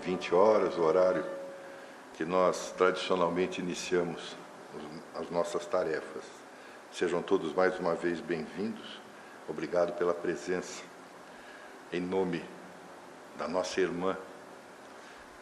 20 0.00 0.34
horas, 0.34 0.76
o 0.78 0.82
horário 0.82 1.24
que 2.14 2.24
nós 2.24 2.72
tradicionalmente 2.76 3.60
iniciamos 3.60 4.36
as 5.14 5.30
nossas 5.30 5.66
tarefas. 5.66 6.24
Sejam 6.90 7.22
todos 7.22 7.52
mais 7.54 7.78
uma 7.78 7.94
vez 7.94 8.20
bem-vindos. 8.20 9.00
Obrigado 9.46 9.92
pela 9.92 10.14
presença. 10.14 10.82
Em 11.92 12.00
nome 12.00 12.42
da 13.36 13.46
nossa 13.46 13.80
irmã, 13.80 14.16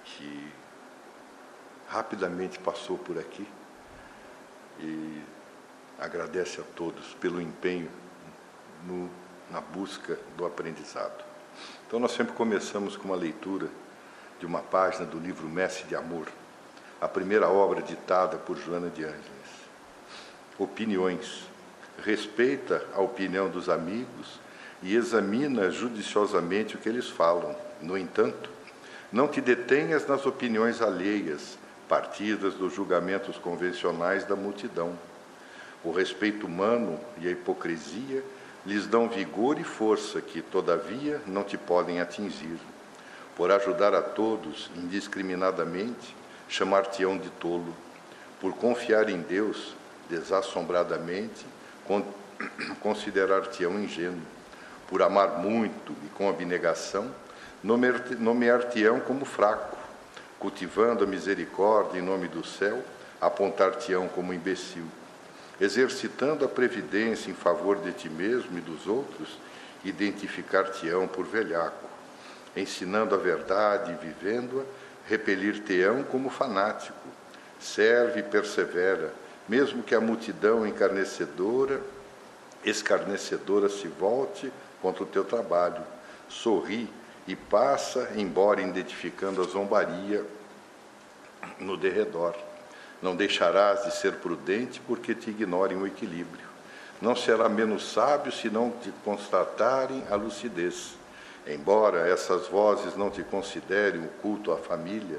que 0.05 0.53
rapidamente 1.87 2.59
passou 2.59 2.99
por 2.99 3.19
aqui, 3.19 3.47
e 4.81 5.23
agradece 5.99 6.61
a 6.61 6.65
todos 6.75 7.15
pelo 7.15 7.41
empenho 7.41 7.91
no, 8.85 9.09
na 9.51 9.61
busca 9.61 10.19
do 10.37 10.45
aprendizado. 10.45 11.25
Então, 11.87 11.99
nós 11.99 12.13
sempre 12.13 12.35
começamos 12.35 12.97
com 12.97 13.05
uma 13.09 13.17
leitura 13.17 13.69
de 14.39 14.47
uma 14.47 14.61
página 14.61 15.05
do 15.05 15.19
livro 15.19 15.49
Mestre 15.49 15.87
de 15.87 15.97
Amor, 15.97 16.29
a 17.01 17.09
primeira 17.09 17.49
obra 17.49 17.83
ditada 17.83 18.37
por 18.37 18.57
Joana 18.57 18.89
de 18.89 19.05
Ângeles. 19.05 19.23
Opiniões. 20.59 21.45
Respeita 22.05 22.85
a 22.95 23.01
opinião 23.01 23.49
dos 23.49 23.69
amigos 23.69 24.41
e 24.83 24.95
examina 24.95 25.71
judiciosamente 25.71 26.77
o 26.77 26.79
que 26.79 26.89
eles 26.89 27.09
falam. 27.09 27.55
No 27.83 27.99
entanto, 27.99 28.51
não 29.13 29.27
te 29.27 29.41
detenhas 29.41 30.07
nas 30.07 30.27
opiniões 30.27 30.81
alheias, 30.81 31.59
partidas 31.89 32.55
dos 32.55 32.75
julgamentos 32.75 33.37
convencionais 33.37 34.25
da 34.25 34.37
multidão. 34.37 34.97
O 35.83 35.91
respeito 35.91 36.47
humano 36.47 36.99
e 37.21 37.27
a 37.27 37.31
hipocrisia 37.31 38.23
lhes 38.67 38.87
dão 38.87 39.09
vigor 39.09 39.59
e 39.59 39.65
força 39.65 40.21
que, 40.21 40.43
todavia, 40.43 41.21
não 41.27 41.43
te 41.43 41.57
podem 41.57 42.01
atingir. 42.01 42.59
Por 43.39 43.51
ajudar 43.51 43.95
a 43.95 44.03
todos 44.03 44.71
indiscriminadamente, 44.77 46.15
chamar-te-ão 46.47 47.17
de 47.17 47.31
tolo. 47.31 47.75
Por 48.39 48.53
confiar 48.53 49.09
em 49.09 49.23
Deus 49.23 49.75
desassombradamente, 50.11 51.47
considerar-te-ão 52.83 53.81
ingênuo. 53.81 54.21
Por 54.87 55.01
amar 55.01 55.39
muito 55.39 55.95
e 56.05 56.09
com 56.09 56.29
abnegação, 56.29 57.11
nomear-te-ão 57.63 59.01
como 59.01 59.25
fraco 59.25 59.79
cultivando 60.39 61.05
a 61.05 61.07
misericórdia 61.07 61.99
em 61.99 62.03
nome 62.03 62.29
do 62.29 62.47
céu, 62.47 62.83
apontar-te-ão 63.21 64.09
como 64.09 64.33
imbecil, 64.33 64.85
exercitando 65.61 66.45
a 66.45 66.49
previdência 66.49 67.31
em 67.31 67.35
favor 67.35 67.79
de 67.79 67.93
ti 67.93 68.09
mesmo 68.09 68.57
e 68.59 68.61
dos 68.61 68.87
outros, 68.87 69.39
identificar-te-ão 69.85 71.09
por 71.09 71.25
velhaco, 71.27 71.88
ensinando 72.61 73.15
a 73.15 73.19
verdade 73.19 73.93
e 73.93 74.07
vivendo-a, 74.07 74.65
repelir-te-ão 75.09 76.03
como 76.03 76.29
fanático, 76.29 76.99
serve 77.59 78.21
e 78.21 78.23
persevera, 78.23 79.13
mesmo 79.49 79.83
que 79.83 79.95
a 79.95 80.01
multidão 80.01 80.67
encarnecedora, 80.67 81.81
escarnecedora 82.65 83.69
se 83.69 83.89
volte 83.89 84.53
contra 84.83 85.03
o 85.03 85.07
teu 85.07 85.25
trabalho, 85.25 85.83
sorri 86.29 86.89
e 87.27 87.35
passa, 87.35 88.11
embora 88.17 88.61
identificando 88.61 89.41
a 89.41 89.45
zombaria 89.45 90.25
no 91.59 91.77
derredor. 91.77 92.35
Não 93.01 93.15
deixarás 93.15 93.85
de 93.85 93.95
ser 93.95 94.15
prudente 94.15 94.81
porque 94.81 95.15
te 95.15 95.31
ignorem 95.31 95.79
o 95.79 95.87
equilíbrio. 95.87 96.47
Não 97.01 97.15
será 97.15 97.49
menos 97.49 97.93
sábio 97.93 98.33
se 98.33 98.51
não 98.51 98.71
te 98.71 98.93
constatarem 99.05 100.05
a 100.11 100.17
lucidez. 100.17 100.98
Embora 101.49 102.07
essas 102.07 102.47
vozes 102.47 102.95
não 102.95 103.09
te 103.09 103.23
considerem 103.23 104.05
o 104.05 104.09
culto 104.21 104.53
à 104.53 104.59
família, 104.59 105.19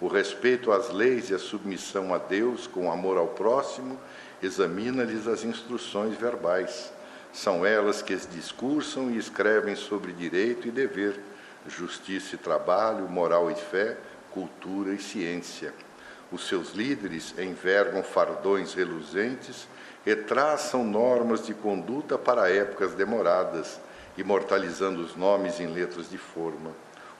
o 0.00 0.06
respeito 0.06 0.70
às 0.70 0.90
leis 0.90 1.30
e 1.30 1.34
a 1.34 1.38
submissão 1.38 2.14
a 2.14 2.18
Deus 2.18 2.68
com 2.68 2.92
amor 2.92 3.18
ao 3.18 3.28
próximo, 3.28 3.98
examina-lhes 4.40 5.26
as 5.26 5.42
instruções 5.42 6.16
verbais. 6.16 6.92
São 7.32 7.66
elas 7.66 8.02
que 8.02 8.14
discursam 8.14 9.10
e 9.10 9.18
escrevem 9.18 9.74
sobre 9.74 10.12
direito 10.12 10.68
e 10.68 10.70
dever 10.70 11.18
justiça 11.66 12.36
e 12.36 12.38
trabalho, 12.38 13.08
moral 13.08 13.50
e 13.50 13.54
fé, 13.56 13.96
cultura 14.30 14.92
e 14.92 14.98
ciência. 15.00 15.74
Os 16.30 16.46
seus 16.46 16.72
líderes 16.72 17.34
envergam 17.38 18.02
fardões 18.02 18.74
reluzentes 18.74 19.66
e 20.06 20.14
traçam 20.14 20.84
normas 20.84 21.44
de 21.44 21.54
conduta 21.54 22.18
para 22.18 22.50
épocas 22.50 22.94
demoradas, 22.94 23.80
imortalizando 24.16 25.02
os 25.02 25.16
nomes 25.16 25.60
em 25.60 25.66
letras 25.66 26.08
de 26.08 26.18
forma. 26.18 26.70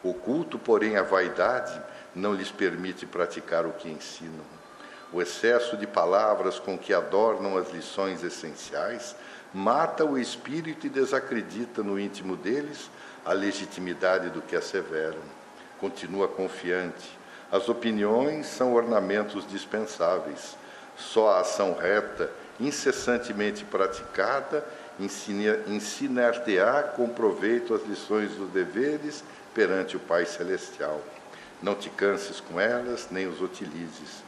O 0.03 0.13
culto, 0.13 0.59
porém, 0.59 0.97
a 0.97 1.03
vaidade 1.03 1.81
não 2.15 2.35
lhes 2.35 2.51
permite 2.51 3.07
praticar 3.07 3.67
o 3.67 3.73
que 3.73 3.89
ensinam. 3.89 4.45
O 5.13 5.23
excesso 5.23 5.77
de 5.77 5.87
palavras 5.87 6.59
com 6.59 6.77
que 6.77 6.93
adornam 6.93 7.57
as 7.57 7.71
lições 7.71 8.23
essenciais 8.23 9.15
mata 9.53 10.05
o 10.05 10.19
espírito 10.19 10.87
e 10.87 10.91
desacredita 10.91 11.83
no 11.83 11.99
íntimo 11.99 12.37
deles 12.37 12.91
a 13.25 13.33
legitimidade 13.33 14.29
do 14.31 14.43
que 14.43 14.57
asseveram. 14.57 15.21
Continua 15.79 16.27
confiante. 16.27 17.17
As 17.51 17.69
opiniões 17.69 18.47
são 18.47 18.75
ornamentos 18.75 19.47
dispensáveis. 19.47 20.57
Só 20.97 21.31
a 21.31 21.41
ação 21.41 21.75
reta, 21.75 22.31
incessantemente 22.59 23.65
praticada, 23.65 24.67
ensinar-te-á 24.99 26.83
com 26.95 27.09
proveito 27.09 27.75
as 27.75 27.85
lições 27.87 28.33
dos 28.33 28.51
deveres 28.51 29.25
perante 29.53 29.97
o 29.97 30.01
Pai 30.01 30.27
Celestial. 30.27 31.01
Não 31.63 31.75
te 31.75 31.89
canses 31.91 32.41
com 32.41 32.61
elas, 32.61 33.09
nem 33.11 33.27
os 33.27 33.41
utilizes. 33.41 34.23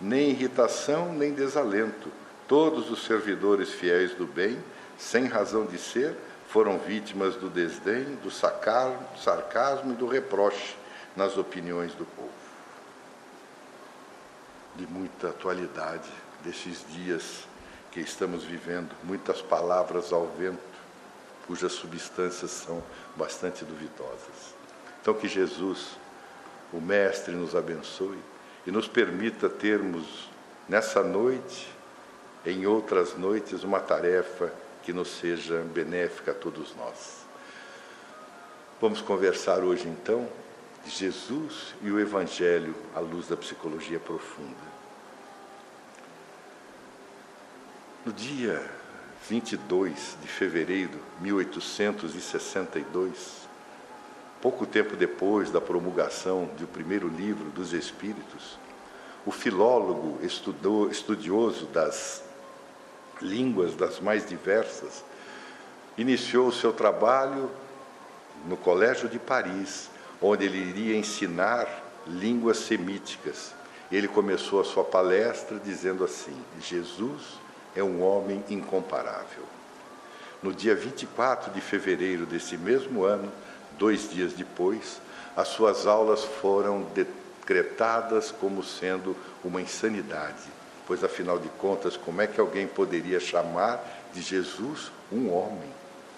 Nem 0.00 0.30
irritação, 0.30 1.12
nem 1.12 1.32
desalento. 1.32 2.10
Todos 2.46 2.90
os 2.90 3.04
servidores 3.04 3.70
fiéis 3.70 4.12
do 4.14 4.26
bem, 4.26 4.58
sem 4.96 5.26
razão 5.26 5.66
de 5.66 5.76
ser, 5.78 6.16
foram 6.48 6.78
vítimas 6.78 7.34
do 7.36 7.50
desdém, 7.50 8.04
do 8.22 8.30
sarcasmo 8.30 9.92
e 9.92 9.96
do 9.96 10.06
reproche 10.06 10.76
nas 11.14 11.36
opiniões 11.36 11.92
do 11.94 12.06
povo. 12.06 12.30
De 14.76 14.86
muita 14.86 15.28
atualidade 15.28 16.08
desses 16.44 16.84
dias 16.88 17.47
que 17.90 18.00
estamos 18.00 18.44
vivendo, 18.44 18.90
muitas 19.02 19.40
palavras 19.40 20.12
ao 20.12 20.26
vento, 20.26 20.58
cujas 21.46 21.72
substâncias 21.72 22.50
são 22.50 22.82
bastante 23.16 23.64
duvidosas. 23.64 24.54
Então, 25.00 25.14
que 25.14 25.26
Jesus, 25.26 25.96
o 26.72 26.80
Mestre, 26.80 27.34
nos 27.34 27.56
abençoe 27.56 28.18
e 28.66 28.70
nos 28.70 28.86
permita 28.86 29.48
termos 29.48 30.28
nessa 30.68 31.02
noite, 31.02 31.72
em 32.44 32.66
outras 32.66 33.16
noites, 33.16 33.64
uma 33.64 33.80
tarefa 33.80 34.52
que 34.82 34.92
nos 34.92 35.08
seja 35.08 35.62
benéfica 35.74 36.32
a 36.32 36.34
todos 36.34 36.74
nós. 36.76 37.26
Vamos 38.80 39.00
conversar 39.00 39.60
hoje 39.64 39.88
então 39.88 40.28
de 40.84 40.90
Jesus 40.90 41.74
e 41.82 41.90
o 41.90 41.98
Evangelho 41.98 42.74
à 42.94 43.00
luz 43.00 43.28
da 43.28 43.36
psicologia 43.36 43.98
profunda. 43.98 44.67
No 48.08 48.14
dia 48.14 48.64
22 49.28 50.16
de 50.22 50.28
fevereiro 50.28 50.98
de 51.18 51.24
1862, 51.24 53.46
pouco 54.40 54.64
tempo 54.64 54.96
depois 54.96 55.50
da 55.50 55.60
promulgação 55.60 56.48
do 56.58 56.66
primeiro 56.66 57.06
livro 57.06 57.50
dos 57.50 57.74
Espíritos, 57.74 58.58
o 59.26 59.30
filólogo 59.30 60.18
estudou, 60.22 60.90
estudioso 60.90 61.66
das 61.66 62.24
línguas 63.20 63.74
das 63.74 64.00
mais 64.00 64.26
diversas, 64.26 65.04
iniciou 65.98 66.48
o 66.48 66.52
seu 66.52 66.72
trabalho 66.72 67.50
no 68.46 68.56
Colégio 68.56 69.06
de 69.06 69.18
Paris, 69.18 69.90
onde 70.22 70.46
ele 70.46 70.56
iria 70.56 70.96
ensinar 70.96 71.68
línguas 72.06 72.56
semíticas. 72.56 73.54
Ele 73.92 74.08
começou 74.08 74.62
a 74.62 74.64
sua 74.64 74.84
palestra 74.84 75.60
dizendo 75.62 76.02
assim: 76.02 76.42
Jesus 76.58 77.46
é 77.78 77.84
um 77.84 78.02
homem 78.02 78.44
incomparável. 78.50 79.44
No 80.42 80.52
dia 80.52 80.74
24 80.74 81.52
de 81.52 81.60
fevereiro 81.60 82.26
desse 82.26 82.56
mesmo 82.56 83.04
ano, 83.04 83.30
dois 83.78 84.10
dias 84.10 84.32
depois, 84.32 85.00
as 85.36 85.48
suas 85.48 85.86
aulas 85.86 86.24
foram 86.24 86.86
decretadas 86.94 88.30
como 88.30 88.62
sendo 88.62 89.16
uma 89.44 89.60
insanidade 89.60 90.58
pois 90.88 91.04
afinal 91.04 91.38
de 91.38 91.50
contas, 91.50 91.98
como 91.98 92.22
é 92.22 92.26
que 92.26 92.40
alguém 92.40 92.66
poderia 92.66 93.20
chamar 93.20 93.78
de 94.14 94.22
Jesus 94.22 94.90
um 95.12 95.30
homem 95.30 95.70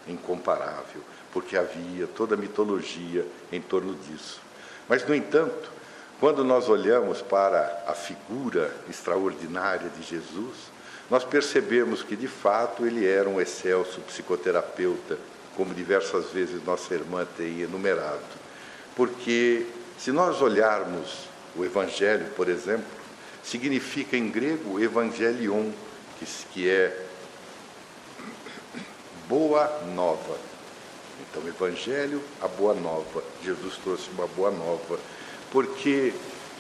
incomparável? 0.07 1.03
Porque 1.33 1.57
havia 1.57 2.07
toda 2.07 2.37
a 2.37 2.39
mitologia 2.39 3.27
em 3.51 3.61
torno 3.61 3.97
disso. 3.97 4.41
Mas, 4.89 5.05
no 5.05 5.13
entanto, 5.13 5.73
quando 6.21 6.45
nós 6.45 6.69
olhamos 6.69 7.21
para 7.21 7.83
a 7.85 7.95
figura 7.95 8.73
extraordinária 8.89 9.91
de 9.91 10.05
Jesus, 10.05 10.70
nós 11.11 11.25
percebemos 11.25 12.03
que, 12.03 12.15
de 12.15 12.29
fato, 12.29 12.87
ele 12.87 13.07
era 13.07 13.29
um 13.29 13.41
excelso 13.41 14.01
psicoterapeuta, 14.03 15.19
como 15.57 15.75
diversas 15.75 16.31
vezes 16.31 16.65
nossa 16.65 16.95
irmã 16.95 17.27
tem 17.37 17.61
enumerado, 17.61 18.21
porque 18.95 19.67
Se 20.01 20.11
nós 20.11 20.41
olharmos 20.41 21.29
o 21.55 21.63
Evangelho, 21.63 22.25
por 22.35 22.49
exemplo, 22.49 22.87
significa 23.43 24.17
em 24.17 24.31
grego 24.31 24.81
Evangelion, 24.81 25.73
que, 26.19 26.25
que 26.55 26.71
é 26.71 27.05
boa 29.29 29.83
nova. 29.95 30.39
Então, 31.21 31.47
Evangelho, 31.47 32.23
a 32.41 32.49
boa 32.49 32.73
nova. 32.73 33.23
Jesus 33.45 33.77
trouxe 33.85 34.09
uma 34.17 34.27
boa 34.27 34.51
nova. 34.51 34.99
Porque 35.53 36.15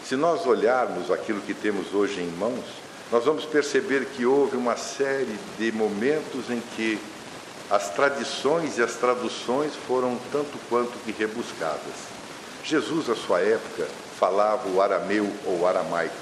se 0.04 0.16
nós 0.16 0.44
olharmos 0.44 1.10
aquilo 1.10 1.40
que 1.40 1.54
temos 1.54 1.94
hoje 1.94 2.20
em 2.20 2.28
mãos, 2.32 2.66
nós 3.10 3.24
vamos 3.24 3.44
perceber 3.44 4.06
que 4.06 4.24
houve 4.24 4.56
uma 4.56 4.76
série 4.76 5.36
de 5.58 5.72
momentos 5.72 6.48
em 6.48 6.60
que 6.76 6.98
as 7.68 7.90
tradições 7.90 8.78
e 8.78 8.82
as 8.82 8.94
traduções 8.94 9.72
foram 9.86 10.16
tanto 10.30 10.58
quanto 10.68 10.92
que 11.04 11.10
rebuscadas. 11.10 11.80
Jesus, 12.64 13.10
à 13.10 13.16
sua 13.16 13.40
época, 13.40 13.88
falava 14.18 14.68
o 14.68 14.80
arameu 14.80 15.28
ou 15.44 15.66
aramaico. 15.66 16.14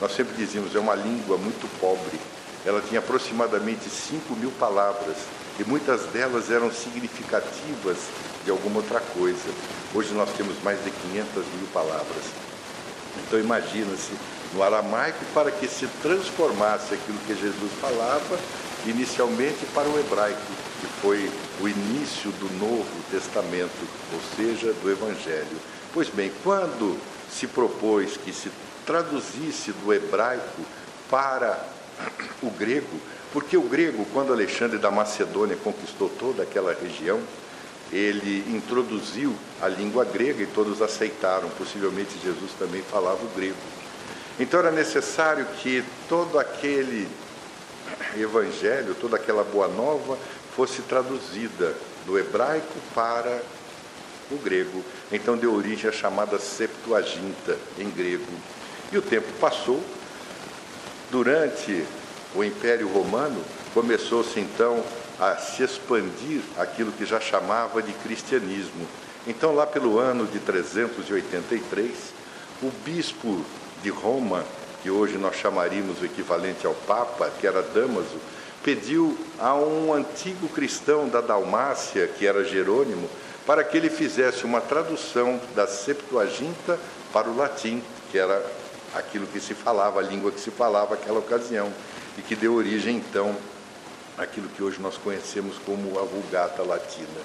Nós 0.00 0.14
sempre 0.14 0.34
dizíamos, 0.36 0.74
é 0.74 0.78
uma 0.78 0.94
língua 0.94 1.38
muito 1.38 1.66
pobre. 1.80 2.20
Ela 2.66 2.82
tinha 2.82 3.00
aproximadamente 3.00 3.88
5 3.88 4.34
mil 4.36 4.50
palavras 4.52 5.16
e 5.58 5.64
muitas 5.64 6.02
delas 6.06 6.50
eram 6.50 6.70
significativas 6.70 7.96
de 8.44 8.50
alguma 8.50 8.78
outra 8.78 9.00
coisa. 9.00 9.48
Hoje 9.94 10.12
nós 10.12 10.28
temos 10.36 10.62
mais 10.62 10.82
de 10.84 10.90
500 10.90 11.44
mil 11.54 11.68
palavras. 11.72 12.24
Então 13.26 13.38
imagina-se 13.38 14.12
no 14.54 14.62
aramaico 14.62 15.24
para 15.34 15.50
que 15.50 15.66
se 15.68 15.86
transformasse 16.00 16.94
aquilo 16.94 17.18
que 17.26 17.34
Jesus 17.34 17.72
falava 17.80 18.38
inicialmente 18.86 19.64
para 19.74 19.88
o 19.88 19.98
hebraico, 19.98 20.40
que 20.80 20.86
foi 21.00 21.30
o 21.60 21.68
início 21.68 22.30
do 22.32 22.50
Novo 22.58 22.86
Testamento, 23.10 23.88
ou 24.12 24.20
seja, 24.36 24.72
do 24.72 24.90
Evangelho. 24.90 25.56
Pois 25.92 26.08
bem, 26.08 26.30
quando 26.42 26.98
se 27.30 27.46
propôs 27.46 28.16
que 28.16 28.32
se 28.32 28.50
traduzisse 28.86 29.72
do 29.72 29.92
hebraico 29.92 30.62
para 31.10 31.58
o 32.42 32.50
grego, 32.50 33.00
porque 33.32 33.56
o 33.56 33.62
grego, 33.62 34.06
quando 34.12 34.32
Alexandre 34.32 34.78
da 34.78 34.90
Macedônia 34.90 35.56
conquistou 35.56 36.08
toda 36.08 36.42
aquela 36.42 36.74
região, 36.74 37.20
ele 37.92 38.44
introduziu 38.54 39.34
a 39.60 39.68
língua 39.68 40.04
grega 40.04 40.42
e 40.42 40.46
todos 40.46 40.82
aceitaram. 40.82 41.48
Possivelmente 41.50 42.18
Jesus 42.22 42.50
também 42.58 42.82
falava 42.82 43.22
o 43.24 43.28
grego. 43.36 43.73
Então 44.38 44.60
era 44.60 44.70
necessário 44.70 45.46
que 45.60 45.84
todo 46.08 46.38
aquele 46.38 47.08
evangelho, 48.16 48.94
toda 48.94 49.16
aquela 49.16 49.44
boa 49.44 49.68
nova 49.68 50.18
fosse 50.56 50.82
traduzida 50.82 51.74
do 52.06 52.18
hebraico 52.18 52.74
para 52.94 53.40
o 54.30 54.36
grego. 54.36 54.84
Então 55.12 55.36
deu 55.36 55.54
origem 55.54 55.88
à 55.88 55.92
chamada 55.92 56.38
Septuaginta 56.38 57.56
em 57.78 57.88
grego. 57.90 58.32
E 58.92 58.98
o 58.98 59.02
tempo 59.02 59.32
passou. 59.40 59.82
Durante 61.10 61.84
o 62.34 62.42
Império 62.42 62.88
Romano, 62.88 63.40
começou-se 63.72 64.40
então 64.40 64.82
a 65.20 65.36
se 65.36 65.62
expandir 65.62 66.40
aquilo 66.58 66.90
que 66.90 67.06
já 67.06 67.20
chamava 67.20 67.80
de 67.80 67.92
cristianismo. 67.92 68.86
Então, 69.26 69.54
lá 69.54 69.66
pelo 69.66 69.98
ano 69.98 70.26
de 70.26 70.38
383, 70.40 71.90
o 72.62 72.70
bispo 72.84 73.44
de 73.84 73.90
Roma, 73.90 74.42
que 74.82 74.90
hoje 74.90 75.18
nós 75.18 75.36
chamaríamos 75.36 76.00
o 76.00 76.06
equivalente 76.06 76.66
ao 76.66 76.72
Papa, 76.72 77.30
que 77.38 77.46
era 77.46 77.62
Damaso, 77.62 78.18
pediu 78.62 79.16
a 79.38 79.54
um 79.54 79.92
antigo 79.92 80.48
cristão 80.48 81.06
da 81.06 81.20
Dalmácia, 81.20 82.08
que 82.08 82.26
era 82.26 82.42
Jerônimo, 82.42 83.08
para 83.46 83.62
que 83.62 83.76
ele 83.76 83.90
fizesse 83.90 84.44
uma 84.44 84.58
tradução 84.58 85.38
da 85.54 85.66
Septuaginta 85.66 86.78
para 87.12 87.28
o 87.28 87.36
latim, 87.36 87.82
que 88.10 88.16
era 88.16 88.42
aquilo 88.94 89.26
que 89.26 89.38
se 89.38 89.52
falava, 89.52 90.00
a 90.00 90.02
língua 90.02 90.32
que 90.32 90.40
se 90.40 90.50
falava 90.50 90.94
naquela 90.94 91.18
ocasião, 91.18 91.70
e 92.16 92.22
que 92.22 92.34
deu 92.34 92.54
origem 92.54 92.96
então 92.96 93.36
àquilo 94.16 94.48
que 94.48 94.62
hoje 94.62 94.80
nós 94.80 94.96
conhecemos 94.96 95.56
como 95.66 95.98
a 95.98 96.04
Vulgata 96.04 96.62
Latina. 96.62 97.20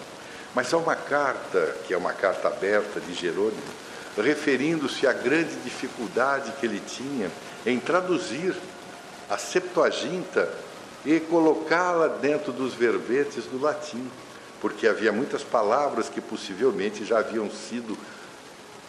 Mas 0.54 0.74
há 0.74 0.78
uma 0.78 0.96
carta, 0.96 1.74
que 1.88 1.94
é 1.94 1.98
uma 1.98 2.12
carta 2.12 2.50
aberta 2.50 3.00
de 3.00 3.14
Jerônimo, 3.14 3.89
referindo-se 4.18 5.08
à 5.08 5.14
grande 5.14 5.56
dificuldade 5.64 6.52
que 6.60 6.66
ele 6.66 6.82
tinha 6.86 7.32
em 7.66 7.80
traduzir 7.80 8.56
a 9.30 9.38
Septuaginta 9.38 10.52
e 11.06 11.20
colocá-la 11.20 12.08
dentro 12.08 12.52
dos 12.52 12.74
verbetes 12.74 13.46
do 13.46 13.60
latim 13.60 14.10
porque 14.62 14.88
havia 14.88 15.12
muitas 15.12 15.44
palavras 15.44 16.10
que 16.10 16.22
possivelmente 16.22 17.06
já 17.06 17.20
haviam 17.20 17.50
sido 17.50 17.98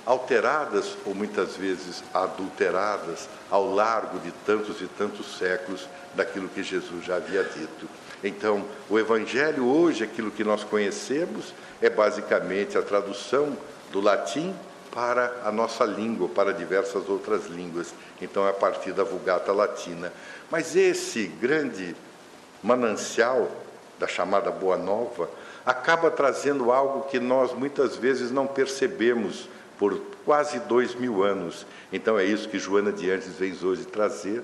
alteradas 0.05 0.97
ou 1.05 1.15
muitas 1.15 1.57
vezes 1.57 2.03
adulteradas 2.13 3.29
ao 3.51 3.73
largo 3.73 4.19
de 4.19 4.33
tantos 4.45 4.81
e 4.81 4.87
tantos 4.87 5.39
séculos 5.39 5.89
daquilo 6.15 6.49
que 6.49 6.63
Jesus 6.63 7.05
já 7.05 7.17
havia 7.17 7.45
dito. 7.45 7.89
Então, 8.25 8.65
o 8.89 8.99
Evangelho 8.99 9.65
hoje, 9.65 10.03
aquilo 10.03 10.31
que 10.31 10.43
nós 10.43 10.65
conhecemos, 10.65 11.55
é 11.81 11.89
basicamente 11.89 12.77
a 12.77 12.83
tradução 12.83 13.57
do 13.93 14.01
latim 14.01 14.55
para 14.93 15.43
a 15.45 15.53
nossa 15.53 15.85
língua, 15.85 16.29
para 16.29 16.53
diversas 16.53 17.09
outras 17.09 17.47
línguas. 17.47 17.95
Então, 18.21 18.47
é 18.47 18.51
a 18.51 18.55
partir 18.55 18.93
da 18.93 19.05
Vulgata 19.05 19.53
Latina. 19.53 20.13
Mas 20.51 20.75
esse 20.75 21.27
grande 21.27 21.95
manancial 22.63 23.51
da 23.99 24.07
chamada 24.07 24.51
Boa 24.51 24.77
Nova 24.77 25.29
acaba 25.65 26.11
trazendo 26.11 26.73
algo 26.73 27.09
que 27.09 27.21
nós 27.21 27.53
muitas 27.53 27.97
vezes 27.97 28.31
não 28.31 28.47
percebemos 28.47 29.49
por 29.79 30.01
quase 30.25 30.59
dois 30.61 30.95
mil 30.95 31.23
anos. 31.23 31.67
Então 31.93 32.19
é 32.19 32.25
isso 32.25 32.49
que 32.49 32.59
Joana 32.59 32.93
de 32.93 33.11
Anjos 33.11 33.35
vem 33.37 33.57
hoje 33.63 33.85
trazer, 33.85 34.43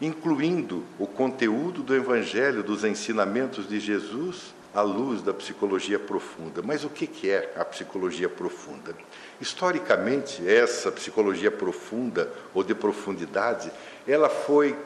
incluindo 0.00 0.84
o 0.98 1.06
conteúdo 1.06 1.82
do 1.82 1.94
Evangelho, 1.94 2.62
dos 2.62 2.84
ensinamentos 2.84 3.68
de 3.68 3.80
Jesus, 3.80 4.54
à 4.76 4.82
luz 4.82 5.22
da 5.22 5.32
psicologia 5.32 5.98
profunda. 5.98 6.60
Mas 6.62 6.84
o 6.84 6.90
que 6.90 7.30
é 7.30 7.50
a 7.56 7.64
psicologia 7.64 8.28
profunda? 8.28 8.94
Historicamente, 9.40 10.46
essa 10.46 10.92
psicologia 10.92 11.50
profunda 11.50 12.30
ou 12.52 12.62
de 12.62 12.74
profundidade, 12.74 13.72
ela 14.06 14.28
foi 14.28 14.76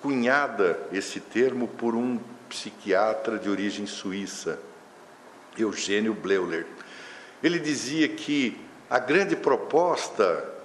cunhada 0.00 0.80
esse 0.90 1.20
termo 1.20 1.68
por 1.68 1.94
um 1.94 2.18
psiquiatra 2.48 3.38
de 3.38 3.50
origem 3.50 3.86
suíça, 3.86 4.58
Eugênio 5.58 6.14
Bleuler. 6.14 6.66
Ele 7.42 7.58
dizia 7.58 8.08
que 8.08 8.58
a 8.88 8.98
grande 8.98 9.36
proposta 9.36 10.55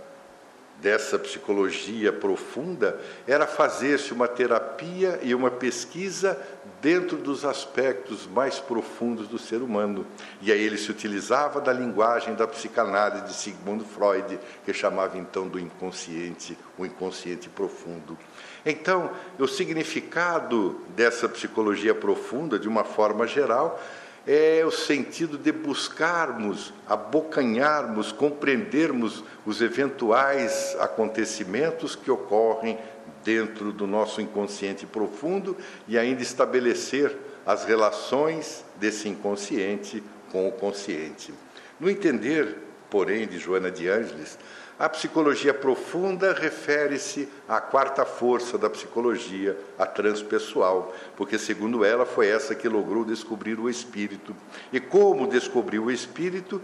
dessa 0.81 1.19
psicologia 1.19 2.11
profunda 2.11 3.00
era 3.28 3.45
fazer-se 3.45 4.11
uma 4.11 4.28
terapia 4.28 5.19
e 5.21 5.35
uma 5.35 5.52
pesquisa 5.52 6.38
dentro 6.81 7.18
dos 7.18 7.45
aspectos 7.45 8.26
mais 8.26 8.59
profundos 8.59 9.28
do 9.28 9.38
ser 9.38 9.61
humano. 9.61 10.06
E 10.42 10.52
aí 10.52 10.59
ele 10.59 10.78
se 10.78 10.90
utilizava 10.90 11.61
da 11.61 11.71
linguagem 11.71 12.33
da 12.33 12.47
psicanálise 12.47 13.26
de 13.26 13.33
Sigmund 13.33 13.85
Freud, 13.85 14.40
que 14.66 14.73
chamava 14.73 15.18
então 15.18 15.47
do 15.47 15.59
inconsciente, 15.59 16.57
o 16.78 16.85
inconsciente 16.85 17.47
profundo. 17.47 18.18
Então, 18.66 19.11
o 19.38 19.47
significado 19.47 20.81
dessa 20.95 21.30
psicologia 21.30 21.94
profunda, 21.94 22.57
de 22.57 22.68
uma 22.68 22.83
forma 22.83 23.28
geral, 23.28 23.80
é 24.25 24.63
o 24.66 24.71
sentido 24.71 25.37
de 25.37 25.51
buscarmos, 25.51 26.73
abocanharmos, 26.87 28.11
compreendermos 28.11 29.23
os 29.45 29.61
eventuais 29.61 30.75
acontecimentos 30.80 31.95
que 31.95 32.11
ocorrem 32.11 32.78
dentro 33.23 33.71
do 33.71 33.87
nosso 33.87 34.21
inconsciente 34.21 34.85
profundo 34.85 35.57
e 35.87 35.97
ainda 35.97 36.21
estabelecer 36.21 37.16
as 37.45 37.66
relações 37.66 38.63
desse 38.80 39.09
inconsciente 39.09 40.04
com 40.31 40.47
o 40.47 40.51
consciente. 40.51 41.33
No 41.80 41.90
entender, 41.90 42.57
porém, 42.90 43.28
de 43.28 43.40
Joana 43.40 43.71
de 43.71 43.87
Ângeles, 43.87 44.37
a 44.81 44.90
psicologia 44.90 45.54
profunda 45.54 46.33
refere-se 46.33 47.30
à 47.47 47.61
quarta 47.61 48.04
força 48.04 48.57
da 48.57 48.68
psicologia, 48.68 49.56
a 49.78 49.85
transpessoal, 49.85 50.92
porque, 51.16 51.38
segundo 51.38 51.85
ela, 51.85 52.04
foi 52.04 52.30
essa 52.30 52.56
que 52.56 52.68
logrou 52.68 53.06
descobrir 53.06 53.59
o 53.59 53.69
espírito. 53.69 54.35
E 54.73 54.80
como 54.80 55.28
descobriu 55.28 55.83
o 55.83 55.92
espírito, 55.92 56.59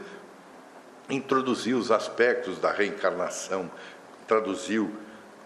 introduziu 1.07 1.77
os 1.77 1.91
aspectos 1.91 2.57
da 2.57 2.71
reencarnação, 2.71 3.69
traduziu 4.27 4.91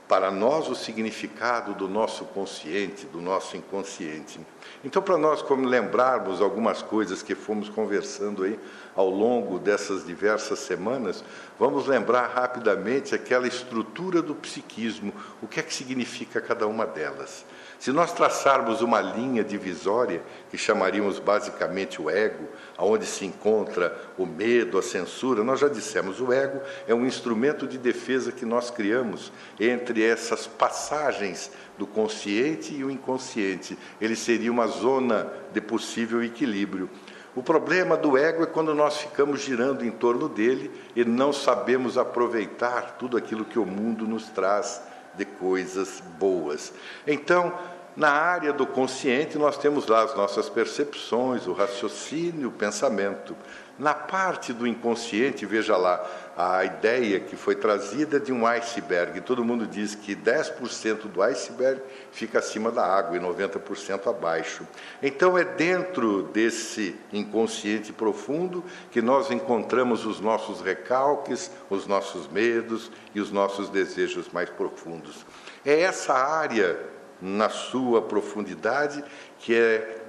para 0.07 0.31
nós 0.31 0.69
o 0.69 0.75
significado 0.75 1.73
do 1.73 1.89
nosso 1.89 2.23
consciente, 2.23 3.05
do 3.05 3.19
nosso 3.19 3.57
inconsciente. 3.57 4.39
Então, 4.81 5.01
para 5.01 5.17
nós 5.17 5.41
como 5.41 5.67
lembrarmos 5.67 6.41
algumas 6.41 6.81
coisas 6.81 7.21
que 7.21 7.35
fomos 7.35 7.67
conversando 7.67 8.45
aí 8.45 8.57
ao 8.95 9.09
longo 9.09 9.57
dessas 9.57 10.05
diversas 10.05 10.59
semanas, 10.59 11.23
vamos 11.59 11.87
lembrar 11.87 12.27
rapidamente 12.27 13.15
aquela 13.15 13.47
estrutura 13.47 14.21
do 14.21 14.35
psiquismo, 14.35 15.13
o 15.41 15.47
que 15.47 15.59
é 15.59 15.63
que 15.63 15.73
significa 15.73 16.41
cada 16.41 16.67
uma 16.67 16.85
delas. 16.85 17.45
Se 17.81 17.91
nós 17.91 18.13
traçarmos 18.13 18.83
uma 18.83 19.01
linha 19.01 19.43
divisória, 19.43 20.21
que 20.51 20.57
chamaríamos 20.57 21.17
basicamente 21.17 21.99
o 21.99 22.11
ego, 22.11 22.47
aonde 22.77 23.07
se 23.07 23.25
encontra 23.25 23.99
o 24.19 24.25
medo, 24.25 24.77
a 24.77 24.83
censura, 24.83 25.43
nós 25.43 25.59
já 25.59 25.67
dissemos, 25.67 26.21
o 26.21 26.31
ego 26.31 26.61
é 26.87 26.93
um 26.93 27.07
instrumento 27.07 27.65
de 27.65 27.79
defesa 27.79 28.31
que 28.31 28.45
nós 28.45 28.69
criamos 28.69 29.31
entre 29.59 30.03
essas 30.03 30.45
passagens 30.45 31.49
do 31.75 31.87
consciente 31.87 32.71
e 32.71 32.83
o 32.83 32.91
inconsciente. 32.91 33.75
Ele 33.99 34.15
seria 34.15 34.51
uma 34.51 34.67
zona 34.67 35.33
de 35.51 35.59
possível 35.59 36.23
equilíbrio. 36.23 36.87
O 37.33 37.41
problema 37.41 37.95
do 37.95 38.17
ego 38.17 38.43
é 38.43 38.45
quando 38.45 38.75
nós 38.75 38.97
ficamos 38.97 39.41
girando 39.41 39.85
em 39.85 39.91
torno 39.91 40.27
dele 40.27 40.69
e 40.95 41.05
não 41.05 41.31
sabemos 41.31 41.97
aproveitar 41.97 42.97
tudo 42.99 43.15
aquilo 43.15 43.45
que 43.45 43.57
o 43.57 43.65
mundo 43.65 44.05
nos 44.05 44.25
traz 44.29 44.81
de 45.15 45.23
coisas 45.23 46.03
boas. 46.19 46.73
Então, 47.07 47.53
na 47.95 48.09
área 48.09 48.51
do 48.51 48.65
consciente, 48.65 49.37
nós 49.37 49.57
temos 49.57 49.87
lá 49.87 50.03
as 50.03 50.15
nossas 50.15 50.49
percepções, 50.49 51.47
o 51.47 51.53
raciocínio, 51.53 52.49
o 52.49 52.53
pensamento. 52.53 53.35
Na 53.77 53.93
parte 53.93 54.53
do 54.53 54.67
inconsciente, 54.67 55.45
veja 55.45 55.75
lá, 55.75 56.05
a 56.41 56.65
ideia 56.65 57.19
que 57.19 57.35
foi 57.35 57.55
trazida 57.55 58.19
de 58.19 58.33
um 58.33 58.47
iceberg. 58.47 59.21
Todo 59.21 59.45
mundo 59.45 59.67
diz 59.67 59.93
que 59.93 60.15
10% 60.15 61.07
do 61.07 61.21
iceberg 61.21 61.81
fica 62.11 62.39
acima 62.39 62.71
da 62.71 62.83
água 62.83 63.15
e 63.15 63.19
90% 63.19 64.09
abaixo. 64.09 64.67
Então, 65.03 65.37
é 65.37 65.43
dentro 65.43 66.23
desse 66.23 66.95
inconsciente 67.13 67.93
profundo 67.93 68.63
que 68.89 69.03
nós 69.03 69.29
encontramos 69.29 70.03
os 70.03 70.19
nossos 70.19 70.61
recalques, 70.61 71.51
os 71.69 71.85
nossos 71.85 72.27
medos 72.27 72.91
e 73.13 73.21
os 73.21 73.31
nossos 73.31 73.69
desejos 73.69 74.29
mais 74.29 74.49
profundos. 74.49 75.23
É 75.63 75.81
essa 75.81 76.13
área 76.13 76.79
na 77.21 77.49
sua 77.49 78.01
profundidade, 78.01 79.03
que 79.37 79.53
é, 79.53 80.01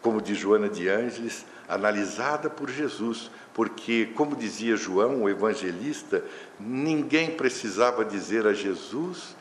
como 0.00 0.22
diz 0.22 0.38
Joana 0.38 0.70
de 0.70 0.88
Ângeles, 0.88 1.44
analisada 1.68 2.48
por 2.48 2.70
Jesus, 2.70 3.30
porque, 3.54 4.10
como 4.16 4.34
dizia 4.34 4.76
João, 4.76 5.22
o 5.22 5.28
evangelista, 5.28 6.24
ninguém 6.58 7.30
precisava 7.30 8.04
dizer 8.04 8.46
a 8.46 8.52
Jesus 8.52 9.36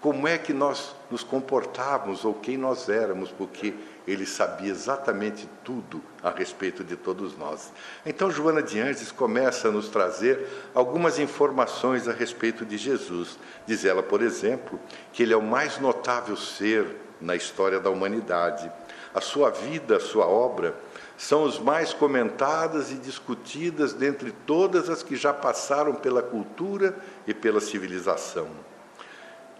como 0.00 0.26
é 0.26 0.38
que 0.38 0.52
nós 0.52 0.94
nos 1.10 1.22
comportávamos 1.22 2.24
ou 2.24 2.32
quem 2.32 2.56
nós 2.56 2.88
éramos, 2.88 3.30
porque 3.30 3.74
ele 4.06 4.24
sabia 4.24 4.70
exatamente 4.70 5.48
tudo 5.62 6.00
a 6.22 6.30
respeito 6.30 6.82
de 6.82 6.96
todos 6.96 7.36
nós. 7.36 7.70
Então, 8.06 8.30
Joana 8.30 8.62
de 8.62 8.80
Anjos 8.80 9.12
começa 9.12 9.68
a 9.68 9.70
nos 9.70 9.88
trazer 9.88 10.46
algumas 10.74 11.18
informações 11.18 12.08
a 12.08 12.12
respeito 12.12 12.64
de 12.64 12.78
Jesus. 12.78 13.38
Diz 13.66 13.84
ela, 13.84 14.02
por 14.02 14.22
exemplo, 14.22 14.80
que 15.12 15.22
ele 15.22 15.34
é 15.34 15.36
o 15.36 15.42
mais 15.42 15.78
notável 15.78 16.36
ser 16.36 16.86
na 17.20 17.36
história 17.36 17.78
da 17.78 17.90
humanidade. 17.90 18.70
A 19.14 19.20
sua 19.20 19.50
vida, 19.50 19.96
a 19.96 20.00
sua 20.00 20.26
obra, 20.26 20.74
são 21.16 21.42
os 21.42 21.58
mais 21.58 21.92
comentadas 21.92 22.90
e 22.92 22.94
discutidas 22.94 23.92
dentre 23.92 24.30
todas 24.30 24.88
as 24.88 25.02
que 25.02 25.16
já 25.16 25.34
passaram 25.34 25.94
pela 25.94 26.22
cultura 26.22 26.96
e 27.26 27.34
pela 27.34 27.60
civilização. 27.60 28.48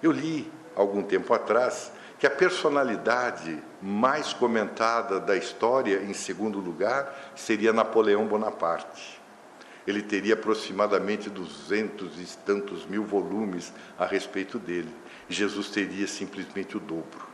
Eu 0.02 0.12
li, 0.12 0.50
algum 0.76 1.02
tempo 1.02 1.34
atrás, 1.34 1.92
que 2.18 2.26
a 2.26 2.30
personalidade 2.30 3.62
mais 3.82 4.32
comentada 4.32 5.18
da 5.18 5.36
história, 5.36 6.02
em 6.02 6.14
segundo 6.14 6.60
lugar, 6.60 7.32
seria 7.34 7.72
Napoleão 7.72 8.26
Bonaparte. 8.26 9.20
Ele 9.86 10.02
teria 10.02 10.34
aproximadamente 10.34 11.28
duzentos 11.28 12.20
e 12.20 12.38
tantos 12.38 12.86
mil 12.86 13.04
volumes 13.04 13.72
a 13.98 14.06
respeito 14.06 14.58
dele. 14.58 14.94
Jesus 15.28 15.70
teria 15.70 16.06
simplesmente 16.06 16.76
o 16.76 16.80
dobro 16.80 17.29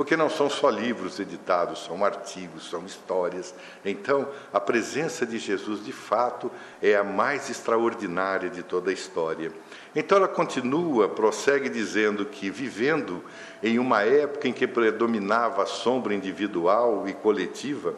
porque 0.00 0.16
não 0.16 0.30
são 0.30 0.48
só 0.48 0.70
livros 0.70 1.20
editados, 1.20 1.84
são 1.84 2.02
artigos, 2.02 2.70
são 2.70 2.86
histórias. 2.86 3.54
Então, 3.84 4.26
a 4.50 4.58
presença 4.58 5.26
de 5.26 5.38
Jesus, 5.38 5.84
de 5.84 5.92
fato, 5.92 6.50
é 6.80 6.96
a 6.96 7.04
mais 7.04 7.50
extraordinária 7.50 8.48
de 8.48 8.62
toda 8.62 8.88
a 8.88 8.94
história. 8.94 9.52
Então, 9.94 10.16
ela 10.16 10.26
continua, 10.26 11.06
prossegue 11.06 11.68
dizendo 11.68 12.24
que, 12.24 12.48
vivendo 12.48 13.22
em 13.62 13.78
uma 13.78 14.00
época 14.00 14.48
em 14.48 14.54
que 14.54 14.66
predominava 14.66 15.64
a 15.64 15.66
sombra 15.66 16.14
individual 16.14 17.06
e 17.06 17.12
coletiva, 17.12 17.94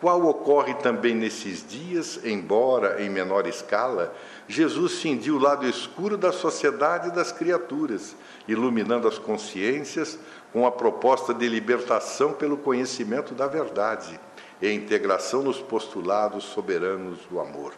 qual 0.00 0.24
ocorre 0.26 0.74
também 0.74 1.14
nesses 1.14 1.66
dias, 1.66 2.20
embora 2.24 3.02
em 3.02 3.10
menor 3.10 3.48
escala, 3.48 4.14
Jesus 4.46 5.00
cindiu 5.00 5.36
o 5.36 5.40
lado 5.40 5.66
escuro 5.66 6.16
da 6.16 6.30
sociedade 6.30 7.08
e 7.08 7.12
das 7.12 7.32
criaturas, 7.32 8.14
iluminando 8.46 9.08
as 9.08 9.18
consciências, 9.18 10.18
com 10.58 10.66
a 10.66 10.72
proposta 10.72 11.32
de 11.32 11.48
libertação 11.48 12.32
pelo 12.32 12.56
conhecimento 12.56 13.32
da 13.32 13.46
verdade 13.46 14.18
e 14.60 14.68
integração 14.68 15.40
nos 15.40 15.60
postulados 15.60 16.42
soberanos 16.42 17.20
do 17.30 17.38
amor. 17.38 17.72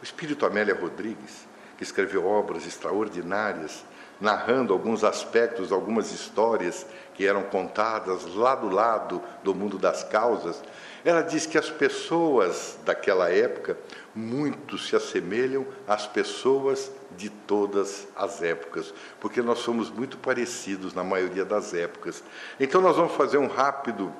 O 0.00 0.02
espírito 0.02 0.44
Amélia 0.44 0.74
Rodrigues, 0.74 1.46
que 1.76 1.84
escreveu 1.84 2.26
obras 2.26 2.66
extraordinárias, 2.66 3.84
narrando 4.20 4.72
alguns 4.72 5.04
aspectos, 5.04 5.70
algumas 5.70 6.10
histórias 6.10 6.84
que 7.14 7.24
eram 7.24 7.44
contadas 7.44 8.26
lá 8.34 8.56
do 8.56 8.68
lado 8.68 9.22
do 9.44 9.54
mundo 9.54 9.78
das 9.78 10.02
causas, 10.02 10.60
ela 11.04 11.22
diz 11.22 11.46
que 11.46 11.56
as 11.56 11.70
pessoas 11.70 12.76
daquela 12.84 13.30
época 13.30 13.78
muito 14.12 14.76
se 14.76 14.96
assemelham 14.96 15.64
às 15.86 16.04
pessoas 16.04 16.90
de 17.16 17.30
todas 17.30 18.06
as 18.14 18.42
épocas, 18.42 18.92
porque 19.20 19.40
nós 19.42 19.60
somos 19.60 19.90
muito 19.90 20.18
parecidos 20.18 20.94
na 20.94 21.02
maioria 21.02 21.44
das 21.44 21.74
épocas. 21.74 22.22
Então 22.60 22.80
nós 22.80 22.96
vamos 22.96 23.14
fazer 23.14 23.38
um 23.38 23.46
rápido 23.46 24.12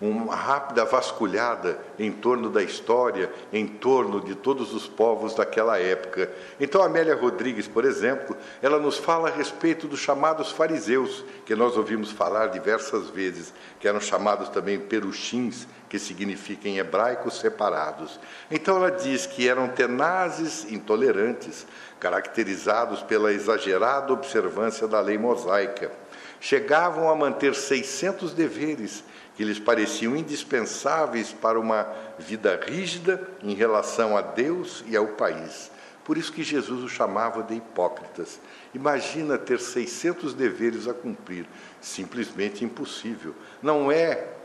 uma 0.00 0.36
rápida 0.36 0.84
vasculhada 0.84 1.78
em 1.98 2.12
torno 2.12 2.50
da 2.50 2.62
história, 2.62 3.32
em 3.50 3.66
torno 3.66 4.20
de 4.20 4.34
todos 4.34 4.74
os 4.74 4.86
povos 4.86 5.34
daquela 5.34 5.78
época. 5.78 6.30
Então, 6.60 6.82
Amélia 6.82 7.14
Rodrigues, 7.14 7.66
por 7.66 7.84
exemplo, 7.84 8.36
ela 8.60 8.78
nos 8.78 8.98
fala 8.98 9.28
a 9.28 9.32
respeito 9.32 9.88
dos 9.88 10.00
chamados 10.00 10.52
fariseus, 10.52 11.24
que 11.46 11.54
nós 11.54 11.76
ouvimos 11.76 12.10
falar 12.10 12.48
diversas 12.48 13.08
vezes, 13.08 13.54
que 13.80 13.88
eram 13.88 14.00
chamados 14.00 14.50
também 14.50 14.78
peruchins, 14.78 15.66
que 15.88 15.98
significa 15.98 16.68
em 16.68 16.78
hebraico 16.78 17.30
separados. 17.30 18.20
Então, 18.50 18.76
ela 18.76 18.90
diz 18.90 19.24
que 19.24 19.48
eram 19.48 19.68
tenazes, 19.68 20.70
intolerantes, 20.70 21.66
caracterizados 21.98 23.02
pela 23.02 23.32
exagerada 23.32 24.12
observância 24.12 24.86
da 24.86 25.00
lei 25.00 25.16
mosaica. 25.16 25.90
Chegavam 26.38 27.08
a 27.08 27.16
manter 27.16 27.54
600 27.54 28.34
deveres 28.34 29.02
que 29.36 29.44
lhes 29.44 29.58
pareciam 29.58 30.16
indispensáveis 30.16 31.32
para 31.32 31.60
uma 31.60 31.86
vida 32.18 32.58
rígida 32.66 33.28
em 33.42 33.54
relação 33.54 34.16
a 34.16 34.22
Deus 34.22 34.82
e 34.86 34.96
ao 34.96 35.08
país. 35.08 35.70
Por 36.04 36.16
isso 36.16 36.32
que 36.32 36.42
Jesus 36.42 36.84
os 36.84 36.92
chamava 36.92 37.42
de 37.42 37.54
hipócritas. 37.54 38.40
Imagina 38.72 39.36
ter 39.36 39.58
600 39.58 40.34
deveres 40.34 40.86
a 40.86 40.94
cumprir, 40.94 41.46
simplesmente 41.80 42.64
impossível. 42.64 43.34
Não 43.60 43.90
é 43.90 44.35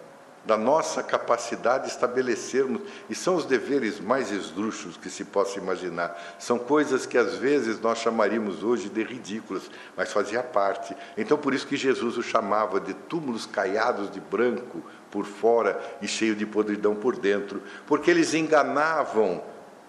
da 0.44 0.58
nossa 0.58 1.04
capacidade 1.04 1.86
de 1.86 1.92
estabelecermos, 1.92 2.82
e 3.10 3.16
são 3.16 3.36
os 3.36 3.46
deveres 3.46 4.00
mais 4.00 4.32
esdrúxulos 4.32 4.98
que 4.98 5.10
se 5.10 5.26
possa 5.26 5.60
imaginar. 5.60 6.20
São 6.40 6.58
coisas 6.58 7.06
que 7.06 7.18
às 7.18 7.36
vezes 7.36 7.80
nós 7.80 8.00
chamaríamos 8.00 8.64
hoje 8.64 8.90
de 8.90 9.04
ridículas, 9.04 9.70
mas 9.96 10.12
fazia 10.12 10.42
parte. 10.42 10.96
Então, 11.16 11.38
por 11.38 11.54
isso 11.54 11.68
que 11.68 11.78
Jesus 11.78 12.18
o 12.18 12.24
chamava 12.24 12.80
de 12.80 12.94
túmulos 12.94 13.46
caiados 13.46 14.10
de 14.10 14.20
branco 14.20 14.82
por 15.12 15.26
fora 15.26 15.80
e 16.02 16.08
cheio 16.08 16.36
de 16.36 16.46
podridão 16.46 16.96
por 16.96 17.16
dentro, 17.18 17.62
porque 17.86 18.10
eles 18.10 18.34
enganavam 18.34 19.44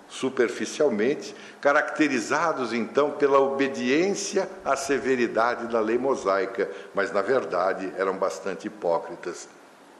superficialmente, 0.09 1.35
caracterizados 1.59 2.75
então 2.75 3.12
pela 3.12 3.40
obediência 3.40 4.47
à 4.62 4.76
severidade 4.76 5.68
da 5.68 5.80
lei 5.80 5.97
mosaica, 5.97 6.71
mas 6.94 7.11
na 7.11 7.23
verdade 7.23 7.90
eram 7.97 8.18
bastante 8.18 8.66
hipócritas. 8.66 9.49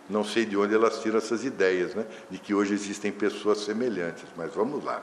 Não 0.09 0.25
sei 0.25 0.45
de 0.45 0.57
onde 0.57 0.75
elas 0.75 1.01
tiram 1.01 1.19
essas 1.19 1.45
ideias, 1.45 1.95
né? 1.95 2.05
de 2.31 2.39
que 2.39 2.55
hoje 2.55 2.75
existem 2.75 3.13
pessoas 3.13 3.59
semelhantes, 3.61 4.25
mas 4.37 4.53
vamos 4.55 4.85
lá. 4.85 5.03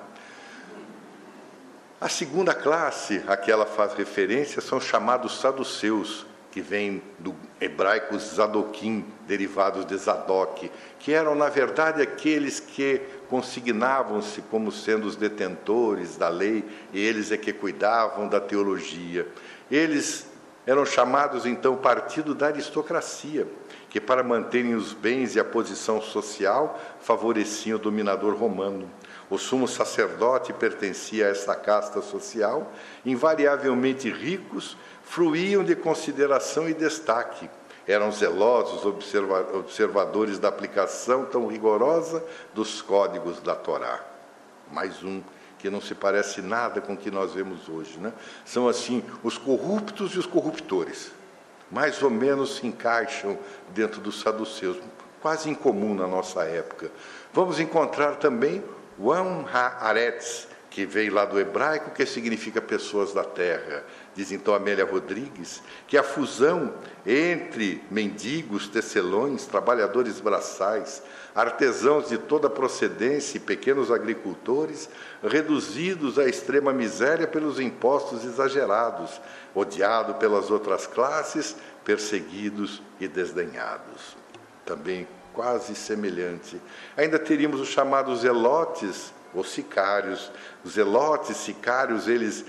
A 2.01 2.08
segunda 2.08 2.53
classe 2.53 3.22
a 3.27 3.36
que 3.36 3.51
ela 3.51 3.65
faz 3.65 3.94
referência 3.94 4.62
são 4.62 4.79
chamados 4.79 5.39
saduceus, 5.39 6.25
que 6.51 6.62
vem 6.62 7.01
do 7.20 7.36
hebraico 7.60 8.18
Zadoquim, 8.18 9.06
derivados 9.27 9.86
de 9.86 9.96
Zadok, 9.98 10.72
que 10.98 11.13
eram, 11.13 11.36
na 11.36 11.50
verdade, 11.50 12.01
aqueles 12.01 12.60
que 12.60 13.01
consignavam-se 13.29 14.41
como 14.44 14.72
sendo 14.72 15.06
os 15.06 15.15
detentores 15.15 16.15
da 16.15 16.29
lei, 16.29 16.63
e 16.91 17.00
eles 17.00 17.32
é 17.32 17.38
que 17.38 17.53
cuidavam 17.53 18.27
da 18.27 18.39
teologia. 18.39 19.27
Eles 19.70 20.25
eram 20.65 20.86
chamados, 20.86 21.46
então, 21.46 21.75
partido 21.75 22.34
da 22.34 22.48
aristocracia, 22.48 23.48
que, 23.89 24.00
para 24.00 24.24
manterem 24.24 24.75
os 24.75 24.93
bens 24.93 25.36
e 25.36 25.39
a 25.39 25.43
posição 25.43 26.01
social, 26.01 26.79
favoreciam 27.01 27.77
o 27.77 27.81
dominador 27.81 28.36
romano. 28.36 28.89
O 29.29 29.38
sumo 29.38 29.67
sacerdote 29.67 30.53
pertencia 30.53 31.27
a 31.27 31.29
esta 31.29 31.55
casta 31.55 32.01
social, 32.01 32.72
invariavelmente 33.05 34.10
ricos, 34.10 34.77
fruíam 35.03 35.63
de 35.63 35.75
consideração 35.75 36.69
e 36.69 36.74
destaque. 36.74 37.50
Eram 37.88 38.12
zelosos 38.12 38.86
observa 38.86 39.58
observadores 39.58 40.38
da 40.38 40.48
aplicação 40.48 41.25
tão 41.25 41.48
rigorosa 41.48 42.24
dos 42.53 42.81
códigos 42.81 43.39
da 43.39 43.55
Torá. 43.55 44.00
Mais 44.72 45.03
um 45.03 45.24
que 45.58 45.69
não 45.69 45.81
se 45.81 45.93
parece 45.93 46.41
nada 46.41 46.79
com 46.79 46.93
o 46.93 46.98
que 46.98 47.12
nós 47.12 47.34
vemos 47.34 47.67
hoje. 47.67 48.00
Né? 48.00 48.13
São 48.46 48.67
assim 48.67 49.03
os 49.24 49.38
corruptos 49.38 50.13
e 50.13 50.19
os 50.19 50.25
corruptores. 50.25 51.12
Mais 51.72 52.02
ou 52.02 52.10
menos 52.10 52.58
se 52.58 52.68
encaixam 52.68 53.38
dentro 53.70 54.02
dos 54.02 54.20
saduceus, 54.22 54.78
quase 55.22 55.50
incomum 55.50 55.94
na 55.94 56.08
nossa 56.08 56.44
época. 56.44 56.92
Vamos 57.34 57.60
encontrar 57.60 58.16
também 58.16 58.64
Wan 58.98 59.46
Haaretz, 59.52 60.48
que 60.70 60.86
veio 60.86 61.14
lá 61.14 61.26
do 61.26 61.40
hebraico, 61.40 61.92
que 61.92 62.06
significa 62.06 62.62
pessoas 62.62 63.14
da 63.14 63.24
terra. 63.24 63.84
Diz 64.16 64.32
então 64.32 64.54
Amélia 64.54 64.86
Rodrigues 64.86 65.62
que 65.88 65.98
a 65.98 66.04
fusão 66.04 66.74
entre 67.06 67.84
mendigos, 67.90 68.68
tecelões, 68.68 69.46
trabalhadores 69.46 70.20
braçais, 70.20 71.02
artesãos 71.41 72.10
de 72.10 72.17
toda 72.17 72.50
procedência 72.50 73.38
e 73.38 73.41
pequenos 73.41 73.91
agricultores, 73.91 74.89
reduzidos 75.24 76.19
à 76.19 76.27
extrema 76.27 76.74
miséria 76.74 77.27
pelos 77.27 77.60
impostos 77.60 78.25
exagerados, 78.25 79.22
odiado 79.55 80.15
pelas 80.15 80.51
outras 80.51 80.86
classes, 80.86 81.55
perseguidos 81.84 82.81
e 83.00 83.08
desdenhados. 83.08 84.17
Também 84.65 85.08
quase 85.34 85.75
semelhante. 85.75 86.62
Ainda 86.98 87.17
teríamos 87.17 87.62
os 87.62 87.69
chamados 87.69 88.22
zelotes 88.22 89.13
ou 89.34 89.43
sicários. 89.43 90.31
Os 90.63 90.74
zelotes, 90.74 91.38
sicários, 91.38 92.08
eles 92.08 92.46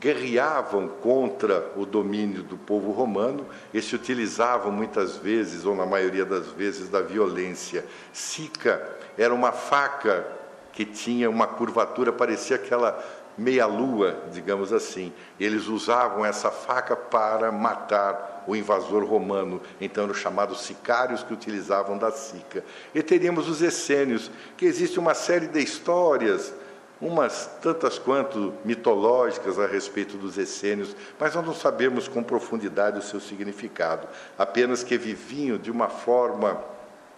guerreavam 0.00 0.88
contra 0.88 1.70
o 1.76 1.84
domínio 1.84 2.42
do 2.42 2.56
povo 2.56 2.90
romano 2.90 3.46
e 3.72 3.82
se 3.82 3.94
utilizavam 3.94 4.72
muitas 4.72 5.16
vezes, 5.16 5.66
ou 5.66 5.76
na 5.76 5.84
maioria 5.84 6.24
das 6.24 6.48
vezes, 6.48 6.88
da 6.88 7.02
violência. 7.02 7.84
Sica 8.12 8.82
era 9.18 9.34
uma 9.34 9.52
faca 9.52 10.26
que 10.72 10.86
tinha 10.86 11.28
uma 11.28 11.46
curvatura, 11.46 12.10
parecia 12.10 12.56
aquela 12.56 12.98
meia-lua, 13.36 14.16
digamos 14.32 14.72
assim. 14.72 15.12
Eles 15.38 15.66
usavam 15.66 16.24
essa 16.24 16.50
faca 16.50 16.96
para 16.96 17.52
matar 17.52 18.44
o 18.46 18.56
invasor 18.56 19.04
romano, 19.04 19.60
então 19.80 20.04
eram 20.04 20.14
chamados 20.14 20.62
sicários 20.62 21.22
que 21.22 21.34
utilizavam 21.34 21.98
da 21.98 22.10
sica. 22.10 22.64
E 22.94 23.02
teríamos 23.02 23.48
os 23.48 23.60
essênios, 23.60 24.30
que 24.56 24.64
existe 24.64 24.98
uma 24.98 25.14
série 25.14 25.46
de 25.46 25.60
histórias, 25.60 26.54
umas 27.00 27.46
tantas 27.62 27.98
quanto 27.98 28.52
mitológicas 28.64 29.58
a 29.58 29.66
respeito 29.66 30.16
dos 30.16 30.36
essênios, 30.36 30.94
mas 31.18 31.34
nós 31.34 31.46
não 31.46 31.54
sabemos 31.54 32.06
com 32.06 32.22
profundidade 32.22 32.98
o 32.98 33.02
seu 33.02 33.20
significado, 33.20 34.06
apenas 34.38 34.82
que 34.82 34.98
viviam 34.98 35.56
de 35.56 35.70
uma 35.70 35.88
forma 35.88 36.62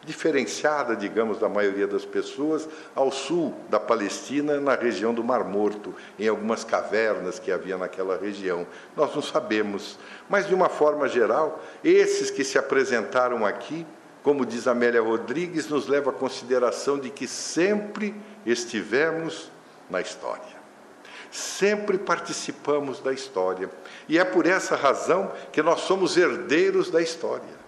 diferenciada, 0.04 0.96
digamos, 0.96 1.38
da 1.38 1.48
maioria 1.48 1.86
das 1.86 2.04
pessoas, 2.04 2.68
ao 2.94 3.12
sul 3.12 3.54
da 3.68 3.78
Palestina, 3.78 4.60
na 4.60 4.74
região 4.74 5.14
do 5.14 5.22
Mar 5.22 5.44
Morto, 5.44 5.94
em 6.18 6.26
algumas 6.26 6.64
cavernas 6.64 7.38
que 7.38 7.52
havia 7.52 7.78
naquela 7.78 8.16
região. 8.16 8.66
Nós 8.96 9.14
não 9.14 9.22
sabemos, 9.22 9.98
mas 10.28 10.48
de 10.48 10.54
uma 10.54 10.68
forma 10.68 11.08
geral, 11.08 11.62
esses 11.84 12.30
que 12.30 12.42
se 12.42 12.58
apresentaram 12.58 13.46
aqui, 13.46 13.86
como 14.24 14.46
diz 14.46 14.66
Amélia 14.66 15.00
Rodrigues, 15.00 15.68
nos 15.68 15.86
leva 15.86 16.10
à 16.10 16.12
consideração 16.12 16.98
de 16.98 17.10
que 17.10 17.28
sempre 17.28 18.14
estivemos 18.44 19.51
na 19.92 20.00
história. 20.00 20.62
Sempre 21.30 21.98
participamos 21.98 22.98
da 22.98 23.12
história. 23.12 23.70
E 24.08 24.18
é 24.18 24.24
por 24.24 24.46
essa 24.46 24.74
razão 24.74 25.32
que 25.52 25.62
nós 25.62 25.82
somos 25.82 26.16
herdeiros 26.16 26.90
da 26.90 27.00
história. 27.00 27.62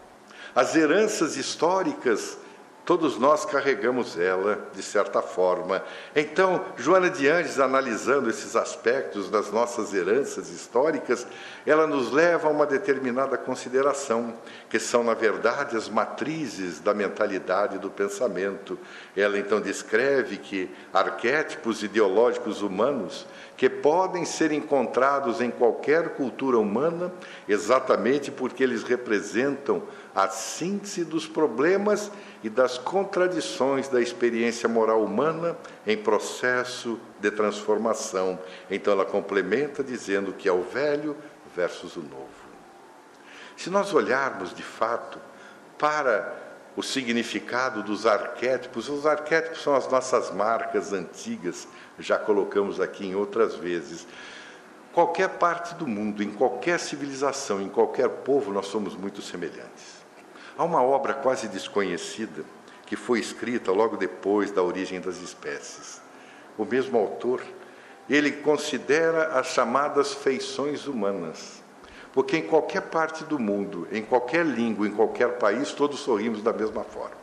As 0.54 0.74
heranças 0.74 1.36
históricas, 1.36 2.38
todos 2.84 3.18
nós 3.18 3.44
carregamos 3.44 4.18
ela, 4.18 4.68
de 4.74 4.82
certa 4.82 5.22
forma. 5.22 5.82
Então, 6.14 6.64
Joana 6.76 7.08
de 7.08 7.26
Andes, 7.28 7.58
analisando 7.58 8.28
esses 8.28 8.54
aspectos 8.54 9.30
das 9.30 9.50
nossas 9.50 9.94
heranças 9.94 10.50
históricas, 10.50 11.26
ela 11.66 11.86
nos 11.86 12.12
leva 12.12 12.48
a 12.48 12.50
uma 12.50 12.66
determinada 12.66 13.38
consideração, 13.38 14.34
que 14.68 14.78
são, 14.78 15.02
na 15.02 15.14
verdade, 15.14 15.76
as 15.76 15.88
matrizes 15.88 16.78
da 16.78 16.92
mentalidade 16.92 17.76
e 17.76 17.78
do 17.78 17.90
pensamento. 17.90 18.78
Ela 19.16 19.38
então 19.38 19.60
descreve 19.60 20.36
que 20.36 20.70
arquétipos 20.92 21.82
ideológicos 21.82 22.60
humanos 22.60 23.26
que 23.56 23.70
podem 23.70 24.24
ser 24.24 24.52
encontrados 24.52 25.40
em 25.40 25.50
qualquer 25.50 26.10
cultura 26.10 26.58
humana, 26.58 27.12
exatamente 27.48 28.30
porque 28.30 28.62
eles 28.62 28.82
representam 28.82 29.82
a 30.14 30.28
síntese 30.28 31.04
dos 31.04 31.26
problemas 31.26 32.10
e 32.44 32.50
das 32.50 32.76
contradições 32.76 33.88
da 33.88 34.02
experiência 34.02 34.68
moral 34.68 35.02
humana 35.02 35.56
em 35.86 35.96
processo 35.96 37.00
de 37.18 37.30
transformação. 37.30 38.38
Então 38.70 38.92
ela 38.92 39.06
complementa 39.06 39.82
dizendo 39.82 40.34
que 40.34 40.46
é 40.46 40.52
o 40.52 40.62
velho 40.62 41.16
versus 41.56 41.96
o 41.96 42.02
novo. 42.02 42.28
Se 43.56 43.70
nós 43.70 43.94
olharmos 43.94 44.54
de 44.54 44.62
fato 44.62 45.18
para 45.78 46.36
o 46.76 46.82
significado 46.82 47.82
dos 47.82 48.04
arquétipos, 48.04 48.90
os 48.90 49.06
arquétipos 49.06 49.62
são 49.62 49.74
as 49.74 49.88
nossas 49.88 50.30
marcas 50.30 50.92
antigas, 50.92 51.66
já 51.98 52.18
colocamos 52.18 52.78
aqui 52.78 53.06
em 53.06 53.14
outras 53.14 53.54
vezes. 53.54 54.06
Qualquer 54.92 55.30
parte 55.38 55.74
do 55.76 55.86
mundo, 55.86 56.22
em 56.22 56.30
qualquer 56.30 56.78
civilização, 56.78 57.62
em 57.62 57.70
qualquer 57.70 58.08
povo, 58.08 58.52
nós 58.52 58.66
somos 58.66 58.94
muito 58.94 59.22
semelhantes. 59.22 59.93
Há 60.56 60.64
uma 60.64 60.82
obra 60.82 61.14
quase 61.14 61.48
desconhecida 61.48 62.44
que 62.86 62.96
foi 62.96 63.18
escrita 63.18 63.72
logo 63.72 63.96
depois 63.96 64.50
da 64.50 64.62
origem 64.62 65.00
das 65.00 65.16
espécies. 65.16 66.00
O 66.56 66.64
mesmo 66.64 66.98
autor, 66.98 67.42
ele 68.08 68.30
considera 68.30 69.38
as 69.38 69.48
chamadas 69.48 70.12
feições 70.12 70.86
humanas. 70.86 71.62
Porque 72.12 72.36
em 72.36 72.46
qualquer 72.46 72.82
parte 72.82 73.24
do 73.24 73.38
mundo, 73.38 73.88
em 73.90 74.02
qualquer 74.02 74.46
língua, 74.46 74.86
em 74.86 74.92
qualquer 74.92 75.38
país, 75.38 75.72
todos 75.72 76.00
sorrimos 76.00 76.42
da 76.42 76.52
mesma 76.52 76.84
forma. 76.84 77.16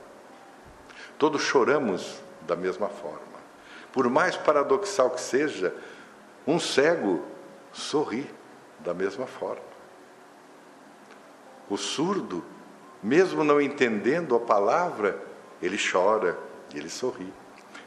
Todos 1.18 1.42
choramos 1.44 2.20
da 2.42 2.56
mesma 2.56 2.90
forma. 2.90 3.22
Por 3.94 4.10
mais 4.10 4.36
paradoxal 4.36 5.10
que 5.12 5.22
seja, 5.22 5.74
um 6.46 6.60
cego 6.60 7.24
sorri 7.72 8.30
da 8.80 8.94
mesma 8.94 9.28
forma. 9.28 9.72
O 11.70 11.78
surdo 11.78 12.44
mesmo 13.02 13.44
não 13.44 13.62
entendendo 13.62 14.36
a 14.36 14.40
palavra, 14.40 15.22
ele 15.62 15.78
chora 15.78 16.38
e 16.74 16.78
ele 16.78 16.90
sorri. 16.90 17.32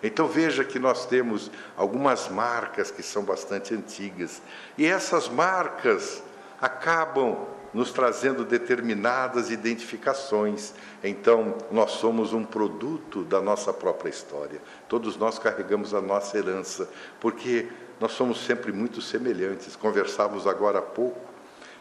Então 0.03 0.29
veja 0.29 0.64
que 0.64 0.79
nós 0.79 1.07
temos 1.07 1.50
algumas 1.77 2.29
marcas 2.29 2.90
que 2.90 3.03
são 3.03 3.22
bastante 3.22 3.74
antigas, 3.74 4.42
e 4.77 4.85
essas 4.85 5.29
marcas 5.29 6.22
acabam 6.61 7.46
nos 7.74 7.90
trazendo 7.90 8.44
determinadas 8.44 9.50
identificações. 9.50 10.72
Então, 11.03 11.59
nós 11.72 11.90
somos 11.90 12.33
um 12.33 12.44
produto 12.44 13.24
da 13.24 13.42
nossa 13.42 13.72
própria 13.72 14.09
história. 14.09 14.62
Todos 14.88 15.16
nós 15.16 15.40
carregamos 15.40 15.92
a 15.92 16.00
nossa 16.00 16.38
herança, 16.38 16.88
porque 17.20 17.66
nós 18.00 18.12
somos 18.12 18.44
sempre 18.46 18.70
muito 18.72 19.03
semelhantes. 19.03 19.74
Conversávamos 19.74 20.46
agora 20.46 20.79
há 20.79 20.83
pouco 20.83 21.20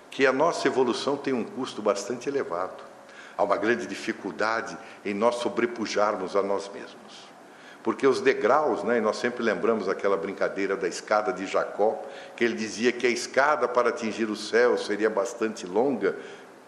que 0.09 0.25
a 0.25 0.33
nossa 0.33 0.67
evolução 0.67 1.15
tem 1.15 1.33
um 1.33 1.43
custo 1.43 1.81
bastante 1.81 2.27
elevado. 2.27 2.92
Há 3.37 3.43
uma 3.43 3.57
grande 3.57 3.87
dificuldade 3.87 4.77
em 5.03 5.13
nós 5.13 5.35
sobrepujarmos 5.35 6.35
a 6.35 6.43
nós 6.43 6.69
mesmos. 6.73 7.33
Porque 7.81 8.07
os 8.07 8.21
degraus, 8.21 8.83
né, 8.83 8.99
e 8.99 9.01
nós 9.01 9.17
sempre 9.17 9.43
lembramos 9.43 9.89
aquela 9.89 10.15
brincadeira 10.15 10.77
da 10.77 10.87
escada 10.87 11.33
de 11.33 11.45
Jacó, 11.45 12.01
que 12.35 12.43
ele 12.43 12.55
dizia 12.55 12.91
que 12.91 13.05
a 13.05 13.09
escada 13.09 13.67
para 13.67 13.89
atingir 13.89 14.29
o 14.29 14.35
céu 14.35 14.77
seria 14.77 15.09
bastante 15.09 15.65
longa, 15.67 16.15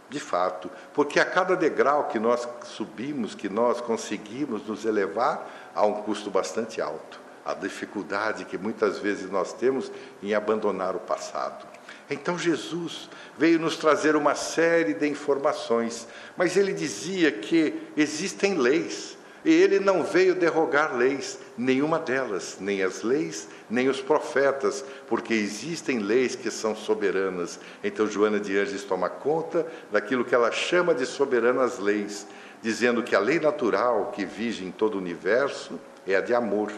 de 0.10 0.20
fato, 0.20 0.70
porque 0.94 1.20
a 1.20 1.26
cada 1.26 1.56
degrau 1.56 2.10
que 2.10 2.20
nós 2.20 2.48
subimos, 2.64 3.34
que 3.34 3.50
nós 3.50 3.82
conseguimos 3.82 4.68
nos 4.68 4.86
elevar, 4.86 5.50
há 5.74 5.86
um 5.86 6.02
custo 6.04 6.30
bastante 6.30 6.82
alto. 6.82 7.20
a 7.46 7.54
dificuldade 7.54 8.44
que 8.44 8.58
muitas 8.58 8.98
vezes 8.98 9.30
nós 9.30 9.54
temos 9.54 9.92
em 10.24 10.34
abandonar 10.34 10.96
o 10.96 11.00
passado. 11.00 11.66
Então 12.10 12.38
Jesus 12.38 13.10
veio 13.38 13.60
nos 13.60 13.78
trazer 13.78 14.16
uma 14.16 14.36
série 14.36 14.94
de 14.94 15.08
informações, 15.08 16.08
mas 16.38 16.56
ele 16.56 16.74
dizia 16.74 17.32
que 17.32 17.74
existem 17.98 18.56
leis, 18.56 19.18
e 19.44 19.52
ele 19.54 19.80
não 19.80 20.04
veio 20.04 20.34
derrogar 20.34 20.96
leis, 20.96 21.38
nenhuma 21.56 22.00
delas, 22.00 22.58
nem 22.60 22.82
as 22.82 23.04
leis, 23.04 23.48
nem 23.70 23.88
os 23.90 24.02
profetas, 24.02 24.84
porque 25.08 25.36
existem 25.36 26.00
leis 26.00 26.36
que 26.36 26.50
são 26.50 26.76
soberanas. 26.76 27.60
Então 27.84 28.08
Joana 28.08 28.40
de 28.40 28.58
Anjos 28.58 28.84
toma 28.84 29.08
conta 29.08 29.68
daquilo 29.92 30.26
que 30.26 30.34
ela 30.34 30.52
chama 30.52 30.96
de 30.96 31.06
soberanas 31.06 31.78
leis, 31.78 32.26
dizendo 32.62 33.04
que 33.04 33.16
a 33.16 33.20
lei 33.20 33.40
natural 33.40 34.12
que 34.16 34.26
vige 34.26 34.66
em 34.66 34.72
todo 34.72 34.96
o 34.96 35.00
universo 35.00 35.80
é 36.08 36.16
a 36.16 36.22
de 36.22 36.34
amor, 36.34 36.72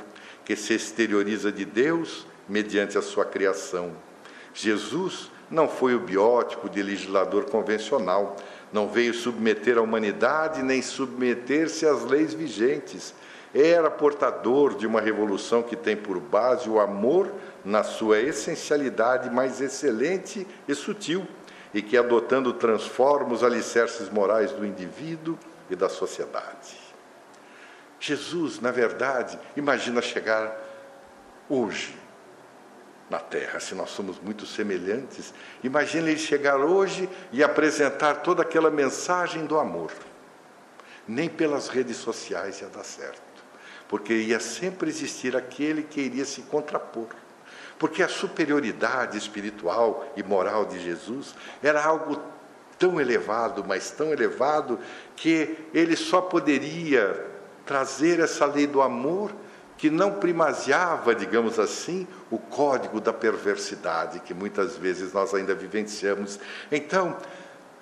que 0.43 0.55
se 0.55 0.73
exterioriza 0.73 1.51
de 1.51 1.63
Deus 1.63 2.27
mediante 2.49 2.97
a 2.97 3.01
sua 3.01 3.23
criação. 3.23 4.06
Jesus 4.57 5.29
não 5.51 5.69
foi 5.69 5.93
o 5.93 5.99
biótipo 5.99 6.67
de 6.67 6.81
legislador 6.81 7.45
convencional, 7.45 8.35
não 8.73 8.87
veio 8.87 9.13
submeter 9.13 9.77
a 9.77 9.81
humanidade 9.81 10.63
nem 10.63 10.81
submeter-se 10.81 11.85
às 11.85 12.03
leis 12.03 12.33
vigentes. 12.33 13.13
Era 13.53 13.89
portador 13.91 14.75
de 14.75 14.87
uma 14.87 14.99
revolução 14.99 15.61
que 15.61 15.75
tem 15.75 15.95
por 15.95 16.19
base 16.19 16.67
o 16.67 16.79
amor 16.79 17.31
na 17.63 17.83
sua 17.83 18.19
essencialidade 18.19 19.29
mais 19.29 19.61
excelente 19.61 20.45
e 20.67 20.73
sutil, 20.73 21.25
e 21.73 21.81
que, 21.81 21.95
adotando, 21.95 22.53
transforma 22.53 23.33
os 23.33 23.43
alicerces 23.43 24.09
morais 24.09 24.51
do 24.51 24.65
indivíduo 24.65 25.37
e 25.69 25.75
da 25.75 25.87
sociedade. 25.87 26.75
Jesus, 27.99 28.59
na 28.59 28.71
verdade, 28.71 29.37
imagina 29.55 30.01
chegar 30.01 30.57
hoje 31.47 32.06
na 33.09 33.19
terra, 33.19 33.59
se 33.59 33.73
nós 33.73 33.89
somos 33.89 34.19
muito 34.19 34.45
semelhantes. 34.45 35.33
Imagine 35.63 36.11
ele 36.11 36.19
chegar 36.19 36.57
hoje 36.57 37.09
e 37.31 37.43
apresentar 37.43 38.15
toda 38.15 38.41
aquela 38.41 38.69
mensagem 38.69 39.45
do 39.45 39.57
amor. 39.57 39.91
Nem 41.07 41.29
pelas 41.29 41.69
redes 41.69 41.97
sociais 41.97 42.59
ia 42.61 42.67
dar 42.67 42.83
certo, 42.83 43.21
porque 43.87 44.13
ia 44.13 44.39
sempre 44.41 44.89
existir 44.89 45.37
aquele 45.37 45.83
que 45.83 46.01
iria 46.01 46.25
se 46.25 46.41
contrapor. 46.41 47.07
Porque 47.79 48.03
a 48.03 48.09
superioridade 48.09 49.17
espiritual 49.17 50.11
e 50.17 50.23
moral 50.23 50.65
de 50.65 50.79
Jesus 50.79 51.33
era 51.63 51.81
algo 51.83 52.21
tão 52.77 52.99
elevado, 52.99 53.63
mas 53.65 53.89
tão 53.91 54.11
elevado, 54.11 54.79
que 55.15 55.57
ele 55.73 55.95
só 55.95 56.19
poderia 56.19 57.25
trazer 57.65 58.19
essa 58.19 58.45
lei 58.45 58.67
do 58.67 58.81
amor 58.81 59.31
que 59.77 59.89
não 59.89 60.13
primazia,va 60.13 61.13
digamos 61.13 61.59
assim, 61.59 62.07
o 62.31 62.37
código 62.37 62.99
da 62.99 63.13
perversidade 63.13 64.19
que 64.19 64.33
muitas 64.33 64.75
vezes 64.75 65.13
nós 65.13 65.33
ainda 65.33 65.53
vivenciamos. 65.53 66.39
Então, 66.71 67.15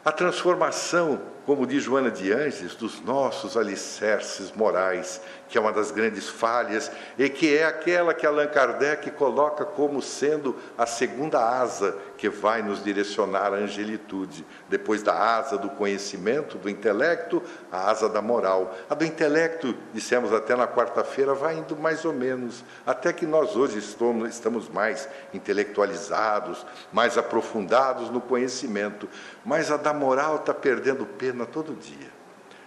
a 0.04 0.12
transformação, 0.12 1.20
como 1.46 1.68
diz 1.68 1.84
Joana 1.84 2.10
de 2.10 2.34
Anges, 2.34 2.74
dos 2.76 3.00
nossos 3.02 3.56
alicerces 3.56 4.52
morais, 4.52 5.22
que 5.48 5.58
é 5.58 5.62
uma 5.62 5.72
das 5.72 5.92
grandes 5.92 6.28
falhas, 6.28 6.92
e 7.18 7.30
que 7.30 7.56
é 7.56 7.66
aquela 7.66 8.16
que 8.16 8.26
Allan 8.26 8.48
Kardec 8.48 9.12
coloca 9.12 9.64
como 9.64 10.02
sendo 10.02 10.56
a 10.76 10.88
segunda 10.88 11.40
asa 11.40 11.96
que 12.18 12.30
vai 12.30 12.64
nos 12.64 12.84
direcionar 12.84 13.54
à 13.54 13.58
angelitude. 13.58 14.46
Depois 14.68 15.04
da 15.04 15.14
asa 15.14 15.58
do 15.58 15.70
conhecimento, 15.70 16.58
do 16.58 16.68
intelecto, 16.68 17.44
a 17.72 17.92
asa 17.92 18.10
da 18.10 18.22
moral. 18.22 18.76
A 18.90 18.96
do 18.96 19.06
intelecto, 19.06 19.76
dissemos 19.94 20.34
até 20.34 20.56
na 20.56 20.68
quarta-feira, 20.68 21.36
vai 21.36 21.58
indo 21.58 21.76
mais 21.76 22.06
ou 22.06 22.14
menos, 22.14 22.64
até 22.86 23.14
que 23.14 23.28
nós 23.28 23.56
hoje 23.56 23.78
estamos 23.78 24.68
mais 24.70 25.08
intelectualizados, 25.32 26.66
mais 26.92 27.18
aprofundados 27.18 28.10
no 28.10 28.20
conhecimento. 28.20 29.08
Mas 29.46 29.70
a 29.70 29.78
da 29.78 29.94
moral 29.94 30.38
está 30.38 30.54
perdendo 30.54 31.06
pena 31.06 31.35
todo 31.44 31.74
dia. 31.74 32.14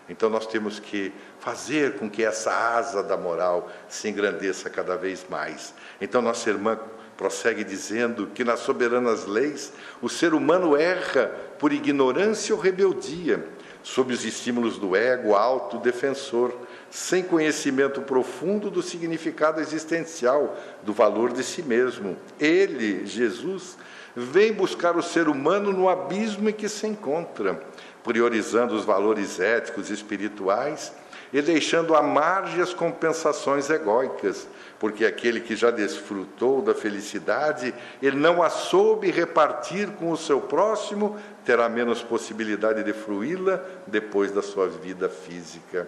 Então 0.08 0.28
nós 0.28 0.46
temos 0.46 0.80
que 0.80 1.12
fazer 1.38 1.98
com 1.98 2.10
que 2.10 2.24
essa 2.24 2.50
asa 2.50 3.02
da 3.02 3.16
moral 3.16 3.70
se 3.88 4.08
engrandeça 4.08 4.68
cada 4.68 4.96
vez 4.96 5.24
mais. 5.30 5.74
Então 6.00 6.20
nossa 6.20 6.50
irmã 6.50 6.78
prossegue 7.16 7.64
dizendo 7.64 8.28
que 8.28 8.44
nas 8.44 8.60
soberanas 8.60 9.26
leis 9.26 9.72
o 10.00 10.08
ser 10.08 10.32
humano 10.32 10.76
erra 10.76 11.26
por 11.58 11.72
ignorância 11.72 12.54
ou 12.54 12.60
rebeldia, 12.60 13.44
sob 13.82 14.14
os 14.14 14.24
estímulos 14.24 14.78
do 14.78 14.94
ego 14.96 15.34
autodefensor, 15.34 16.54
sem 16.90 17.22
conhecimento 17.22 18.00
profundo 18.02 18.70
do 18.70 18.82
significado 18.82 19.60
existencial, 19.60 20.56
do 20.82 20.92
valor 20.92 21.32
de 21.32 21.42
si 21.42 21.62
mesmo. 21.62 22.16
Ele, 22.38 23.04
Jesus, 23.04 23.76
vem 24.14 24.52
buscar 24.52 24.96
o 24.96 25.02
ser 25.02 25.28
humano 25.28 25.72
no 25.72 25.88
abismo 25.88 26.48
em 26.48 26.52
que 26.52 26.68
se 26.68 26.86
encontra, 26.86 27.62
priorizando 28.08 28.74
os 28.74 28.86
valores 28.86 29.38
éticos 29.38 29.90
e 29.90 29.92
espirituais 29.92 30.94
e 31.30 31.42
deixando 31.42 31.94
à 31.94 32.00
margem 32.00 32.62
as 32.62 32.72
compensações 32.72 33.68
egóicas, 33.68 34.48
porque 34.78 35.04
aquele 35.04 35.42
que 35.42 35.54
já 35.54 35.70
desfrutou 35.70 36.62
da 36.62 36.74
felicidade, 36.74 37.74
ele 38.00 38.16
não 38.16 38.42
a 38.42 38.48
soube 38.48 39.10
repartir 39.10 39.90
com 39.90 40.10
o 40.10 40.16
seu 40.16 40.40
próximo, 40.40 41.18
terá 41.44 41.68
menos 41.68 42.02
possibilidade 42.02 42.82
de 42.82 42.94
fruí-la 42.94 43.62
depois 43.86 44.32
da 44.32 44.40
sua 44.40 44.68
vida 44.68 45.10
física. 45.10 45.86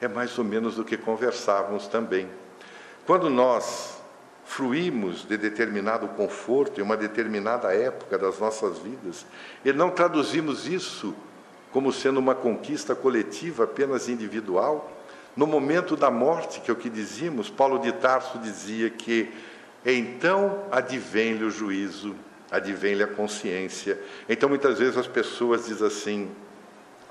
É 0.00 0.06
mais 0.06 0.38
ou 0.38 0.44
menos 0.44 0.76
do 0.76 0.84
que 0.84 0.96
conversávamos 0.96 1.88
também. 1.88 2.30
Quando 3.04 3.28
nós 3.28 3.95
fruímos 4.46 5.26
de 5.26 5.36
determinado 5.36 6.06
conforto 6.08 6.80
em 6.80 6.82
uma 6.82 6.96
determinada 6.96 7.74
época 7.74 8.16
das 8.16 8.38
nossas 8.38 8.78
vidas, 8.78 9.26
e 9.64 9.72
não 9.72 9.90
traduzimos 9.90 10.66
isso 10.66 11.14
como 11.72 11.92
sendo 11.92 12.18
uma 12.18 12.34
conquista 12.34 12.94
coletiva 12.94 13.64
apenas 13.64 14.08
individual, 14.08 14.90
no 15.36 15.46
momento 15.46 15.94
da 15.96 16.10
morte, 16.10 16.60
que 16.60 16.70
é 16.70 16.72
o 16.72 16.76
que 16.76 16.88
dizíamos, 16.88 17.50
Paulo 17.50 17.78
de 17.78 17.92
Tarso 17.92 18.38
dizia 18.38 18.88
que 18.88 19.30
então 19.84 20.64
advém-lhe 20.70 21.44
o 21.44 21.50
juízo, 21.50 22.16
advém-lhe 22.50 23.02
a 23.02 23.06
consciência. 23.06 24.00
Então 24.28 24.48
muitas 24.48 24.78
vezes 24.78 24.96
as 24.96 25.06
pessoas 25.06 25.66
dizem 25.66 25.86
assim, 25.86 26.30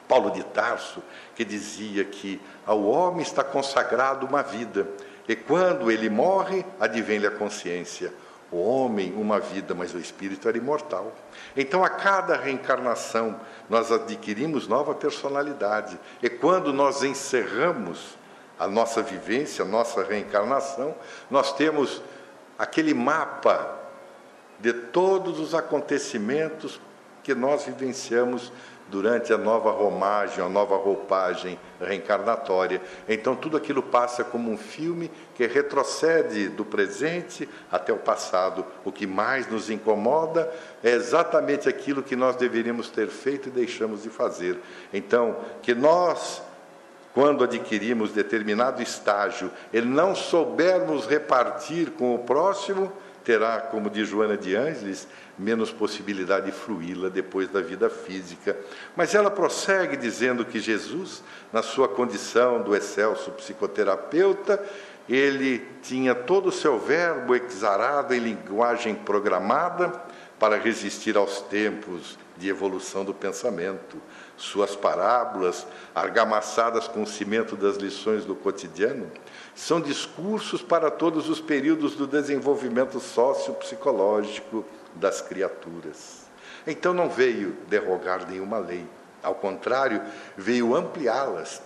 Paulo 0.08 0.32
de 0.32 0.43
Tarso, 0.43 1.04
que 1.36 1.45
dizia 1.45 2.04
que 2.04 2.41
ao 2.65 2.84
homem 2.84 3.21
está 3.21 3.43
consagrado 3.43 4.26
uma 4.26 4.41
vida, 4.41 4.88
e 5.27 5.35
quando 5.35 5.89
ele 5.89 6.09
morre, 6.09 6.65
advém-lhe 6.79 7.27
a 7.27 7.31
consciência. 7.31 8.13
O 8.51 8.57
homem, 8.57 9.11
uma 9.13 9.39
vida, 9.39 9.73
mas 9.73 9.93
o 9.93 9.97
espírito 9.97 10.47
era 10.47 10.57
imortal. 10.57 11.11
Então, 11.57 11.83
a 11.83 11.89
cada 11.89 12.38
reencarnação, 12.38 13.39
nós 13.69 13.91
adquirimos 13.91 14.67
nova 14.67 14.93
personalidade. 14.93 15.99
E 16.21 16.29
quando 16.29 16.71
nós 16.71 17.01
encerramos 17.03 18.17
a 18.59 18.67
nossa 18.67 19.01
vivência, 19.01 19.65
a 19.65 19.67
nossa 19.67 20.03
reencarnação, 20.03 20.95
nós 21.29 21.53
temos 21.53 22.01
aquele 22.57 22.93
mapa 22.93 23.77
de 24.59 24.71
todos 24.71 25.39
os 25.39 25.53
acontecimentos 25.53 26.79
que 27.23 27.33
nós 27.33 27.65
vivenciamos 27.65 28.53
durante 28.89 29.34
a 29.34 29.38
nova 29.38 29.71
romagem, 29.71 30.43
a 30.43 30.50
nova 30.50 30.76
roupagem 30.78 31.60
reencarnatória. 31.80 32.82
Então, 33.10 33.36
tudo 33.36 33.58
aquilo 33.58 33.82
passa 33.82 34.24
como 34.24 34.52
um 34.52 34.58
filme 34.58 35.12
que 35.36 35.48
retrocede 35.48 36.50
do 36.50 36.63
presente 36.63 37.50
até 37.71 37.91
o 37.91 37.98
passado. 37.98 38.65
O 38.84 38.91
que 38.91 39.08
mais 39.08 39.50
nos 39.50 39.69
incomoda 39.69 40.52
é 40.84 40.91
exatamente 40.91 41.67
aquilo 41.67 42.04
que 42.04 42.15
nós 42.15 42.36
deveríamos 42.36 42.89
ter 42.89 43.08
feito 43.08 43.50
e 43.50 43.52
deixamos 43.52 44.04
de 44.04 44.10
fazer. 44.10 44.60
Então, 44.93 45.38
que 45.62 45.74
nós 45.74 46.41
quando 47.15 47.45
adquirimos 47.45 48.12
determinado 48.12 48.84
estágio 48.84 49.50
e 49.71 49.80
não 49.80 50.13
soubermos 50.13 51.08
repartir 51.08 51.91
com 51.91 52.13
o 52.13 52.19
próximo, 52.19 52.91
terá, 53.25 53.59
como 53.59 53.89
diz 53.89 54.07
Joana 54.07 54.38
de 54.38 54.55
Ângeles, 54.55 55.07
menos 55.38 55.71
possibilidade 55.71 56.45
de 56.45 56.51
fruí-la 56.51 57.09
depois 57.09 57.49
da 57.49 57.59
vida 57.59 57.89
física. 57.89 58.55
Mas 58.95 59.15
ela 59.15 59.31
prossegue 59.31 59.97
dizendo 59.97 60.45
que 60.45 60.59
Jesus, 60.59 61.23
na 61.51 61.63
sua 61.63 61.89
condição 61.89 62.61
do 62.61 62.75
excelso 62.75 63.31
psicoterapeuta, 63.31 64.63
ele 65.09 65.67
tinha 65.81 66.15
todo 66.15 66.49
o 66.49 66.51
seu 66.51 66.79
verbo 66.79 67.35
exarado 67.35 68.13
em 68.13 68.19
linguagem 68.19 68.95
programada 68.95 69.91
para 70.39 70.57
resistir 70.57 71.17
aos 71.17 71.41
tempos 71.41 72.17
de 72.38 72.49
evolução 72.49 73.03
do 73.03 73.13
pensamento. 73.13 73.97
Suas 74.38 74.75
parábolas, 74.75 75.65
argamassadas 75.93 76.88
com 76.88 77.03
o 77.03 77.07
cimento 77.07 77.55
das 77.55 77.77
lições 77.77 78.25
do 78.25 78.35
cotidiano, 78.35 79.09
são 79.55 79.79
discursos 79.79 80.61
para 80.61 80.91
todos 80.91 81.29
os 81.29 81.39
períodos 81.39 81.95
do 81.95 82.05
desenvolvimento 82.05 82.99
sociopsicológico 82.99 84.65
das 84.93 85.21
criaturas. 85.21 86.25
Então 86.67 86.93
não 86.93 87.09
veio 87.09 87.55
derrogar 87.69 88.27
nenhuma 88.29 88.57
lei, 88.57 88.85
ao 89.23 89.35
contrário, 89.35 90.01
veio 90.37 90.75
ampliá-las, 90.75 91.61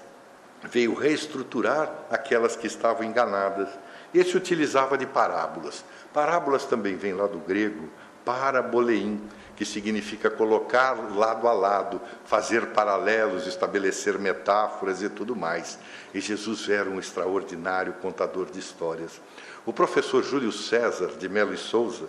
veio 0.63 0.93
reestruturar 0.93 1.91
aquelas 2.09 2.55
que 2.55 2.67
estavam 2.67 3.03
enganadas. 3.03 3.69
Esse 4.13 4.37
utilizava 4.37 4.97
de 4.97 5.05
parábolas. 5.05 5.83
Parábolas 6.13 6.65
também 6.65 6.95
vem 6.95 7.13
lá 7.13 7.27
do 7.27 7.39
grego 7.39 7.89
paraboleim, 8.23 9.19
que 9.59 9.65
significa 9.65 10.29
colocar 10.29 10.93
lado 11.13 11.45
a 11.45 11.51
lado, 11.51 11.99
fazer 12.23 12.67
paralelos, 12.67 13.45
estabelecer 13.45 14.17
metáforas 14.17 15.01
e 15.01 15.09
tudo 15.09 15.35
mais. 15.35 15.77
E 16.13 16.21
Jesus 16.21 16.69
era 16.69 16.89
um 16.89 16.97
extraordinário 16.97 17.91
contador 18.01 18.45
de 18.49 18.57
histórias. 18.57 19.19
O 19.65 19.73
professor 19.73 20.23
Júlio 20.23 20.53
César 20.53 21.07
de 21.19 21.27
Melo 21.27 21.53
e 21.53 21.57
Souza, 21.57 22.05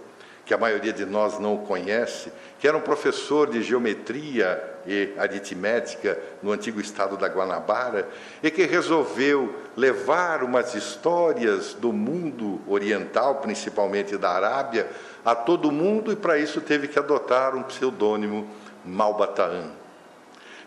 que 0.46 0.54
a 0.54 0.58
maioria 0.58 0.92
de 0.92 1.04
nós 1.04 1.40
não 1.40 1.58
conhece, 1.58 2.32
que 2.60 2.68
era 2.68 2.76
um 2.76 2.82
professor 2.82 3.50
de 3.50 3.64
geometria 3.64 4.62
e 4.86 5.12
aritmética 5.18 6.18
no 6.40 6.52
antigo 6.52 6.80
estado 6.80 7.16
da 7.16 7.26
Guanabara, 7.26 8.08
e 8.44 8.50
que 8.50 8.64
resolveu 8.64 9.52
levar 9.76 10.44
umas 10.44 10.76
histórias 10.76 11.74
do 11.74 11.92
mundo 11.92 12.60
oriental, 12.68 13.36
principalmente 13.36 14.16
da 14.16 14.30
Arábia, 14.30 14.88
a 15.24 15.35
todo 15.35 15.70
mundo 15.70 16.12
e 16.12 16.16
para 16.16 16.38
isso 16.38 16.61
teve 16.61 16.88
que 16.88 16.98
adotar 16.98 17.54
um 17.54 17.62
pseudônimo 17.62 18.48
Malbataan. 18.85 19.80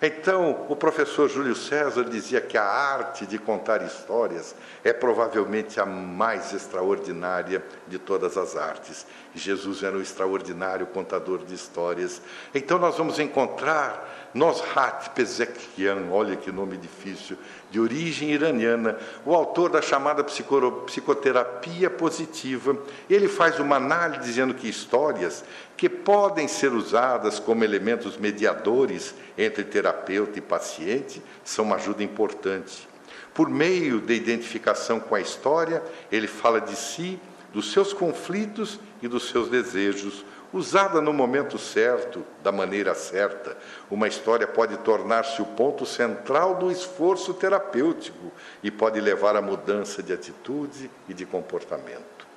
Então, 0.06 0.66
o 0.68 0.76
professor 0.76 1.30
Júlio 1.30 1.56
César 1.56 2.04
dizia 2.04 2.42
que 2.42 2.58
a 2.58 2.66
arte 2.66 3.26
de 3.26 3.40
contar 3.40 3.82
histórias 3.82 4.54
é 4.84 4.92
provavelmente 4.92 5.80
a 5.80 5.86
mais 5.86 6.52
extraordinária 6.52 7.64
de 7.88 7.98
todas 7.98 8.36
as 8.36 8.58
artes. 8.58 9.08
Jesus 9.34 9.82
era 9.82 9.96
um 9.96 10.02
extraordinário 10.02 10.88
contador 10.88 11.46
de 11.46 11.56
histórias. 11.56 12.22
Então, 12.54 12.78
nós 12.78 12.98
vamos 12.98 13.18
encontrar 13.18 14.23
Nosrat 14.34 15.10
Pezekian, 15.10 16.08
olha 16.10 16.36
que 16.36 16.52
nome 16.52 16.76
difícil, 16.76 17.38
de 17.70 17.80
origem 17.80 18.32
iraniana, 18.32 18.98
o 19.24 19.36
autor 19.36 19.70
da 19.70 19.82
chamada 19.82 20.24
psicoterapia 20.24 21.90
positiva. 21.90 22.76
Ele 23.08 23.28
faz 23.28 23.60
uma 23.60 23.76
análise 23.76 24.24
dizendo 24.24 24.56
que 24.56 24.68
histórias 24.68 25.44
que 25.78 25.88
podem 25.88 26.48
ser 26.48 26.74
usadas 26.74 27.40
como 27.40 27.64
elementos 27.64 28.18
mediadores 28.18 29.14
entre 29.38 29.64
terapeuta 29.64 30.40
e 30.40 30.42
paciente 30.42 31.22
são 31.44 31.66
uma 31.66 31.76
ajuda 31.76 32.04
importante. 32.04 32.88
Por 33.34 33.50
meio 33.50 34.00
da 34.00 34.14
identificação 34.14 35.00
com 35.00 35.14
a 35.16 35.22
história, 35.22 35.84
ele 36.12 36.28
fala 36.28 36.60
de 36.60 36.76
si, 36.76 37.20
dos 37.54 37.72
seus 37.72 37.94
conflitos 37.94 38.80
e 39.02 39.08
dos 39.08 39.30
seus 39.30 39.48
desejos, 39.48 40.26
Usada 40.54 41.02
no 41.02 41.12
momento 41.12 41.58
certo, 41.58 42.24
da 42.44 42.52
maneira 42.52 42.94
certa, 42.94 43.58
uma 43.90 44.08
história 44.08 44.46
pode 44.46 44.78
tornar-se 44.78 45.42
o 45.42 45.46
ponto 45.46 45.84
central 45.84 46.54
do 46.54 46.72
esforço 46.72 47.34
terapêutico 47.34 48.32
e 48.62 48.70
pode 48.70 49.02
levar 49.02 49.36
à 49.36 49.42
mudança 49.42 50.04
de 50.04 50.14
atitude 50.14 50.92
e 51.10 51.14
de 51.14 51.26
comportamento. 51.26 52.28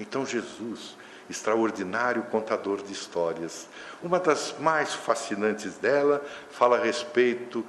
Então, 0.00 0.24
Jesus, 0.24 0.96
extraordinário 1.28 2.22
contador 2.22 2.82
de 2.82 2.94
histórias, 2.94 3.68
uma 4.02 4.18
das 4.18 4.54
mais 4.58 4.94
fascinantes 4.94 5.76
dela 5.76 6.24
fala 6.50 6.78
a 6.78 6.82
respeito 6.82 7.62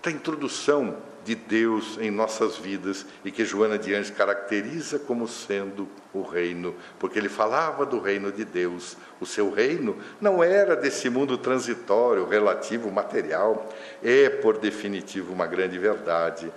da 0.00 0.12
introdução 0.12 0.96
de 1.28 1.34
Deus 1.34 1.98
em 2.00 2.10
nossas 2.10 2.56
vidas 2.56 3.04
e 3.22 3.30
que 3.30 3.44
Joana 3.44 3.78
de 3.78 3.94
Anjos 3.94 4.10
caracteriza 4.10 4.98
como 4.98 5.28
sendo 5.28 5.86
o 6.14 6.22
reino, 6.22 6.74
porque 6.98 7.18
ele 7.18 7.28
falava 7.28 7.84
do 7.84 8.00
reino 8.00 8.32
de 8.32 8.46
Deus. 8.46 8.96
O 9.20 9.26
seu 9.26 9.50
reino 9.50 9.98
não 10.22 10.42
era 10.42 10.74
desse 10.74 11.10
mundo 11.10 11.36
transitório, 11.36 12.26
relativo, 12.26 12.90
material, 12.90 13.68
é 14.02 14.30
por 14.30 14.56
definitivo 14.56 15.34
uma 15.34 15.46
grande 15.46 15.78
verdade 15.78 16.50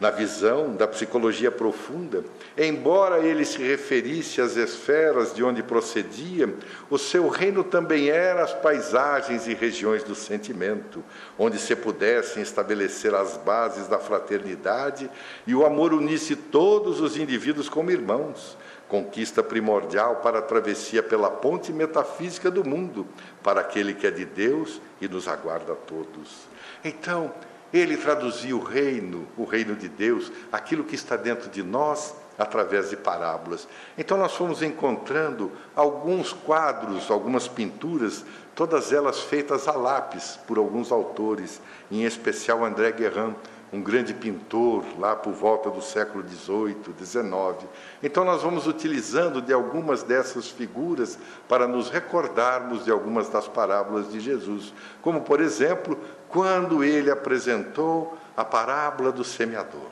na 0.00 0.10
visão 0.10 0.76
da 0.76 0.86
psicologia 0.86 1.50
profunda, 1.50 2.24
embora 2.56 3.18
ele 3.18 3.44
se 3.44 3.60
referisse 3.60 4.40
às 4.40 4.56
esferas 4.56 5.34
de 5.34 5.42
onde 5.42 5.62
procedia, 5.62 6.54
o 6.88 6.96
seu 6.96 7.28
reino 7.28 7.64
também 7.64 8.08
era 8.08 8.44
as 8.44 8.54
paisagens 8.54 9.48
e 9.48 9.54
regiões 9.54 10.04
do 10.04 10.14
sentimento, 10.14 11.02
onde 11.36 11.58
se 11.58 11.74
pudessem 11.74 12.42
estabelecer 12.42 13.12
as 13.12 13.36
bases 13.36 13.88
da 13.88 13.98
fraternidade 13.98 15.10
e 15.46 15.54
o 15.54 15.66
amor 15.66 15.92
unisse 15.92 16.36
todos 16.36 17.00
os 17.00 17.16
indivíduos 17.16 17.68
como 17.68 17.90
irmãos, 17.90 18.56
conquista 18.88 19.42
primordial 19.42 20.16
para 20.16 20.38
a 20.38 20.42
travessia 20.42 21.02
pela 21.02 21.30
ponte 21.30 21.72
metafísica 21.72 22.50
do 22.50 22.64
mundo, 22.64 23.06
para 23.42 23.60
aquele 23.60 23.94
que 23.94 24.06
é 24.06 24.10
de 24.10 24.24
Deus 24.24 24.80
e 25.00 25.08
nos 25.08 25.26
aguarda 25.28 25.72
a 25.72 25.76
todos. 25.76 26.48
Então, 26.84 27.34
ele 27.72 27.96
traduzia 27.96 28.56
o 28.56 28.62
reino, 28.62 29.26
o 29.36 29.44
reino 29.44 29.74
de 29.74 29.88
Deus, 29.88 30.32
aquilo 30.50 30.84
que 30.84 30.94
está 30.94 31.16
dentro 31.16 31.50
de 31.50 31.62
nós, 31.62 32.14
através 32.38 32.90
de 32.90 32.96
parábolas. 32.96 33.66
Então 33.96 34.16
nós 34.16 34.34
fomos 34.34 34.62
encontrando 34.62 35.50
alguns 35.74 36.32
quadros, 36.32 37.10
algumas 37.10 37.48
pinturas, 37.48 38.24
todas 38.54 38.92
elas 38.92 39.20
feitas 39.20 39.66
a 39.66 39.72
lápis 39.72 40.38
por 40.46 40.56
alguns 40.56 40.92
autores, 40.92 41.60
em 41.90 42.04
especial 42.04 42.64
André 42.64 42.92
Guerrin, 42.92 43.34
um 43.70 43.82
grande 43.82 44.14
pintor 44.14 44.82
lá 44.98 45.14
por 45.14 45.32
volta 45.32 45.68
do 45.68 45.82
século 45.82 46.24
XVIII, 46.26 46.76
XIX. 47.04 47.68
Então 48.02 48.24
nós 48.24 48.42
vamos 48.42 48.66
utilizando 48.66 49.42
de 49.42 49.52
algumas 49.52 50.02
dessas 50.02 50.48
figuras 50.48 51.18
para 51.46 51.68
nos 51.68 51.90
recordarmos 51.90 52.84
de 52.84 52.90
algumas 52.90 53.28
das 53.28 53.46
parábolas 53.46 54.10
de 54.10 54.20
Jesus, 54.20 54.72
como 55.02 55.20
por 55.20 55.40
exemplo 55.40 55.98
quando 56.28 56.84
ele 56.84 57.10
apresentou 57.10 58.18
a 58.36 58.44
parábola 58.44 59.10
do 59.10 59.24
semeador. 59.24 59.90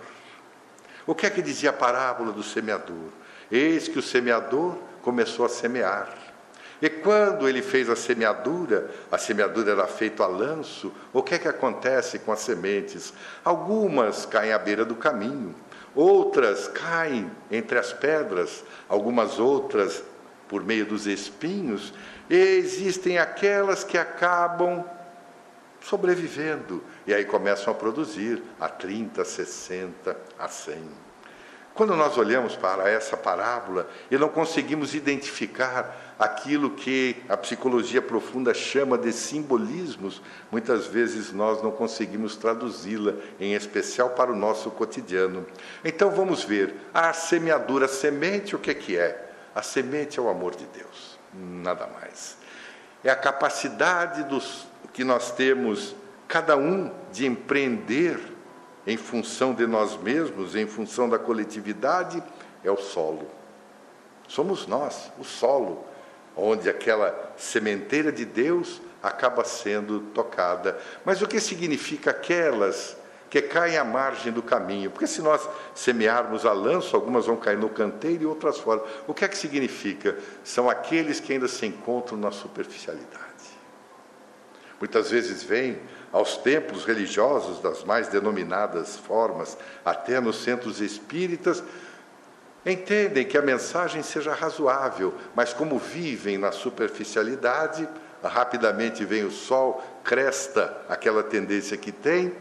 O 1.06 1.14
que 1.14 1.26
é 1.26 1.30
que 1.30 1.42
dizia 1.42 1.70
a 1.70 1.72
parábola 1.72 2.32
do 2.32 2.42
semeador? 2.42 3.10
Eis 3.50 3.88
que 3.88 3.98
o 3.98 4.02
semeador 4.02 4.76
começou 5.02 5.46
a 5.46 5.48
semear. 5.48 6.08
E 6.82 6.90
quando 6.90 7.48
ele 7.48 7.62
fez 7.62 7.88
a 7.88 7.96
semeadura, 7.96 8.90
a 9.10 9.16
semeadura 9.16 9.72
era 9.72 9.86
feita 9.86 10.24
a 10.24 10.26
lanço, 10.26 10.92
o 11.12 11.22
que 11.22 11.34
é 11.34 11.38
que 11.38 11.48
acontece 11.48 12.18
com 12.18 12.32
as 12.32 12.40
sementes? 12.40 13.14
Algumas 13.42 14.26
caem 14.26 14.52
à 14.52 14.58
beira 14.58 14.84
do 14.84 14.94
caminho, 14.94 15.54
outras 15.94 16.68
caem 16.68 17.30
entre 17.50 17.78
as 17.78 17.92
pedras, 17.92 18.62
algumas 18.88 19.38
outras 19.38 20.02
por 20.48 20.62
meio 20.62 20.84
dos 20.84 21.06
espinhos, 21.06 21.94
e 22.28 22.36
existem 22.36 23.16
aquelas 23.18 23.82
que 23.82 23.96
acabam 23.96 24.84
sobrevivendo. 25.88 26.82
E 27.06 27.14
aí 27.14 27.24
começam 27.24 27.72
a 27.72 27.76
produzir 27.76 28.42
a 28.60 28.68
30, 28.68 29.24
60, 29.24 30.16
a 30.38 30.48
100. 30.48 31.06
Quando 31.74 31.94
nós 31.94 32.16
olhamos 32.16 32.56
para 32.56 32.88
essa 32.88 33.18
parábola 33.18 33.88
e 34.10 34.16
não 34.16 34.30
conseguimos 34.30 34.94
identificar 34.94 36.14
aquilo 36.18 36.70
que 36.70 37.22
a 37.28 37.36
psicologia 37.36 38.00
profunda 38.00 38.54
chama 38.54 38.96
de 38.96 39.12
simbolismos, 39.12 40.22
muitas 40.50 40.86
vezes 40.86 41.32
nós 41.32 41.62
não 41.62 41.70
conseguimos 41.70 42.34
traduzi-la, 42.34 43.12
em 43.38 43.52
especial 43.52 44.10
para 44.10 44.32
o 44.32 44.36
nosso 44.36 44.70
cotidiano. 44.70 45.46
Então 45.84 46.10
vamos 46.10 46.42
ver, 46.42 46.74
a 46.94 47.12
semeadura, 47.12 47.84
a 47.84 47.88
semente, 47.88 48.56
o 48.56 48.58
que 48.58 48.74
que 48.74 48.96
é? 48.96 49.30
A 49.54 49.60
semente 49.60 50.18
é 50.18 50.22
o 50.22 50.30
amor 50.30 50.56
de 50.56 50.64
Deus, 50.66 51.18
nada 51.34 51.86
mais. 51.86 52.38
É 53.04 53.10
a 53.10 53.16
capacidade 53.16 54.24
dos, 54.24 54.66
que 54.96 55.04
nós 55.04 55.30
temos, 55.30 55.94
cada 56.26 56.56
um, 56.56 56.90
de 57.12 57.26
empreender 57.26 58.18
em 58.86 58.96
função 58.96 59.52
de 59.52 59.66
nós 59.66 59.94
mesmos, 60.00 60.56
em 60.56 60.66
função 60.66 61.06
da 61.06 61.18
coletividade, 61.18 62.22
é 62.64 62.70
o 62.70 62.78
solo. 62.78 63.28
Somos 64.26 64.66
nós, 64.66 65.12
o 65.18 65.22
solo, 65.22 65.84
onde 66.34 66.70
aquela 66.70 67.34
sementeira 67.36 68.10
de 68.10 68.24
Deus 68.24 68.80
acaba 69.02 69.44
sendo 69.44 70.00
tocada. 70.14 70.80
Mas 71.04 71.20
o 71.20 71.28
que 71.28 71.40
significa 71.40 72.10
aquelas 72.12 72.96
que 73.28 73.42
caem 73.42 73.76
à 73.76 73.84
margem 73.84 74.32
do 74.32 74.42
caminho? 74.42 74.90
Porque 74.90 75.06
se 75.06 75.20
nós 75.20 75.46
semearmos 75.74 76.46
a 76.46 76.54
lanço, 76.54 76.96
algumas 76.96 77.26
vão 77.26 77.36
cair 77.36 77.58
no 77.58 77.68
canteiro 77.68 78.22
e 78.22 78.26
outras 78.26 78.58
fora. 78.58 78.82
O 79.06 79.12
que 79.12 79.26
é 79.26 79.28
que 79.28 79.36
significa? 79.36 80.16
São 80.42 80.70
aqueles 80.70 81.20
que 81.20 81.34
ainda 81.34 81.48
se 81.48 81.66
encontram 81.66 82.16
na 82.16 82.32
superficialidade. 82.32 83.35
Muitas 84.78 85.10
vezes 85.10 85.42
vêm 85.42 85.78
aos 86.12 86.36
templos 86.36 86.84
religiosos 86.84 87.60
das 87.60 87.84
mais 87.84 88.08
denominadas 88.08 88.96
formas, 88.96 89.56
até 89.84 90.20
nos 90.20 90.42
centros 90.42 90.80
espíritas, 90.80 91.62
entendem 92.64 93.24
que 93.24 93.38
a 93.38 93.42
mensagem 93.42 94.02
seja 94.02 94.34
razoável, 94.34 95.14
mas 95.34 95.52
como 95.52 95.78
vivem 95.78 96.36
na 96.36 96.52
superficialidade, 96.52 97.88
rapidamente 98.22 99.04
vem 99.04 99.24
o 99.24 99.30
sol, 99.30 99.82
cresta 100.02 100.76
aquela 100.88 101.22
tendência 101.22 101.76
que 101.76 101.92
tem, 101.92 102.32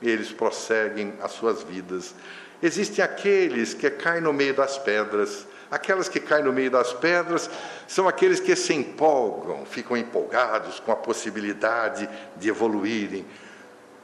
e 0.00 0.10
eles 0.10 0.32
prosseguem 0.32 1.14
as 1.22 1.32
suas 1.32 1.62
vidas. 1.62 2.14
Existem 2.62 3.04
aqueles 3.04 3.72
que 3.72 3.88
caem 3.90 4.20
no 4.20 4.32
meio 4.32 4.54
das 4.54 4.78
pedras, 4.78 5.46
Aquelas 5.72 6.06
que 6.06 6.20
caem 6.20 6.44
no 6.44 6.52
meio 6.52 6.70
das 6.70 6.92
pedras 6.92 7.48
são 7.88 8.06
aqueles 8.06 8.38
que 8.38 8.54
se 8.54 8.74
empolgam, 8.74 9.64
ficam 9.64 9.96
empolgados 9.96 10.78
com 10.78 10.92
a 10.92 10.96
possibilidade 10.96 12.06
de 12.36 12.50
evoluírem, 12.50 13.24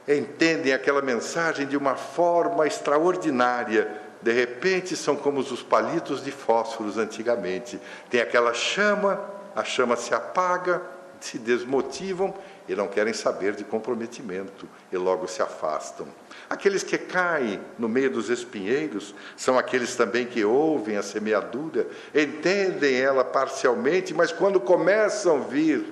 entendem 0.07 0.73
aquela 0.73 0.99
mensagem 0.99 1.67
de 1.67 1.77
uma 1.77 1.95
forma 1.95 2.65
extraordinária, 2.65 3.87
de 4.19 4.31
repente 4.31 4.97
são 4.97 5.15
como 5.15 5.41
os 5.41 5.61
palitos 5.61 6.23
de 6.23 6.31
fósforos 6.31 6.97
antigamente. 6.97 7.79
Tem 8.09 8.19
aquela 8.19 8.51
chama, 8.55 9.23
a 9.55 9.63
chama 9.63 9.95
se 9.95 10.11
apaga, 10.11 10.81
se 11.19 11.37
desmotivam 11.37 12.33
e 12.69 12.75
não 12.75 12.87
querem 12.87 13.13
saber 13.13 13.55
de 13.55 13.63
comprometimento 13.63 14.69
e 14.91 14.95
logo 14.95 15.27
se 15.27 15.41
afastam. 15.41 16.07
Aqueles 16.47 16.83
que 16.83 16.99
caem 16.99 17.59
no 17.79 17.89
meio 17.89 18.11
dos 18.11 18.29
espinheiros 18.29 19.15
são 19.35 19.57
aqueles 19.57 19.95
também 19.95 20.27
que 20.27 20.45
ouvem 20.45 20.95
a 20.95 21.01
semeadura, 21.01 21.87
entendem 22.13 22.95
ela 22.95 23.25
parcialmente, 23.25 24.13
mas 24.13 24.31
quando 24.31 24.59
começam 24.59 25.37
a 25.37 25.39
vir 25.39 25.83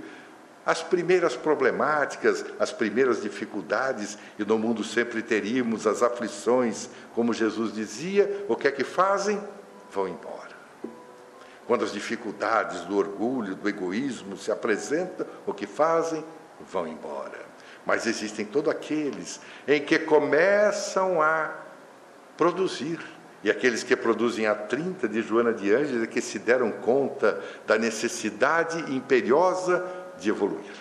as 0.64 0.84
primeiras 0.84 1.36
problemáticas, 1.36 2.46
as 2.60 2.72
primeiras 2.72 3.24
dificuldades, 3.24 4.16
e 4.38 4.46
no 4.46 4.60
mundo 4.60 4.84
sempre 4.84 5.24
teríamos 5.24 5.88
as 5.88 6.04
aflições, 6.04 6.90
como 7.16 7.34
Jesus 7.34 7.74
dizia, 7.74 8.46
o 8.48 8.56
que 8.56 8.68
é 8.68 8.72
que 8.72 8.84
fazem? 8.84 9.42
Vão 9.92 10.08
embora. 10.08 10.38
Quando 11.66 11.84
as 11.84 11.92
dificuldades 11.92 12.82
do 12.82 12.98
orgulho, 12.98 13.56
do 13.56 13.68
egoísmo 13.68 14.38
se 14.38 14.52
apresentam, 14.52 15.26
o 15.46 15.54
que 15.54 15.66
fazem? 15.66 16.24
Vão 16.72 16.88
embora. 16.88 17.46
Mas 17.86 18.06
existem 18.06 18.46
todos 18.46 18.72
aqueles 18.72 19.40
em 19.68 19.82
que 19.82 20.00
começam 20.00 21.22
a 21.22 21.54
produzir. 22.36 23.00
E 23.44 23.50
aqueles 23.50 23.84
que 23.84 23.96
produzem 23.96 24.48
a 24.48 24.56
30 24.56 25.08
de 25.08 25.22
Joana 25.22 25.54
de 25.54 25.74
Ângeles 25.74 26.04
é 26.04 26.08
que 26.08 26.22
se 26.22 26.40
deram 26.40 26.72
conta 26.72 27.42
da 27.66 27.78
necessidade 27.78 28.94
imperiosa 28.94 29.86
de 30.20 30.30
evoluir, 30.30 30.74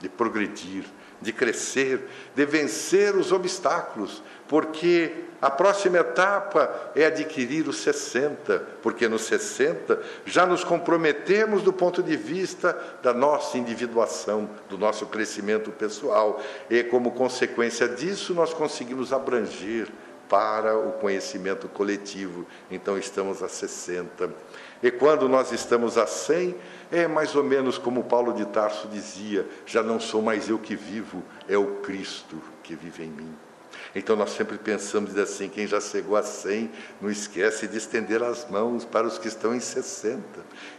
de 0.00 0.08
progredir, 0.08 0.84
de 1.20 1.32
crescer, 1.32 2.08
de 2.34 2.44
vencer 2.44 3.16
os 3.16 3.32
obstáculos, 3.32 4.22
porque 4.48 5.25
a 5.40 5.50
próxima 5.50 5.98
etapa 5.98 6.72
é 6.94 7.06
adquirir 7.06 7.68
os 7.68 7.78
60, 7.78 8.58
porque 8.82 9.06
nos 9.08 9.22
60 9.22 10.00
já 10.24 10.46
nos 10.46 10.64
comprometemos 10.64 11.62
do 11.62 11.72
ponto 11.72 12.02
de 12.02 12.16
vista 12.16 12.76
da 13.02 13.12
nossa 13.12 13.58
individuação, 13.58 14.48
do 14.68 14.78
nosso 14.78 15.06
crescimento 15.06 15.70
pessoal, 15.70 16.40
e 16.70 16.82
como 16.84 17.12
consequência 17.12 17.88
disso 17.88 18.34
nós 18.34 18.54
conseguimos 18.54 19.12
abranger 19.12 19.88
para 20.28 20.76
o 20.76 20.92
conhecimento 20.92 21.68
coletivo. 21.68 22.46
Então 22.70 22.98
estamos 22.98 23.42
a 23.42 23.48
60. 23.48 24.30
E 24.82 24.90
quando 24.90 25.28
nós 25.28 25.52
estamos 25.52 25.96
a 25.96 26.06
100, 26.06 26.54
é 26.90 27.06
mais 27.06 27.34
ou 27.34 27.44
menos 27.44 27.78
como 27.78 28.04
Paulo 28.04 28.32
de 28.32 28.44
Tarso 28.46 28.88
dizia: 28.88 29.46
já 29.64 29.82
não 29.82 30.00
sou 30.00 30.22
mais 30.22 30.48
eu 30.48 30.58
que 30.58 30.74
vivo, 30.74 31.22
é 31.48 31.56
o 31.56 31.76
Cristo 31.76 32.40
que 32.62 32.74
vive 32.74 33.04
em 33.04 33.10
mim. 33.10 33.45
Então 33.96 34.14
nós 34.14 34.32
sempre 34.32 34.58
pensamos 34.58 35.16
assim: 35.16 35.48
quem 35.48 35.66
já 35.66 35.80
chegou 35.80 36.16
a 36.16 36.22
100, 36.22 36.70
não 37.00 37.10
esquece 37.10 37.66
de 37.66 37.78
estender 37.78 38.22
as 38.22 38.46
mãos 38.50 38.84
para 38.84 39.06
os 39.06 39.16
que 39.16 39.26
estão 39.26 39.54
em 39.54 39.58
60. 39.58 40.22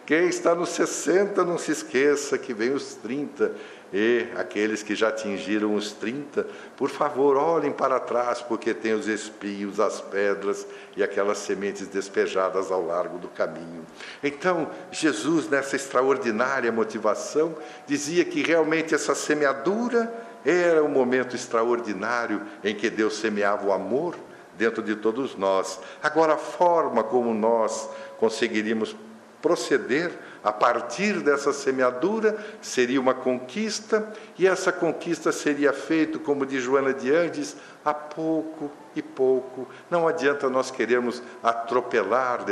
Quem 0.05 0.27
está 0.27 0.53
nos 0.53 0.69
60, 0.69 1.43
não 1.43 1.57
se 1.57 1.71
esqueça 1.71 2.37
que 2.37 2.53
vem 2.53 2.69
os 2.69 2.93
30 2.93 3.51
e 3.91 4.27
aqueles 4.35 4.83
que 4.83 4.93
já 4.93 5.07
atingiram 5.07 5.73
os 5.73 5.93
30, 5.93 6.45
por 6.75 6.89
favor, 6.89 7.37
olhem 7.37 7.71
para 7.71 7.99
trás, 7.99 8.41
porque 8.41 8.73
tem 8.73 8.93
os 8.93 9.07
espinhos, 9.07 9.79
as 9.79 9.99
pedras 9.99 10.67
e 10.95 11.01
aquelas 11.01 11.39
sementes 11.39 11.87
despejadas 11.87 12.69
ao 12.69 12.85
largo 12.85 13.17
do 13.17 13.29
caminho. 13.29 13.85
Então, 14.21 14.69
Jesus, 14.91 15.49
nessa 15.49 15.75
extraordinária 15.75 16.71
motivação, 16.71 17.55
dizia 17.87 18.23
que 18.25 18.43
realmente 18.43 18.93
essa 18.93 19.15
semeadura 19.15 20.26
era 20.49 20.83
um 20.83 20.87
momento 20.87 21.35
extraordinário 21.35 22.41
em 22.63 22.73
que 22.73 22.89
Deus 22.89 23.17
semeava 23.17 23.67
o 23.67 23.73
amor 23.73 24.15
dentro 24.57 24.81
de 24.81 24.95
todos 24.95 25.35
nós. 25.35 25.79
Agora, 26.01 26.35
a 26.35 26.37
forma 26.37 27.03
como 27.03 27.33
nós 27.33 27.89
conseguiríamos 28.17 28.95
proceder 29.41 30.11
a 30.43 30.51
partir 30.51 31.19
dessa 31.19 31.51
semeadura 31.51 32.37
seria 32.61 32.99
uma 32.99 33.13
conquista, 33.13 34.11
e 34.39 34.47
essa 34.47 34.71
conquista 34.71 35.31
seria 35.31 35.73
feita, 35.73 36.17
como 36.17 36.45
diz 36.45 36.63
Joana 36.63 36.93
de 36.93 37.13
Andes, 37.13 37.57
a 37.83 37.93
pouco 37.93 38.71
e 38.95 39.01
pouco. 39.01 39.67
Não 39.91 40.07
adianta 40.07 40.49
nós 40.49 40.71
queremos 40.71 41.21
atropelar 41.43 42.45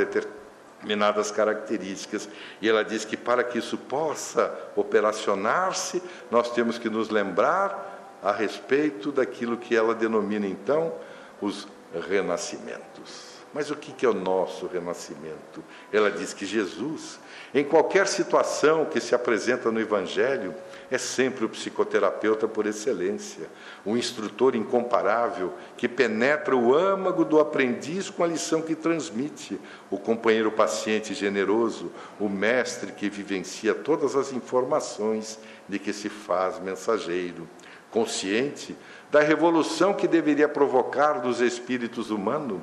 determinadas 0.76 1.30
características. 1.30 2.28
E 2.60 2.68
ela 2.68 2.84
diz 2.84 3.04
que 3.04 3.16
para 3.16 3.42
que 3.42 3.58
isso 3.58 3.76
possa 3.76 4.52
operacionar-se, 4.74 6.02
nós 6.30 6.50
temos 6.50 6.78
que 6.78 6.88
nos 6.88 7.10
lembrar 7.10 8.18
a 8.22 8.32
respeito 8.32 9.12
daquilo 9.12 9.56
que 9.56 9.76
ela 9.76 9.94
denomina 9.94 10.46
então 10.46 10.92
os 11.40 11.66
renascimentos. 12.08 13.36
Mas 13.52 13.70
o 13.70 13.76
que 13.76 14.04
é 14.04 14.08
o 14.08 14.14
nosso 14.14 14.66
renascimento? 14.66 15.64
Ela 15.90 16.10
diz 16.10 16.34
que 16.34 16.44
Jesus, 16.44 17.18
em 17.54 17.64
qualquer 17.64 18.06
situação 18.06 18.84
que 18.84 19.00
se 19.00 19.14
apresenta 19.14 19.70
no 19.70 19.80
Evangelho, 19.80 20.54
é 20.90 20.98
sempre 20.98 21.44
o 21.44 21.48
psicoterapeuta 21.48 22.46
por 22.46 22.66
excelência, 22.66 23.48
o 23.84 23.96
instrutor 23.96 24.54
incomparável 24.54 25.52
que 25.76 25.88
penetra 25.88 26.56
o 26.56 26.74
âmago 26.74 27.24
do 27.24 27.40
aprendiz 27.40 28.10
com 28.10 28.22
a 28.22 28.26
lição 28.26 28.62
que 28.62 28.74
transmite, 28.74 29.60
o 29.90 29.98
companheiro 29.98 30.52
paciente 30.52 31.14
generoso, 31.14 31.90
o 32.20 32.28
mestre 32.28 32.92
que 32.92 33.08
vivencia 33.08 33.74
todas 33.74 34.14
as 34.14 34.32
informações 34.32 35.38
de 35.68 35.78
que 35.78 35.92
se 35.92 36.08
faz 36.08 36.60
mensageiro, 36.60 37.48
consciente 37.90 38.76
da 39.10 39.20
revolução 39.20 39.94
que 39.94 40.06
deveria 40.06 40.48
provocar 40.48 41.20
dos 41.20 41.40
espíritos 41.40 42.10
humanos 42.10 42.60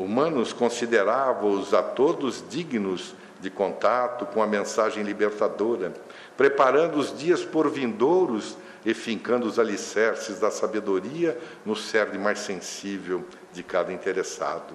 humanos 0.00 0.52
consideravam-os 0.52 1.74
a 1.74 1.82
todos 1.82 2.42
dignos 2.48 3.14
de 3.38 3.50
contato 3.50 4.24
com 4.26 4.42
a 4.42 4.46
mensagem 4.46 5.02
libertadora, 5.02 5.92
preparando 6.40 6.96
os 6.96 7.14
dias 7.18 7.44
por 7.44 7.68
vindouros 7.68 8.56
e 8.82 8.94
fincando 8.94 9.46
os 9.46 9.58
alicerces 9.58 10.40
da 10.40 10.50
sabedoria 10.50 11.38
no 11.66 11.76
cerne 11.76 12.16
mais 12.16 12.38
sensível 12.38 13.26
de 13.52 13.62
cada 13.62 13.92
interessado. 13.92 14.72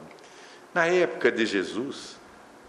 Na 0.72 0.86
época 0.86 1.32
de 1.32 1.44
Jesus, 1.44 2.18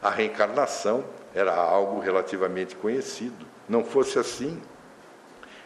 a 0.02 0.08
reencarnação 0.08 1.04
era 1.34 1.54
algo 1.54 2.00
relativamente 2.00 2.74
conhecido. 2.74 3.44
Não 3.68 3.84
fosse 3.84 4.18
assim, 4.18 4.62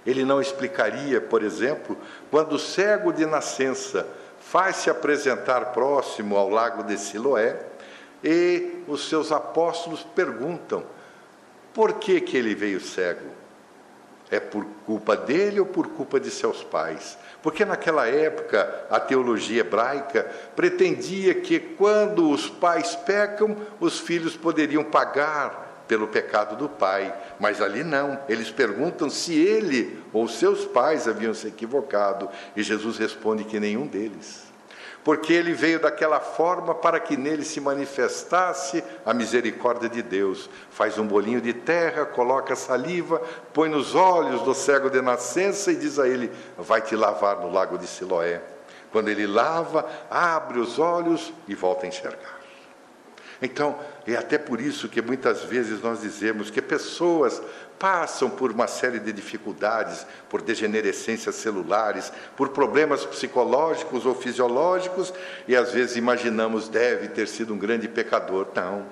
ele 0.04 0.24
não 0.24 0.40
explicaria, 0.40 1.20
por 1.20 1.44
exemplo, 1.44 1.96
quando 2.32 2.54
o 2.54 2.58
cego 2.58 3.12
de 3.12 3.24
nascença 3.26 4.08
faz-se 4.40 4.90
apresentar 4.90 5.66
próximo 5.66 6.36
ao 6.36 6.50
lago 6.50 6.82
de 6.82 6.98
Siloé 6.98 7.60
e 8.24 8.82
os 8.88 9.08
seus 9.08 9.30
apóstolos 9.30 10.02
perguntam: 10.16 10.84
por 11.72 11.94
que, 11.94 12.20
que 12.20 12.37
ele 12.37 12.54
veio 12.54 12.80
cego? 12.80 13.30
É 14.30 14.38
por 14.38 14.64
culpa 14.87 15.16
dele 15.16 15.59
ou 15.59 15.66
por 15.66 15.88
culpa 15.88 16.20
de 16.20 16.30
seus 16.30 16.62
pais? 16.62 17.18
Porque 17.42 17.64
naquela 17.64 18.06
época 18.06 18.87
a 18.88 19.00
teologia 19.00 19.61
hebraica 19.61 20.30
pretendia 20.54 21.35
que 21.35 21.59
quando 21.59 22.30
os 22.30 22.48
pais 22.48 22.94
pecam, 22.94 23.56
os 23.80 23.98
filhos 23.98 24.37
poderiam 24.37 24.85
pagar 24.85 25.85
pelo 25.88 26.06
pecado 26.06 26.54
do 26.56 26.68
pai. 26.68 27.12
Mas 27.40 27.61
ali 27.61 27.83
não. 27.83 28.20
Eles 28.28 28.50
perguntam 28.50 29.11
se 29.11 29.35
ele 29.35 30.00
ou 30.12 30.28
seus 30.28 30.64
pais 30.64 31.09
haviam 31.09 31.35
se 31.35 31.48
equivocado. 31.48 32.28
E 32.54 32.62
Jesus 32.62 32.98
responde 32.98 33.42
que 33.42 33.59
nenhum 33.59 33.87
deles. 33.87 34.49
Porque 35.02 35.32
ele 35.32 35.54
veio 35.54 35.80
daquela 35.80 36.20
forma 36.20 36.74
para 36.74 37.00
que 37.00 37.16
nele 37.16 37.44
se 37.44 37.60
manifestasse 37.60 38.84
a 39.04 39.14
misericórdia 39.14 39.88
de 39.88 40.02
Deus. 40.02 40.50
Faz 40.70 40.98
um 40.98 41.06
bolinho 41.06 41.40
de 41.40 41.54
terra, 41.54 42.04
coloca 42.04 42.54
saliva, 42.54 43.20
põe 43.52 43.68
nos 43.68 43.94
olhos 43.94 44.42
do 44.42 44.54
cego 44.54 44.90
de 44.90 45.00
nascença 45.00 45.72
e 45.72 45.76
diz 45.76 45.98
a 45.98 46.06
ele: 46.06 46.30
Vai 46.58 46.82
te 46.82 46.94
lavar 46.94 47.40
no 47.40 47.50
lago 47.50 47.78
de 47.78 47.86
Siloé. 47.86 48.42
Quando 48.92 49.08
ele 49.08 49.26
lava, 49.26 49.88
abre 50.10 50.58
os 50.58 50.78
olhos 50.78 51.32
e 51.48 51.54
volta 51.54 51.86
a 51.86 51.88
enxergar. 51.88 52.40
Então, 53.42 53.78
é 54.06 54.16
até 54.16 54.36
por 54.36 54.60
isso 54.60 54.88
que 54.88 55.00
muitas 55.00 55.42
vezes 55.44 55.80
nós 55.80 56.02
dizemos 56.02 56.50
que 56.50 56.60
pessoas 56.60 57.40
passam 57.80 58.28
por 58.28 58.52
uma 58.52 58.66
série 58.66 58.98
de 58.98 59.10
dificuldades, 59.10 60.06
por 60.28 60.42
degenerescências 60.42 61.34
celulares, 61.36 62.12
por 62.36 62.50
problemas 62.50 63.06
psicológicos 63.06 64.04
ou 64.04 64.14
fisiológicos, 64.14 65.14
e 65.48 65.56
às 65.56 65.72
vezes 65.72 65.96
imaginamos 65.96 66.68
deve 66.68 67.08
ter 67.08 67.26
sido 67.26 67.54
um 67.54 67.58
grande 67.58 67.88
pecador. 67.88 68.48
Não. 68.54 68.84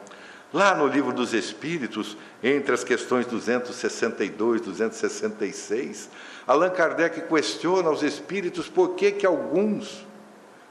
Lá 0.51 0.75
no 0.75 0.87
livro 0.87 1.13
dos 1.13 1.35
Espíritos, 1.35 2.17
entre 2.43 2.73
as 2.73 2.83
questões 2.83 3.27
262 3.27 4.63
e 4.63 4.65
266, 4.65 6.09
Allan 6.47 6.71
Kardec 6.71 7.21
questiona 7.21 7.91
aos 7.91 8.03
espíritos 8.03 8.71
por 8.71 8.95
que, 8.95 9.13
que 9.13 9.27
alguns 9.27 10.07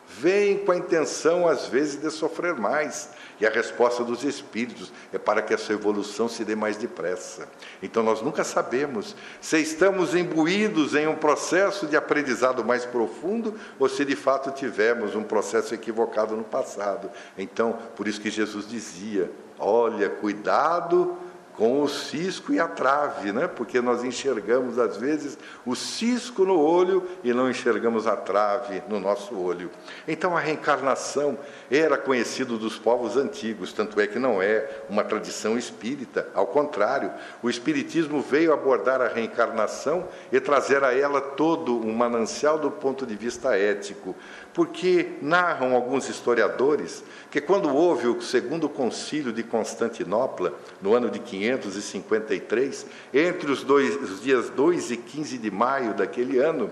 vêm 0.08 0.58
com 0.58 0.72
a 0.72 0.78
intenção, 0.78 1.48
às 1.48 1.68
vezes, 1.68 2.02
de 2.02 2.10
sofrer 2.10 2.56
mais 2.56 3.12
E 3.40 3.46
a 3.46 3.50
resposta 3.50 4.04
dos 4.04 4.24
espíritos 4.24 4.92
é 5.14 5.18
para 5.18 5.42
que 5.42 5.54
essa 5.54 5.72
evolução 5.72 6.28
se 6.28 6.44
dê 6.44 6.56
mais 6.56 6.76
depressa. 6.76 7.48
Então 7.82 8.02
nós 8.02 8.22
nunca 8.22 8.44
sabemos 8.44 9.16
se 9.40 9.60
estamos 9.60 10.16
imbuídos 10.16 10.96
em 10.96 11.08
um 11.08 11.16
processo 11.16 11.86
de 11.86 11.96
aprendizado 11.96 12.66
mais 12.66 12.86
profundo 12.86 13.54
ou 13.78 13.88
se 13.88 14.04
de 14.04 14.16
fato 14.16 14.52
tivemos 14.52 15.16
um 15.16 15.24
processo 15.24 15.74
equivocado 15.74 16.36
no 16.36 16.44
passado. 16.44 17.12
Então, 17.38 17.78
por 17.96 18.08
isso 18.08 18.20
que 18.20 18.32
Jesus 18.32 18.68
dizia: 18.68 19.32
olha, 19.60 20.10
cuidado 20.10 21.18
com 21.58 21.82
o 21.82 21.90
cisco 21.90 22.54
e 22.54 22.60
a 22.60 22.68
trave, 22.68 23.34
né? 23.34 23.48
porque 23.48 23.82
nós 23.82 24.04
enxergamos 24.04 24.78
às 24.78 24.96
vezes 24.96 25.38
o 25.66 25.76
cisco 25.76 26.46
no 26.46 26.60
olho 26.60 27.06
e 27.24 27.34
não 27.34 27.50
enxergamos 27.50 28.06
a 28.06 28.16
trave 28.16 28.84
no 28.88 29.00
nosso 29.00 29.36
olho. 29.36 29.72
Então 30.08 30.38
a 30.38 30.40
reencarnação 30.40 31.38
era 31.70 31.98
conhecido 31.98 32.60
dos 32.60 32.78
povos 32.78 33.18
antigos, 33.18 33.74
tanto 33.74 34.00
é 34.00 34.06
que 34.06 34.20
não 34.20 34.40
é 34.40 34.70
uma 34.88 35.04
tradição 35.04 35.58
espírita, 35.58 36.30
ao 36.36 36.46
contrário, 36.46 37.12
o 37.42 37.50
espiritismo 37.50 38.22
veio 38.22 38.54
abordar 38.54 39.02
a 39.02 39.08
reencarnação 39.08 40.08
e 40.32 40.40
trazer 40.40 40.84
a 40.84 40.96
ela 40.96 41.20
todo 41.20 41.76
um 41.76 41.94
manancial 41.94 42.60
do 42.60 42.70
ponto 42.70 43.04
de 43.04 43.16
vista 43.16 43.58
ético, 43.58 44.16
porque 44.58 45.10
narram 45.22 45.76
alguns 45.76 46.10
historiadores 46.10 47.04
que 47.30 47.40
quando 47.40 47.70
houve 47.70 48.08
o 48.08 48.20
segundo 48.24 48.68
concílio 48.68 49.32
de 49.32 49.44
Constantinopla, 49.44 50.52
no 50.82 50.96
ano 50.96 51.12
de 51.12 51.20
553, 51.20 52.88
entre 53.14 53.52
os, 53.52 53.62
dois, 53.62 53.96
os 54.02 54.20
dias 54.20 54.50
2 54.50 54.90
e 54.90 54.98
15 54.98 55.38
de 55.38 55.52
maio 55.52 55.94
daquele 55.94 56.40
ano, 56.40 56.72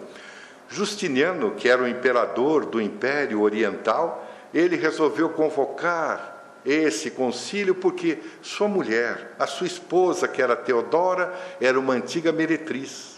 Justiniano, 0.68 1.52
que 1.52 1.70
era 1.70 1.84
o 1.84 1.88
imperador 1.88 2.66
do 2.66 2.82
Império 2.82 3.40
Oriental, 3.42 4.28
ele 4.52 4.78
resolveu 4.78 5.30
convocar 5.30 6.62
esse 6.66 7.12
concílio 7.12 7.76
porque 7.76 8.18
sua 8.42 8.68
mulher, 8.68 9.36
a 9.38 9.46
sua 9.46 9.68
esposa, 9.68 10.28
que 10.28 10.42
era 10.42 10.56
Teodora, 10.56 11.32
era 11.62 11.80
uma 11.80 11.94
antiga 11.94 12.32
meretriz. 12.32 13.15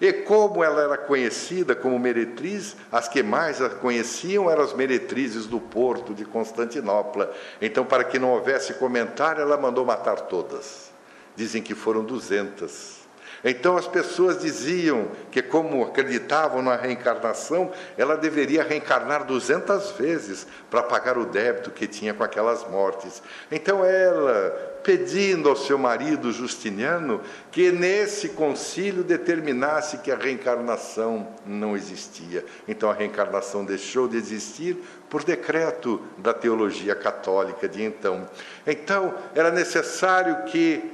E 0.00 0.12
como 0.12 0.62
ela 0.64 0.82
era 0.82 0.98
conhecida 0.98 1.74
como 1.74 1.98
meretriz, 1.98 2.76
as 2.90 3.08
que 3.08 3.22
mais 3.22 3.62
a 3.62 3.70
conheciam 3.70 4.50
eram 4.50 4.62
as 4.64 4.72
meretrizes 4.72 5.46
do 5.46 5.60
porto 5.60 6.12
de 6.12 6.24
Constantinopla. 6.24 7.32
Então, 7.62 7.84
para 7.84 8.02
que 8.04 8.18
não 8.18 8.32
houvesse 8.32 8.74
comentário, 8.74 9.40
ela 9.40 9.56
mandou 9.56 9.84
matar 9.84 10.22
todas. 10.22 10.90
Dizem 11.36 11.62
que 11.62 11.74
foram 11.74 12.04
duzentas. 12.04 13.03
Então 13.44 13.76
as 13.76 13.86
pessoas 13.86 14.40
diziam 14.40 15.08
que, 15.30 15.42
como 15.42 15.84
acreditavam 15.84 16.62
na 16.62 16.76
reencarnação, 16.76 17.70
ela 17.98 18.16
deveria 18.16 18.62
reencarnar 18.62 19.24
duzentas 19.24 19.90
vezes 19.92 20.46
para 20.70 20.82
pagar 20.82 21.18
o 21.18 21.26
débito 21.26 21.70
que 21.70 21.86
tinha 21.86 22.14
com 22.14 22.24
aquelas 22.24 22.66
mortes. 22.68 23.22
Então 23.52 23.84
ela 23.84 24.72
pedindo 24.84 25.48
ao 25.48 25.56
seu 25.56 25.78
marido 25.78 26.30
Justiniano 26.30 27.22
que 27.50 27.72
nesse 27.72 28.28
concílio 28.28 29.02
determinasse 29.02 29.98
que 29.98 30.12
a 30.12 30.16
reencarnação 30.16 31.26
não 31.46 31.74
existia. 31.74 32.44
Então 32.68 32.90
a 32.90 32.94
reencarnação 32.94 33.64
deixou 33.64 34.06
de 34.06 34.18
existir 34.18 34.76
por 35.08 35.24
decreto 35.24 36.00
da 36.18 36.34
teologia 36.34 36.94
católica 36.94 37.66
de 37.66 37.82
então. 37.82 38.28
Então 38.66 39.14
era 39.34 39.50
necessário 39.50 40.44
que 40.44 40.92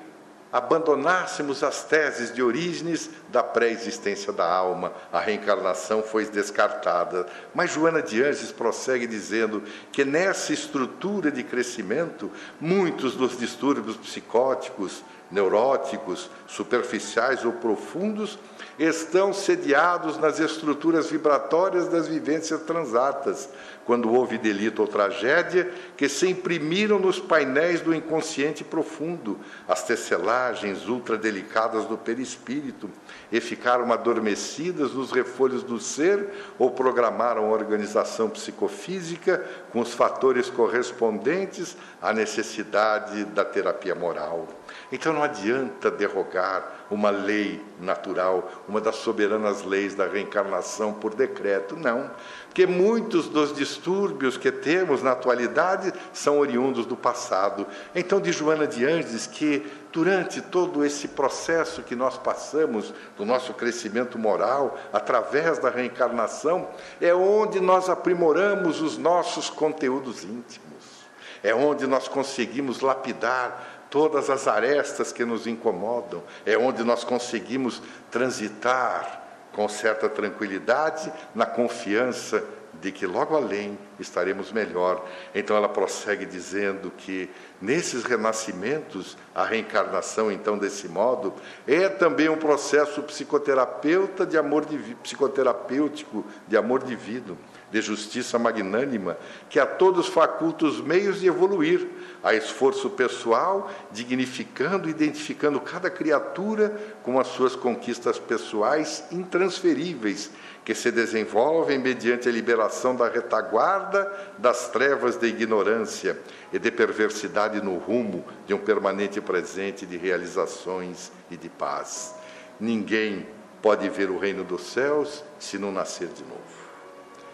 abandonássemos 0.53 1.63
as 1.63 1.85
teses 1.85 2.35
de 2.35 2.43
Orígenes 2.43 3.11
da 3.29 3.43
pré-existência 3.43 4.33
da 4.33 4.49
alma, 4.51 4.93
a 5.13 5.21
reencarnação 5.21 6.03
foi 6.03 6.27
descartada. 6.27 7.27
Mas 7.55 7.73
Joana 7.73 8.03
de 8.03 8.23
Anjos 8.23 8.51
prossegue 8.51 9.07
dizendo 9.07 9.63
que 9.93 10.05
nessa 10.05 10.53
estrutura 10.53 11.31
de 11.31 11.43
crescimento, 11.43 12.31
muitos 12.61 13.15
dos 13.15 13.39
distúrbios 13.39 13.97
psicóticos, 13.97 15.03
neuróticos, 15.31 16.29
superficiais 16.47 17.45
ou 17.45 17.53
profundos 17.53 18.39
estão 18.79 19.33
sediados 19.33 20.19
nas 20.19 20.41
estruturas 20.41 21.11
vibratórias 21.11 21.89
das 21.89 22.09
vivências 22.09 22.63
transatas, 22.63 23.49
quando 23.85 24.13
houve 24.13 24.39
delito 24.39 24.83
ou 24.83 24.89
tragédia, 24.89 25.71
que 25.97 26.09
se 26.09 26.29
imprimiram 26.29 26.99
nos 26.99 27.19
painéis 27.19 27.81
do 27.81 27.95
inconsciente 27.95 28.63
profundo, 28.63 29.39
as 29.67 29.83
tecelagens 29.83 30.89
ultradelicadas 30.89 31.87
do 31.87 31.99
perispírito, 31.99 32.89
e 33.33 33.41
ficaram 33.41 33.93
adormecidas 33.93 34.93
nos 34.93 35.11
refolhos 35.11 35.63
do 35.63 35.81
ser 35.81 36.29
ou 36.59 36.71
programaram 36.71 37.47
a 37.47 37.53
organização 37.53 38.29
psicofísica 38.29 39.45
com 39.73 39.81
os 39.81 39.95
fatores 39.95 40.51
correspondentes 40.51 41.77
à 42.01 42.13
necessidade 42.13 43.25
da 43.25 43.45
terapia 43.45 43.95
moral. 43.95 44.49
Então 44.93 45.13
não 45.13 45.23
adianta 45.23 45.91
derrogar 45.91 46.81
uma 46.91 47.11
lei 47.11 47.65
natural, 47.79 48.51
uma 48.69 48.81
das 48.81 48.97
soberanas 48.97 49.63
leis 49.65 49.95
da 49.95 50.07
reencarnação 50.07 50.93
por 50.93 51.15
decreto, 51.15 51.77
não. 51.77 52.11
Porque 52.47 52.67
muitos 52.67 53.29
dos 53.29 53.55
distúrbios 53.55 54.37
que 54.37 54.51
temos 54.51 55.03
na 55.03 55.13
atualidade 55.13 55.93
são 56.13 56.41
oriundos 56.41 56.85
do 56.85 56.97
passado. 56.97 57.65
Então, 57.95 58.21
de 58.21 58.33
Joana 58.33 58.67
de 58.67 58.85
Andes, 58.85 59.25
que 59.25 59.65
durante 59.93 60.41
todo 60.41 60.85
esse 60.85 61.07
processo 61.09 61.83
que 61.85 61.95
nós 61.95 62.19
passamos 62.19 62.93
do 63.17 63.25
nosso 63.25 63.55
crescimento 63.55 64.19
moral, 64.19 64.77
através 64.93 65.61
da 65.61 65.71
reencarnação, 65.71 66.69
é 67.01 67.15
onde 67.15 67.61
nós 67.61 67.89
aprimoramos 67.89 68.81
os 68.81 68.99
nossos 68.99 69.49
conteúdos 69.49 70.25
íntimos. 70.25 71.01
É 71.43 71.55
onde 71.55 71.87
nós 71.87 72.07
conseguimos 72.07 72.81
lapidar 72.81 73.70
todas 73.91 74.31
as 74.31 74.47
arestas 74.47 75.13
que 75.13 75.25
nos 75.25 75.47
incomodam, 75.47 76.23
é 76.47 76.57
onde 76.57 76.85
nós 76.85 77.05
conseguimos 77.05 77.83
transitar 78.11 79.21
com 79.53 79.69
certa 79.69 80.09
tranquilidade, 80.09 81.13
na 81.35 81.45
confiança 81.45 82.43
de 82.81 82.93
que 82.93 83.07
logo 83.07 83.37
além 83.37 83.77
estaremos 83.99 84.53
melhor. 84.53 85.05
Então 85.35 85.57
ela 85.57 85.69
prossegue 85.69 86.25
dizendo 86.25 86.91
que 86.97 87.29
nesses 87.61 88.05
renascimentos, 88.05 89.19
a 89.35 89.45
reencarnação 89.45 90.31
então 90.31 90.57
desse 90.57 90.89
modo 90.89 91.35
é 91.67 91.89
também 91.89 92.29
um 92.29 92.37
processo 92.37 93.03
psicoterapeuta 93.03 94.25
de 94.25 94.39
amor 94.39 94.65
psicoterapêutico 95.03 96.25
de 96.47 96.57
amor 96.57 96.83
divino 96.83 97.37
de 97.71 97.81
justiça 97.81 98.39
magnânima, 98.39 99.17
que 99.49 99.61
a 99.61 99.67
todos 99.67 100.09
faculta 100.09 100.65
os 100.65 100.81
meios 100.81 101.21
de 101.21 101.29
evoluir, 101.29 101.87
a 102.23 102.35
esforço 102.35 102.91
pessoal, 102.91 103.71
dignificando 103.91 104.89
e 104.89 104.91
identificando 104.91 105.61
cada 105.61 105.91
criatura 105.91 106.77
com 107.03 107.19
as 107.19 107.29
suas 107.29 107.57
conquistas 107.57 108.19
pessoais 108.19 109.05
intransferíveis, 109.11 110.31
que 110.65 110.75
se 110.75 110.91
desenvolvem 110.91 111.79
mediante 111.79 112.29
a 112.29 112.33
liberação 112.33 112.95
da 112.95 113.09
retaguarda 113.09 114.13
das 114.39 114.69
trevas 114.69 115.17
da 115.17 115.27
ignorância 115.27 116.19
e 116.53 116.59
de 116.59 116.71
perversidade 116.71 117.63
no 117.63 117.79
rumo 117.79 118.25
de 118.47 118.53
um 118.53 118.59
permanente 118.59 119.21
presente 119.21 119.87
de 119.87 119.97
realizações 119.97 121.11
e 121.31 121.37
de 121.37 121.49
paz. 121.49 122.15
Ninguém 122.59 123.27
pode 123.63 123.89
ver 123.89 124.11
o 124.11 124.19
reino 124.19 124.45
dos 124.45 124.63
céus 124.71 125.25
se 125.39 125.59
não 125.59 125.73
nascer 125.73 126.09
de 126.09 126.23
novo. 126.25 126.61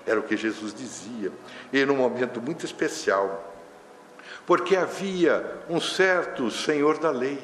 Era 0.07 0.21
o 0.21 0.23
que 0.23 0.37
Jesus 0.37 0.73
dizia. 0.73 1.33
E 1.73 1.85
num 1.85 1.97
momento 1.97 2.41
muito 2.41 2.65
especial, 2.65 3.46
porque 4.47 4.77
havia 4.77 5.45
um 5.69 5.81
certo 5.81 6.51
senhor 6.51 6.99
da 6.99 7.11
lei, 7.11 7.39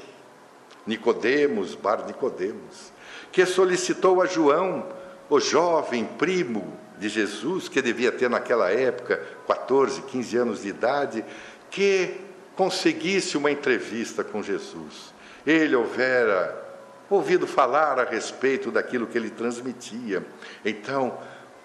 Nicodemos, 0.87 1.75
Bar 1.75 2.07
Nicodemos, 2.07 2.93
que 3.33 3.45
solicitou 3.45 4.23
a 4.23 4.27
João, 4.27 4.87
o 5.29 5.41
jovem 5.41 6.05
primo 6.05 6.79
de 6.99 7.09
Jesus, 7.09 7.69
que 7.69 7.83
devia 7.83 8.13
ter 8.13 8.31
naquela 8.31 8.71
época 8.71 9.21
14, 9.47 10.03
15 10.03 10.37
anos 10.37 10.63
de 10.63 10.69
idade, 10.69 11.25
que 11.71 12.21
conseguisse 12.55 13.37
uma 13.37 13.51
entrevista 13.51 14.23
com 14.23 14.43
Jesus. 14.43 15.13
Ele 15.45 15.75
houvera 15.75 16.63
ouvido 17.11 17.47
falar 17.47 17.99
a 17.99 18.05
respeito 18.05 18.71
daquilo 18.71 19.07
que 19.07 19.19
ele 19.19 19.31
transmitia. 19.31 20.25
Então, 20.65 21.19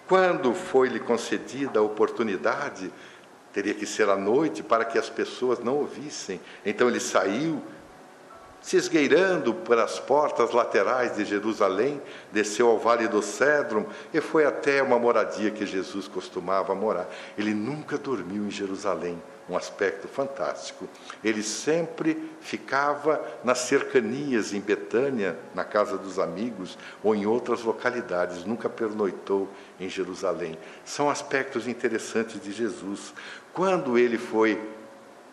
quando 0.08 0.54
foi-lhe 0.54 0.98
concedida 0.98 1.78
a 1.78 1.82
oportunidade, 1.82 2.90
teria 3.52 3.74
que 3.74 3.86
ser 3.86 4.08
à 4.08 4.16
noite 4.16 4.62
para 4.62 4.84
que 4.84 4.98
as 4.98 5.08
pessoas 5.08 5.58
não 5.58 5.76
ouvissem. 5.76 6.40
Então 6.64 6.88
ele 6.88 7.00
saiu, 7.00 7.62
se 8.60 8.76
esgueirando 8.76 9.54
pelas 9.54 9.98
portas 9.98 10.50
laterais 10.52 11.16
de 11.16 11.24
Jerusalém, 11.24 12.02
desceu 12.32 12.68
ao 12.68 12.78
vale 12.78 13.08
do 13.08 13.22
Cédron 13.22 13.86
e 14.12 14.20
foi 14.20 14.44
até 14.44 14.82
uma 14.82 14.98
moradia 14.98 15.50
que 15.50 15.64
Jesus 15.64 16.08
costumava 16.08 16.74
morar. 16.74 17.08
Ele 17.36 17.54
nunca 17.54 17.96
dormiu 17.96 18.44
em 18.44 18.50
Jerusalém, 18.50 19.22
um 19.48 19.56
aspecto 19.56 20.06
fantástico. 20.06 20.88
Ele 21.24 21.42
sempre 21.42 22.30
ficava 22.40 23.24
nas 23.42 23.60
cercanias, 23.60 24.52
em 24.52 24.60
Betânia, 24.60 25.38
na 25.54 25.64
casa 25.64 25.96
dos 25.96 26.18
amigos, 26.18 26.76
ou 27.02 27.14
em 27.14 27.26
outras 27.26 27.62
localidades, 27.62 28.44
nunca 28.44 28.68
pernoitou 28.68 29.48
em 29.80 29.88
Jerusalém. 29.88 30.58
São 30.84 31.08
aspectos 31.08 31.66
interessantes 31.66 32.40
de 32.40 32.52
Jesus. 32.52 33.14
Quando 33.52 33.98
ele 33.98 34.18
foi 34.18 34.60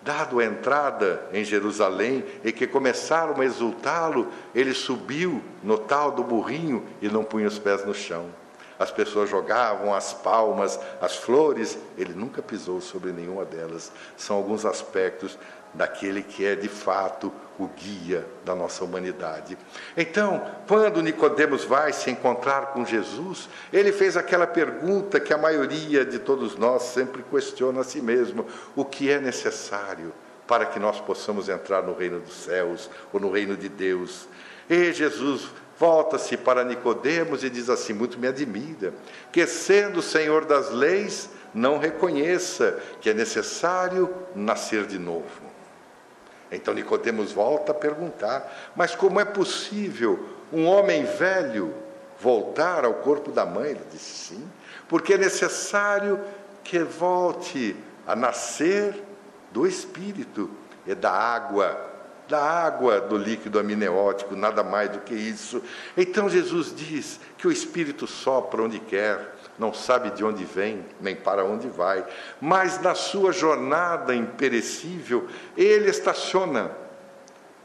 dado 0.02 0.40
a 0.40 0.46
entrada 0.46 1.28
em 1.34 1.44
Jerusalém 1.44 2.24
e 2.44 2.52
que 2.52 2.68
começaram 2.68 3.42
a 3.42 3.46
exultá-lo, 3.46 4.32
ele 4.54 4.74
subiu 4.74 5.42
no 5.64 5.80
tal 5.80 6.12
do 6.12 6.24
burrinho 6.24 6.86
e 7.02 7.10
não 7.10 7.24
punha 7.24 7.48
os 7.48 7.58
pés 7.58 7.84
no 7.84 7.94
chão. 7.94 8.30
As 8.78 8.92
pessoas 8.92 9.30
jogavam 9.30 9.94
as 9.94 10.14
palmas, 10.14 10.80
as 11.02 11.16
flores, 11.16 11.78
ele 11.98 12.14
nunca 12.14 12.42
pisou 12.42 12.82
sobre 12.82 13.12
nenhuma 13.12 13.46
delas. 13.46 13.92
São 14.18 14.36
alguns 14.36 14.66
aspectos 14.66 15.38
daquele 15.74 16.22
que 16.22 16.46
é 16.46 16.56
de 16.56 16.70
fato 16.70 17.32
o 17.58 17.68
guia 17.68 18.26
da 18.44 18.54
nossa 18.54 18.84
humanidade. 18.84 19.58
Então, 19.96 20.46
quando 20.68 21.02
Nicodemos 21.02 21.64
vai 21.64 21.94
se 21.94 22.12
encontrar 22.12 22.68
com 22.68 22.86
Jesus, 22.86 23.48
ele 23.72 23.92
fez 23.92 24.18
aquela 24.18 24.48
pergunta 24.48 25.20
que 25.20 25.34
a 25.34 25.38
maioria 25.38 26.06
de 26.06 26.20
todos 26.20 26.58
nós 26.58 26.84
sempre 26.84 27.24
questiona 27.24 27.82
a 27.82 27.84
si 27.84 28.02
mesmo: 28.02 28.46
o 28.76 28.84
que 28.84 29.10
é 29.10 29.20
necessário 29.20 30.14
para 30.48 30.66
que 30.66 30.80
nós 30.80 31.00
possamos 31.00 31.50
entrar 31.50 31.82
no 31.82 31.96
reino 31.96 32.20
dos 32.20 32.36
céus 32.36 32.90
ou 33.14 33.20
no 33.20 33.32
reino 33.32 33.56
de 33.56 33.70
Deus? 33.70 34.28
E 34.70 34.92
Jesus 34.92 35.50
volta-se 35.78 36.38
para 36.38 36.64
Nicodemos 36.64 37.44
e 37.44 37.50
diz 37.50 37.70
assim: 37.70 37.94
muito 37.94 38.20
me 38.20 38.28
admira, 38.28 38.94
que 39.32 39.46
sendo 39.46 40.02
Senhor 40.02 40.46
das 40.46 40.72
leis, 40.72 41.30
não 41.54 41.78
reconheça 41.78 42.80
que 43.00 43.10
é 43.10 43.14
necessário 43.14 44.14
nascer 44.36 44.86
de 44.86 45.00
novo. 45.00 45.46
Então 46.52 46.74
Nicodemos 46.74 47.32
volta 47.32 47.72
a 47.72 47.76
perguntar: 47.76 48.72
mas 48.76 48.96
como 48.96 49.20
é 49.20 49.26
possível 49.26 50.30
um 50.52 50.66
homem 50.66 51.06
velho 51.06 51.74
voltar 52.20 52.86
ao 52.86 52.96
corpo 52.96 53.32
da 53.32 53.46
mãe? 53.46 53.72
Ele 53.72 53.86
disse 53.92 54.34
sim, 54.34 54.52
porque 54.88 55.14
é 55.14 55.18
necessário 55.18 56.20
que 56.64 56.80
volte 56.80 57.76
a 58.06 58.16
nascer 58.16 59.04
do 59.52 59.66
espírito 59.66 60.50
e 60.86 60.94
da 60.94 61.12
água 61.12 61.95
da 62.28 62.42
água 62.42 63.00
do 63.00 63.18
líquido 63.18 63.60
amniótico, 63.60 64.36
nada 64.36 64.64
mais 64.64 64.90
do 64.90 65.00
que 65.00 65.14
isso. 65.14 65.62
Então 65.96 66.30
Jesus 66.30 66.74
diz 66.76 67.20
que 67.38 67.48
o 67.48 67.52
Espírito 67.52 68.08
sopra 68.08 68.64
onde 68.64 68.80
quer, 68.80 69.36
não 69.58 69.74
sabe 69.74 70.12
de 70.12 70.24
onde 70.24 70.44
vem, 70.44 70.86
nem 71.00 71.16
para 71.16 71.46
onde 71.46 71.68
vai, 71.68 72.06
mas 72.42 72.82
na 72.82 72.96
sua 72.96 73.32
jornada 73.32 74.14
imperecível, 74.14 75.28
ele 75.56 75.90
estaciona 75.90 76.72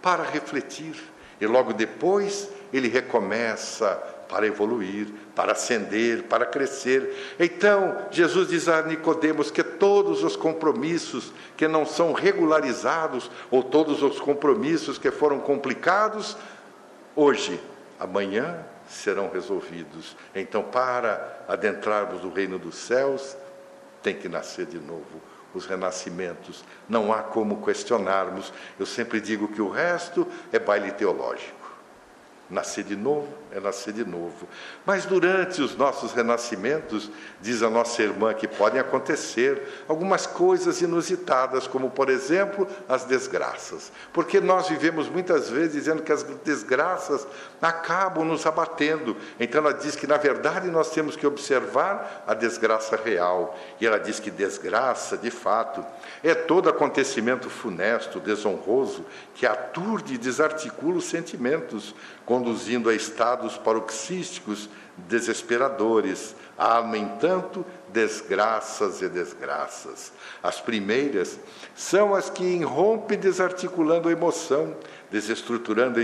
para 0.01 0.23
refletir 0.23 0.95
e 1.41 1.47
logo 1.47 1.73
depois 1.73 2.49
ele 2.73 2.89
recomeça 2.89 4.20
para 4.31 4.47
evoluir, 4.47 5.09
para 5.35 5.53
ascender, 5.53 6.23
para 6.23 6.47
crescer. 6.47 7.35
Então, 7.39 8.07
Jesus 8.13 8.49
diz 8.49 8.69
a 8.69 8.81
Nicodemos 8.83 9.51
que 9.51 9.65
todos 9.65 10.23
os 10.23 10.37
compromissos 10.37 11.33
que 11.57 11.67
não 11.67 11.85
são 11.85 12.13
regularizados 12.13 13.29
ou 13.51 13.63
todos 13.63 14.03
os 14.05 14.21
compromissos 14.21 14.99
que 14.99 15.11
foram 15.11 15.41
complicados, 15.41 16.37
hoje, 17.17 17.61
amanhã 17.99 18.65
serão 18.89 19.29
resolvidos. 19.29 20.17
Então, 20.33 20.63
para 20.63 21.45
adentrarmos 21.49 22.25
o 22.25 22.31
reino 22.31 22.59
dos 22.59 22.77
céus, 22.77 23.37
tem 24.01 24.15
que 24.15 24.29
nascer 24.29 24.67
de 24.67 24.79
novo. 24.79 25.21
Os 25.53 25.67
renascimentos, 25.67 26.65
não 26.89 27.13
há 27.13 27.25
como 27.25 27.65
questionarmos. 27.65 28.53
Eu 28.79 28.87
sempre 28.87 29.21
digo 29.21 29.49
que 29.49 29.61
o 29.61 29.69
resto 29.69 30.25
é 30.53 30.61
baile 30.61 30.93
teológico. 30.93 31.60
Nascer 32.51 32.85
de 32.85 32.97
novo 32.97 33.29
é 33.53 33.61
nascer 33.61 33.93
de 33.93 34.05
novo. 34.05 34.49
Mas 34.87 35.05
durante 35.05 35.61
os 35.61 35.77
nossos 35.77 36.13
renascimentos, 36.13 37.11
diz 37.41 37.63
a 37.63 37.71
nossa 37.71 38.03
irmã 38.03 38.33
que 38.33 38.47
podem 38.47 38.81
acontecer 38.81 39.85
algumas 39.89 40.27
coisas 40.27 40.81
inusitadas, 40.81 41.67
como, 41.67 41.91
por 41.91 42.09
exemplo, 42.09 42.67
as 42.89 43.05
desgraças. 43.05 43.93
Porque 44.13 44.41
nós 44.41 44.69
vivemos 44.69 45.09
muitas 45.09 45.49
vezes 45.49 45.73
dizendo 45.73 46.03
que 46.03 46.13
as 46.13 46.23
desgraças 46.23 47.27
acabam 47.61 48.25
nos 48.25 48.47
abatendo. 48.47 49.17
Então 49.39 49.61
ela 49.61 49.75
diz 49.75 49.97
que, 49.97 50.07
na 50.07 50.17
verdade, 50.17 50.69
nós 50.71 50.91
temos 50.91 51.17
que 51.17 51.27
observar 51.27 52.25
a 52.27 52.35
desgraça 52.35 52.97
real. 52.97 53.59
E 53.81 53.87
ela 53.87 53.99
diz 53.99 54.21
que 54.21 54.31
desgraça, 54.31 55.17
de 55.17 55.31
fato, 55.31 55.85
é 56.23 56.35
todo 56.35 56.69
acontecimento 56.69 57.51
funesto, 57.51 58.21
desonroso, 58.21 59.05
que 59.35 59.47
aturde 59.47 60.15
e 60.15 60.19
desarticula 60.19 60.99
os 60.99 61.05
sentimentos, 61.05 61.95
conduzindo 62.31 62.89
a 62.89 62.95
estados 62.95 63.59
paroxísticos 63.59 64.71
desesperadores. 64.97 66.37
Há, 66.57 66.81
no 66.81 66.95
entanto, 66.95 67.67
desgraças 67.89 69.03
e 69.03 69.09
desgraças. 69.09 70.13
As 70.41 70.61
primeiras 70.61 71.41
são 71.75 72.15
as 72.15 72.31
que 72.31 72.45
irrompem 72.45 73.19
desarticulando 73.19 74.09
a 74.09 74.13
emoção, 74.13 74.77
desestruturando 75.11 75.99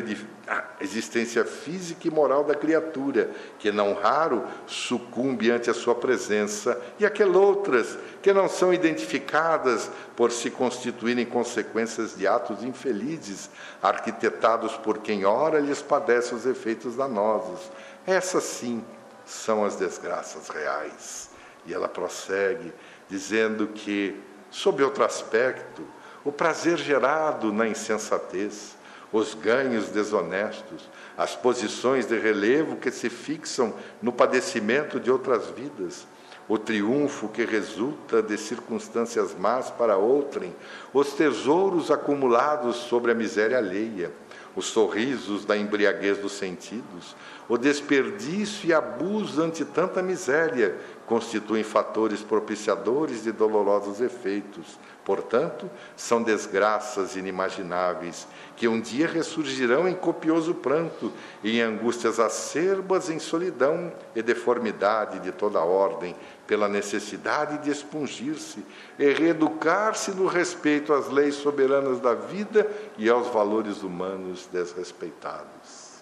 a 0.49 0.65
existência 0.81 1.45
física 1.45 2.09
e 2.09 2.11
moral 2.11 2.43
da 2.43 2.55
criatura, 2.55 3.31
que 3.59 3.71
não 3.71 3.95
raro 3.95 4.45
sucumbe 4.67 5.51
ante 5.51 5.71
a 5.71 5.75
sua 5.75 5.95
presença, 5.95 6.81
e 6.99 7.07
aquelas 7.07 7.37
outras 7.37 7.99
que 8.21 8.33
não 8.33 8.49
são 8.49 8.75
identificadas 8.75 9.91
por 10.17 10.33
se 10.33 10.51
constituírem 10.51 11.25
consequências 11.25 12.17
de 12.17 12.27
atos 12.27 12.65
infelizes, 12.65 13.49
arquitetados 13.81 14.77
por 14.77 14.99
quem 14.99 15.25
ora 15.25 15.61
lhes 15.61 15.81
padece 15.81 16.35
os 16.35 16.45
efeitos 16.45 16.97
danosos. 16.97 17.71
Essas 18.07 18.43
sim 18.43 18.85
são 19.25 19.65
as 19.65 19.77
desgraças 19.77 20.49
reais. 20.49 21.31
E 21.65 21.75
ela 21.75 21.89
prossegue 21.89 22.73
dizendo 23.09 23.69
que, 23.69 24.21
sob 24.51 24.83
outro 24.83 25.05
aspecto, 25.05 25.87
o 26.25 26.33
prazer 26.33 26.77
gerado 26.79 27.53
na 27.53 27.69
insensatez, 27.69 28.76
os 29.13 29.35
ganhos 29.35 29.89
desonestos, 29.89 30.89
as 31.17 31.35
posições 31.35 32.07
de 32.07 32.19
relevo 32.19 32.77
que 32.77 32.91
se 32.91 33.09
fixam 33.09 33.75
no 34.03 34.13
padecimento 34.13 34.99
de 34.99 35.11
outras 35.11 35.49
vidas, 35.51 36.07
o 36.49 36.59
triunfo 36.59 37.29
que 37.29 37.45
resulta 37.45 38.23
de 38.23 38.37
circunstâncias 38.39 39.35
más 39.35 39.71
para 39.71 39.97
outrem, 39.97 40.55
os 40.93 41.13
tesouros 41.13 41.91
acumulados 41.91 42.77
sobre 42.77 43.11
a 43.11 43.15
miséria 43.15 43.59
alheia, 43.59 44.13
os 44.55 44.67
sorrisos 44.67 45.45
da 45.45 45.57
embriaguez 45.57 46.19
dos 46.19 46.33
sentidos, 46.33 47.15
o 47.49 47.59
desperdício 47.59 48.69
e 48.69 48.73
abuso 48.73 49.43
ante 49.43 49.65
tanta 49.65 50.03
miséria 50.03 50.77
constituem 51.05 51.63
fatores 51.63 52.23
propiciadores 52.23 53.23
de 53.23 53.33
dolorosos 53.33 54.01
efeitos. 54.01 54.79
Portanto, 55.05 55.71
são 55.95 56.23
desgraças 56.23 57.15
inimagináveis 57.15 58.27
que 58.57 58.67
um 58.67 58.81
dia 58.81 59.07
ressurgirão 59.07 59.87
em 59.87 59.95
copioso 59.95 60.55
pranto 60.55 61.13
e 61.45 61.59
em 61.59 61.61
angústias 61.61 62.19
acerbas, 62.19 63.11
em 63.11 63.19
solidão 63.19 63.93
e 64.15 64.23
deformidade 64.23 65.21
de 65.21 65.31
toda 65.31 65.61
ordem, 65.61 66.17
pela 66.47 66.67
necessidade 66.67 67.59
de 67.59 67.71
expungir-se 67.71 68.65
e 68.99 69.13
reeducar-se 69.13 70.13
no 70.13 70.27
respeito 70.27 70.95
às 70.95 71.09
leis 71.09 71.35
soberanas 71.35 72.01
da 72.01 72.15
vida 72.15 72.67
e 72.97 73.11
aos 73.11 73.29
valores 73.29 73.83
humanos 73.83 74.49
desrespeitados. 74.51 75.97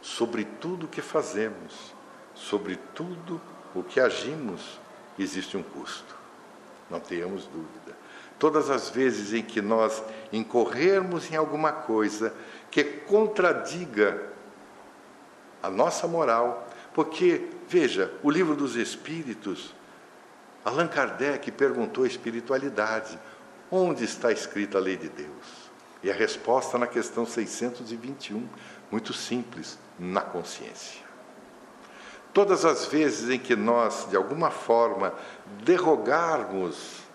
Sobre 0.00 0.44
tudo 0.44 0.86
o 0.86 0.88
que 0.88 1.02
fazemos, 1.02 1.94
sobre 2.34 2.76
tudo 2.94 3.40
o 3.74 3.82
que 3.82 4.00
agimos, 4.00 4.80
existe 5.18 5.56
um 5.56 5.62
custo, 5.62 6.16
não 6.88 7.00
tenhamos 7.00 7.44
dúvida. 7.46 7.85
Todas 8.38 8.70
as 8.70 8.90
vezes 8.90 9.32
em 9.32 9.42
que 9.42 9.62
nós 9.62 10.02
incorrermos 10.32 11.30
em 11.32 11.36
alguma 11.36 11.72
coisa 11.72 12.34
que 12.70 12.84
contradiga 12.84 14.22
a 15.62 15.70
nossa 15.70 16.06
moral, 16.06 16.68
porque, 16.92 17.48
veja, 17.68 18.12
o 18.22 18.30
livro 18.30 18.54
dos 18.54 18.76
Espíritos, 18.76 19.74
Allan 20.64 20.88
Kardec 20.88 21.50
perguntou 21.50 22.04
a 22.04 22.06
espiritualidade: 22.06 23.18
onde 23.70 24.04
está 24.04 24.30
escrita 24.30 24.78
a 24.78 24.80
lei 24.80 24.96
de 24.96 25.08
Deus? 25.08 25.70
E 26.02 26.10
a 26.10 26.14
resposta 26.14 26.76
na 26.76 26.86
questão 26.86 27.24
621, 27.24 28.46
muito 28.90 29.14
simples: 29.14 29.78
na 29.98 30.20
consciência. 30.20 31.06
Todas 32.34 32.66
as 32.66 32.84
vezes 32.84 33.30
em 33.30 33.38
que 33.38 33.56
nós, 33.56 34.06
de 34.10 34.16
alguma 34.16 34.50
forma, 34.50 35.14
derrogarmos 35.64 37.05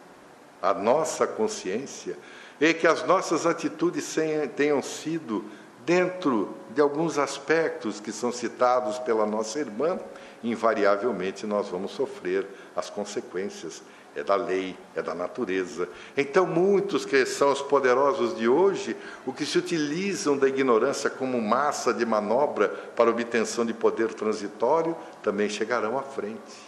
a 0.62 0.74
nossa 0.74 1.26
consciência 1.26 2.18
e 2.60 2.74
que 2.74 2.86
as 2.86 3.06
nossas 3.06 3.46
atitudes 3.46 4.16
tenham 4.56 4.82
sido 4.82 5.44
dentro 5.86 6.56
de 6.76 6.82
alguns 6.82 7.18
aspectos 7.18 8.00
que 8.00 8.12
são 8.12 8.32
citados 8.32 9.00
pela 9.00 9.26
nossa 9.26 9.60
irmã, 9.60 10.00
invariavelmente 10.44 11.48
nós 11.48 11.70
vamos 11.70 11.92
sofrer 11.92 12.48
as 12.76 12.90
consequências 12.90 13.82
é 14.16 14.24
da 14.24 14.36
lei, 14.36 14.76
é 14.94 15.02
da 15.02 15.16
natureza. 15.16 15.88
Então, 16.18 16.46
muitos 16.46 17.06
que 17.06 17.26
são 17.26 17.52
os 17.52 17.62
poderosos 17.62 18.36
de 18.36 18.48
hoje, 18.48 18.96
o 19.26 19.32
que 19.32 19.46
se 19.46 19.58
utilizam 19.58 20.38
da 20.38 20.50
ignorância 20.50 21.10
como 21.10 21.42
massa 21.42 21.94
de 21.94 22.06
manobra 22.06 22.68
para 22.68 23.10
obtenção 23.10 23.66
de 23.66 23.74
poder 23.74 24.14
transitório, 24.14 24.96
também 25.24 25.48
chegarão 25.48 25.98
à 25.98 26.02
frente. 26.02 26.60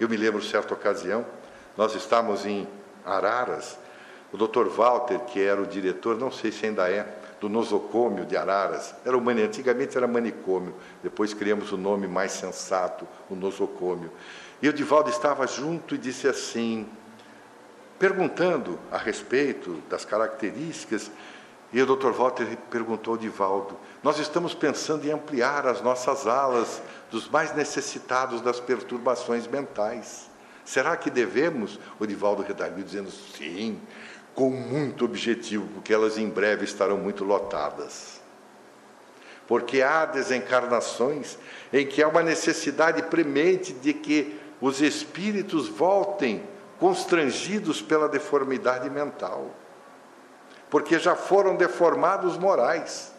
Eu 0.00 0.08
me 0.08 0.16
lembro, 0.16 0.42
certa 0.42 0.74
ocasião, 0.74 1.24
nós 1.76 1.94
estávamos 1.94 2.44
em 2.44 2.66
Araras 3.10 3.78
O 4.32 4.36
Dr. 4.36 4.68
Walter, 4.68 5.18
que 5.20 5.42
era 5.42 5.60
o 5.60 5.66
diretor, 5.66 6.16
não 6.16 6.30
sei 6.30 6.52
se 6.52 6.66
ainda 6.66 6.88
é, 6.88 7.06
do 7.40 7.48
nosocômio 7.48 8.24
de 8.24 8.36
Araras, 8.36 8.94
era 9.04 9.18
mani... 9.18 9.42
antigamente 9.42 9.96
era 9.96 10.06
manicômio, 10.06 10.74
depois 11.02 11.34
criamos 11.34 11.72
o 11.72 11.76
nome 11.76 12.06
mais 12.06 12.32
sensato, 12.32 13.08
o 13.28 13.34
nosocômio. 13.34 14.12
E 14.62 14.68
o 14.68 14.72
Divaldo 14.72 15.10
estava 15.10 15.46
junto 15.46 15.94
e 15.94 15.98
disse 15.98 16.28
assim, 16.28 16.86
perguntando 17.98 18.78
a 18.92 18.98
respeito 18.98 19.82
das 19.88 20.04
características, 20.04 21.10
e 21.72 21.80
o 21.80 21.86
Dr. 21.86 22.10
Walter 22.10 22.58
perguntou 22.68 23.14
ao 23.14 23.18
Divaldo: 23.18 23.76
Nós 24.02 24.18
estamos 24.18 24.54
pensando 24.54 25.06
em 25.06 25.12
ampliar 25.12 25.66
as 25.66 25.80
nossas 25.80 26.26
alas 26.26 26.82
dos 27.10 27.28
mais 27.28 27.54
necessitados 27.54 28.40
das 28.40 28.58
perturbações 28.58 29.46
mentais. 29.46 30.29
Será 30.70 30.96
que 30.96 31.10
devemos? 31.10 31.80
O 31.98 32.06
Divaldo 32.06 32.44
redarguiu 32.44 32.84
dizendo: 32.84 33.10
Sim, 33.10 33.80
com 34.36 34.50
muito 34.50 35.04
objetivo, 35.04 35.66
porque 35.74 35.92
elas 35.92 36.16
em 36.16 36.28
breve 36.28 36.64
estarão 36.64 36.96
muito 36.96 37.24
lotadas. 37.24 38.20
Porque 39.48 39.82
há 39.82 40.06
desencarnações 40.06 41.36
em 41.72 41.84
que 41.84 42.00
há 42.00 42.06
uma 42.06 42.22
necessidade 42.22 43.02
premente 43.02 43.72
de 43.72 43.92
que 43.92 44.38
os 44.60 44.80
espíritos 44.80 45.66
voltem 45.66 46.40
constrangidos 46.78 47.82
pela 47.82 48.08
deformidade 48.08 48.88
mental. 48.88 49.50
Porque 50.70 51.00
já 51.00 51.16
foram 51.16 51.56
deformados 51.56 52.38
morais. 52.38 53.12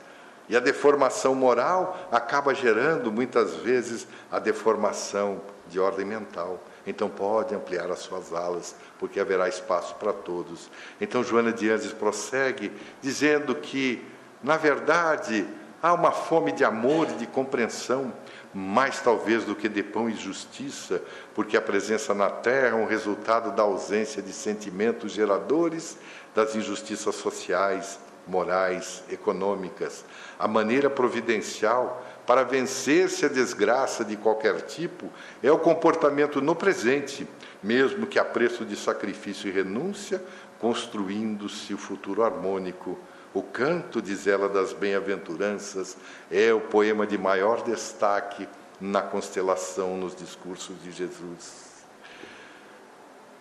E 0.47 0.55
a 0.55 0.61
deformação 0.61 1.35
moral 1.35 1.99
acaba 2.13 2.55
gerando, 2.55 3.11
muitas 3.11 3.55
vezes, 3.55 4.07
a 4.31 4.39
deformação 4.39 5.41
de 5.67 5.81
ordem 5.81 6.05
mental. 6.05 6.63
Então 6.85 7.09
pode 7.09 7.53
ampliar 7.53 7.89
as 7.91 7.99
suas 7.99 8.33
alas, 8.33 8.75
porque 8.99 9.19
haverá 9.19 9.47
espaço 9.47 9.95
para 9.95 10.13
todos. 10.13 10.69
Então 10.99 11.23
Joana 11.23 11.51
de 11.51 11.69
Anjos 11.69 11.93
prossegue 11.93 12.71
dizendo 13.01 13.53
que, 13.55 14.03
na 14.43 14.57
verdade, 14.57 15.47
há 15.81 15.93
uma 15.93 16.11
fome 16.11 16.51
de 16.51 16.63
amor 16.63 17.07
e 17.09 17.15
de 17.15 17.27
compreensão, 17.27 18.13
mais 18.53 18.99
talvez 18.99 19.45
do 19.45 19.55
que 19.55 19.69
de 19.69 19.81
pão 19.81 20.09
e 20.09 20.13
justiça, 20.13 21.01
porque 21.33 21.55
a 21.55 21.61
presença 21.61 22.13
na 22.13 22.29
terra 22.29 22.69
é 22.69 22.73
um 22.73 22.85
resultado 22.85 23.51
da 23.51 23.63
ausência 23.63 24.21
de 24.21 24.33
sentimentos 24.33 25.13
geradores 25.13 25.97
das 26.35 26.55
injustiças 26.55 27.15
sociais, 27.15 27.99
morais, 28.27 29.03
econômicas. 29.09 30.05
A 30.37 30.47
maneira 30.47 30.89
providencial 30.89 32.05
para 32.31 32.45
vencer-se 32.45 33.25
a 33.25 33.27
desgraça 33.27 34.05
de 34.05 34.15
qualquer 34.15 34.61
tipo 34.61 35.09
é 35.43 35.51
o 35.51 35.59
comportamento 35.59 36.39
no 36.41 36.55
presente, 36.55 37.27
mesmo 37.61 38.07
que 38.07 38.17
a 38.17 38.23
preço 38.23 38.63
de 38.63 38.77
sacrifício 38.77 39.49
e 39.49 39.51
renúncia, 39.51 40.23
construindo-se 40.57 41.73
o 41.73 41.77
futuro 41.77 42.23
harmônico. 42.23 42.97
O 43.33 43.43
canto, 43.43 44.01
diz 44.01 44.27
ela, 44.27 44.47
das 44.47 44.71
bem-aventuranças 44.71 45.97
é 46.31 46.53
o 46.53 46.61
poema 46.61 47.05
de 47.05 47.17
maior 47.17 47.63
destaque 47.63 48.47
na 48.79 49.01
constelação 49.01 49.97
nos 49.97 50.15
discursos 50.15 50.81
de 50.81 50.89
Jesus. 50.89 51.83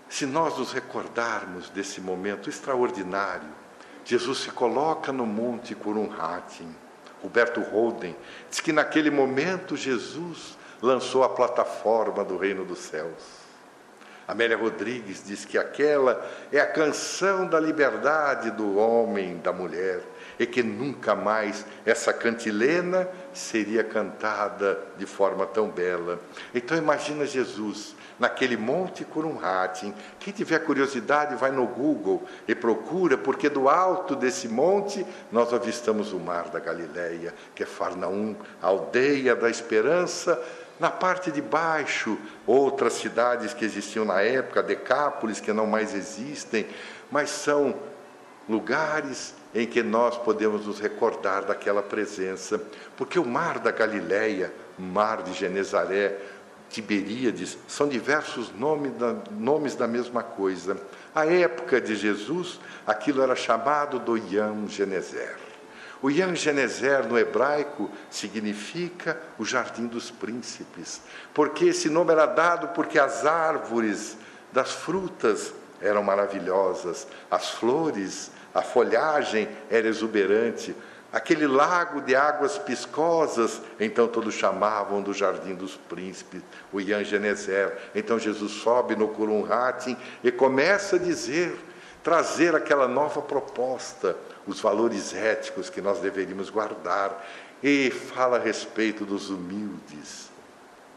Se 0.09 0.27
nós 0.27 0.59
nos 0.59 0.73
recordarmos 0.73 1.71
desse 1.71 2.01
momento 2.01 2.51
extraordinário, 2.51 3.51
Jesus 4.05 4.39
se 4.39 4.51
coloca 4.51 5.13
no 5.13 5.27
Monte 5.27 5.77
Curumhatim 5.77 6.75
Roberto 7.23 7.61
Holden, 7.61 8.17
diz 8.49 8.61
que 8.61 8.73
naquele 8.73 9.11
momento 9.11 9.77
Jesus 9.77 10.57
lançou 10.81 11.23
a 11.23 11.29
plataforma 11.29 12.25
do 12.25 12.37
reino 12.37 12.65
dos 12.65 12.79
céus. 12.79 13.41
Amélia 14.27 14.57
Rodrigues 14.57 15.25
diz 15.27 15.45
que 15.45 15.59
aquela 15.59 16.25
é 16.53 16.61
a 16.61 16.67
canção 16.67 17.47
da 17.47 17.59
liberdade 17.59 18.51
do 18.53 18.79
homem, 18.79 19.39
da 19.39 19.53
mulher, 19.53 20.01
e 20.39 20.47
que 20.47 20.63
nunca 20.63 21.17
mais 21.17 21.67
essa 21.85 22.13
cantilena 22.13 23.09
seria 23.33 23.85
cantada 23.85 24.79
de 24.97 25.07
forma 25.07 25.47
tão 25.47 25.69
bela. 25.69 26.19
Então 26.55 26.77
imagina 26.77 27.27
Jesus 27.27 27.95
naquele 28.19 28.57
monte 28.57 29.05
Curumhatim. 29.05 29.95
Quem 30.19 30.33
tiver 30.33 30.59
curiosidade, 30.61 31.35
vai 31.37 31.51
no 31.51 31.67
Google 31.67 32.23
e 32.47 32.55
procura, 32.55 33.17
porque 33.17 33.49
do 33.49 33.69
alto 33.69 34.15
desse 34.15 34.47
monte 34.47 35.07
nós 35.33 35.53
avistamos 35.55 36.13
o 36.13 36.19
mar 36.19 36.51
da 36.51 36.61
Galileia, 36.61 37.35
que 37.55 37.63
é 37.63 37.67
Farnaum, 37.67 38.37
a 38.61 38.67
aldeia 38.67 39.35
da 39.35 39.49
esperança. 39.49 40.41
Na 40.79 40.91
parte 40.91 41.31
de 41.31 41.43
baixo, 41.43 42.19
outras 42.47 42.95
cidades 42.95 43.53
que 43.53 43.65
existiam 43.65 44.05
na 44.05 44.21
época, 44.23 44.63
Decápolis, 44.63 45.41
que 45.41 45.53
não 45.53 45.67
mais 45.67 45.95
existem, 45.95 46.67
mas 47.11 47.31
são 47.31 47.75
lugares 48.49 49.35
em 49.55 49.67
que 49.67 49.83
nós 49.83 50.17
podemos 50.17 50.67
nos 50.67 50.79
recordar 50.79 51.45
daquela 51.45 51.83
presença, 51.83 52.61
porque 52.97 53.19
o 53.19 53.25
mar 53.25 53.59
da 53.59 53.71
Galileia, 53.71 54.53
mar 54.79 55.23
de 55.23 55.33
Genezaré, 55.33 56.17
Tiberíades, 56.69 57.59
são 57.67 57.89
diversos 57.89 58.53
nomes 58.55 58.93
da, 58.93 59.17
nomes 59.33 59.75
da 59.75 59.89
mesma 59.89 60.23
coisa. 60.23 60.77
A 61.13 61.27
época 61.27 61.81
de 61.81 61.97
Jesus, 61.97 62.61
aquilo 62.87 63.23
era 63.23 63.35
chamado 63.35 63.99
do 63.99 64.17
Yam 64.17 64.69
Genezer. 64.69 65.37
O 66.01 66.09
Yam 66.09 66.35
Genezer 66.35 67.07
no 67.07 67.19
hebraico 67.19 67.91
significa 68.09 69.21
o 69.37 69.45
jardim 69.45 69.87
dos 69.87 70.11
príncipes, 70.11 71.03
porque 71.35 71.67
esse 71.67 71.91
nome 71.91 72.13
era 72.13 72.25
dado 72.25 72.69
porque 72.69 72.99
as 72.99 73.27
árvores 73.27 74.17
das 74.53 74.73
frutas 74.73 75.53
eram 75.81 76.03
maravilhosas, 76.03 77.07
as 77.31 77.51
flores, 77.51 78.31
a 78.55 78.63
folhagem 78.63 79.49
era 79.71 79.87
exuberante, 79.87 80.75
aquele 81.13 81.47
lago 81.47 82.01
de 82.01 82.15
águas 82.15 82.59
piscosas, 82.59 83.61
então 83.79 84.07
todos 84.07 84.35
chamavam 84.35 85.03
do 85.03 85.13
Jardim 85.13 85.55
dos 85.55 85.77
Príncipes, 85.77 86.43
o 86.73 86.81
Ian 86.81 87.05
Genezer. 87.05 87.77
Então 87.95 88.19
Jesus 88.19 88.53
sobe 88.53 88.95
no 88.95 89.09
Kurum 89.09 89.47
e 90.23 90.31
começa 90.31 90.97
a 90.97 90.99
dizer, 90.99 91.57
trazer 92.03 92.55
aquela 92.55 92.87
nova 92.87 93.21
proposta, 93.21 94.17
os 94.47 94.61
valores 94.61 95.15
éticos 95.15 95.69
que 95.69 95.81
nós 95.81 95.99
deveríamos 95.99 96.51
guardar, 96.51 97.27
e 97.63 97.91
fala 97.91 98.39
a 98.39 98.41
respeito 98.41 99.05
dos 99.05 99.29
humildes, 99.29 100.31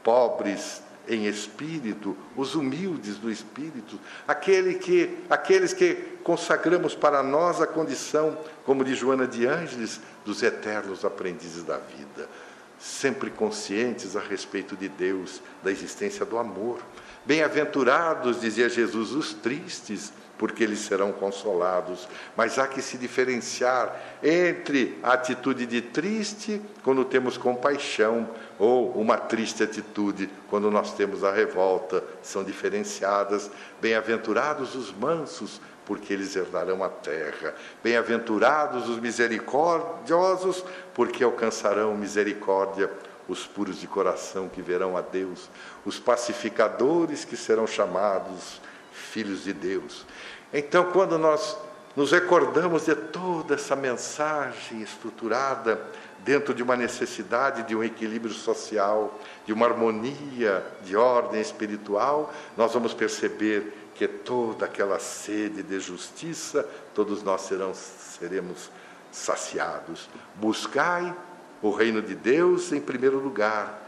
pobres 0.02 0.82
em 1.08 1.26
espírito, 1.26 2.16
os 2.36 2.56
humildes 2.56 3.18
do 3.18 3.30
espírito, 3.30 4.00
aquele 4.28 4.76
que, 4.76 5.18
aqueles 5.30 5.74
que 5.74 5.96
consagramos 6.24 6.96
para 6.96 7.22
nós 7.22 7.62
a 7.62 7.68
condição, 7.68 8.38
como 8.66 8.84
de 8.84 8.96
Joana 8.96 9.28
de 9.28 9.46
Ângeles, 9.46 10.00
dos 10.26 10.42
eternos 10.42 11.04
aprendizes 11.04 11.64
da 11.64 11.78
vida, 11.78 12.30
sempre 12.80 13.30
conscientes 13.30 14.16
a 14.16 14.22
respeito 14.22 14.76
de 14.76 14.88
Deus, 14.88 15.42
da 15.62 15.72
existência 15.72 16.26
do 16.26 16.38
amor. 16.38 16.80
Bem-aventurados, 17.26 18.42
dizia 18.42 18.70
Jesus, 18.70 19.12
os 19.12 19.34
tristes, 19.34 20.12
porque 20.38 20.64
eles 20.64 20.80
serão 20.80 21.12
consolados. 21.12 22.08
Mas 22.36 22.58
há 22.58 22.68
que 22.68 22.82
se 22.82 22.98
diferenciar 22.98 23.96
entre 24.22 24.98
a 25.04 25.14
atitude 25.14 25.66
de 25.66 25.82
triste, 25.82 26.62
quando 26.84 27.06
temos 27.06 27.38
compaixão, 27.38 28.30
ou 28.58 28.92
uma 28.92 29.18
triste 29.18 29.64
atitude, 29.64 30.30
quando 30.50 30.70
nós 30.72 30.94
temos 30.94 31.24
a 31.24 31.32
revolta. 31.32 32.04
São 32.22 32.44
diferenciadas. 32.44 33.50
Bem-aventurados 33.82 34.76
os 34.76 34.92
mansos, 34.92 35.62
porque 35.86 36.14
eles 36.14 36.36
herdarão 36.36 36.84
a 36.84 36.90
terra. 36.90 37.54
Bem-aventurados 37.84 38.90
os 38.90 39.00
misericordiosos, 39.00 40.64
porque 40.94 41.24
alcançarão 41.24 41.96
misericórdia 41.96 42.90
os 43.28 43.46
puros 43.46 43.80
de 43.80 43.88
coração 43.88 44.50
que 44.50 44.62
verão 44.62 44.98
a 44.98 45.02
Deus, 45.02 45.50
os 45.86 46.00
pacificadores 46.00 47.24
que 47.24 47.38
serão 47.38 47.66
chamados 47.66 48.60
filhos 49.14 49.44
de 49.44 49.54
Deus. 49.54 50.06
Então, 50.52 50.92
quando 50.92 51.20
nós 51.20 51.56
nos 51.96 52.12
recordamos 52.12 52.86
de 52.86 52.96
toda 52.96 53.54
essa 53.54 53.76
mensagem 53.76 54.82
estruturada 54.82 55.80
dentro 56.26 56.52
de 56.52 56.64
uma 56.64 56.76
necessidade 56.76 57.62
de 57.64 57.76
um 57.76 57.84
equilíbrio 57.84 58.34
social, 58.34 59.20
de 59.46 59.54
uma 59.54 59.68
harmonia 59.68 60.66
de 60.84 60.96
ordem 60.96 61.40
espiritual, 61.40 62.34
nós 62.58 62.74
vamos 62.74 62.94
perceber 62.96 63.92
que 63.94 64.08
toda 64.08 64.66
aquela 64.66 64.98
sede 64.98 65.62
de 65.62 65.80
justiça, 65.80 66.68
todos 66.96 67.22
nós 67.22 67.42
serão, 67.42 67.72
seremos 67.76 68.72
saciados. 69.12 70.10
Buscai 70.34 71.16
o 71.62 71.70
reino 71.70 72.02
de 72.02 72.16
Deus 72.16 72.72
em 72.72 72.82
primeiro 72.82 73.20
lugar, 73.20 73.82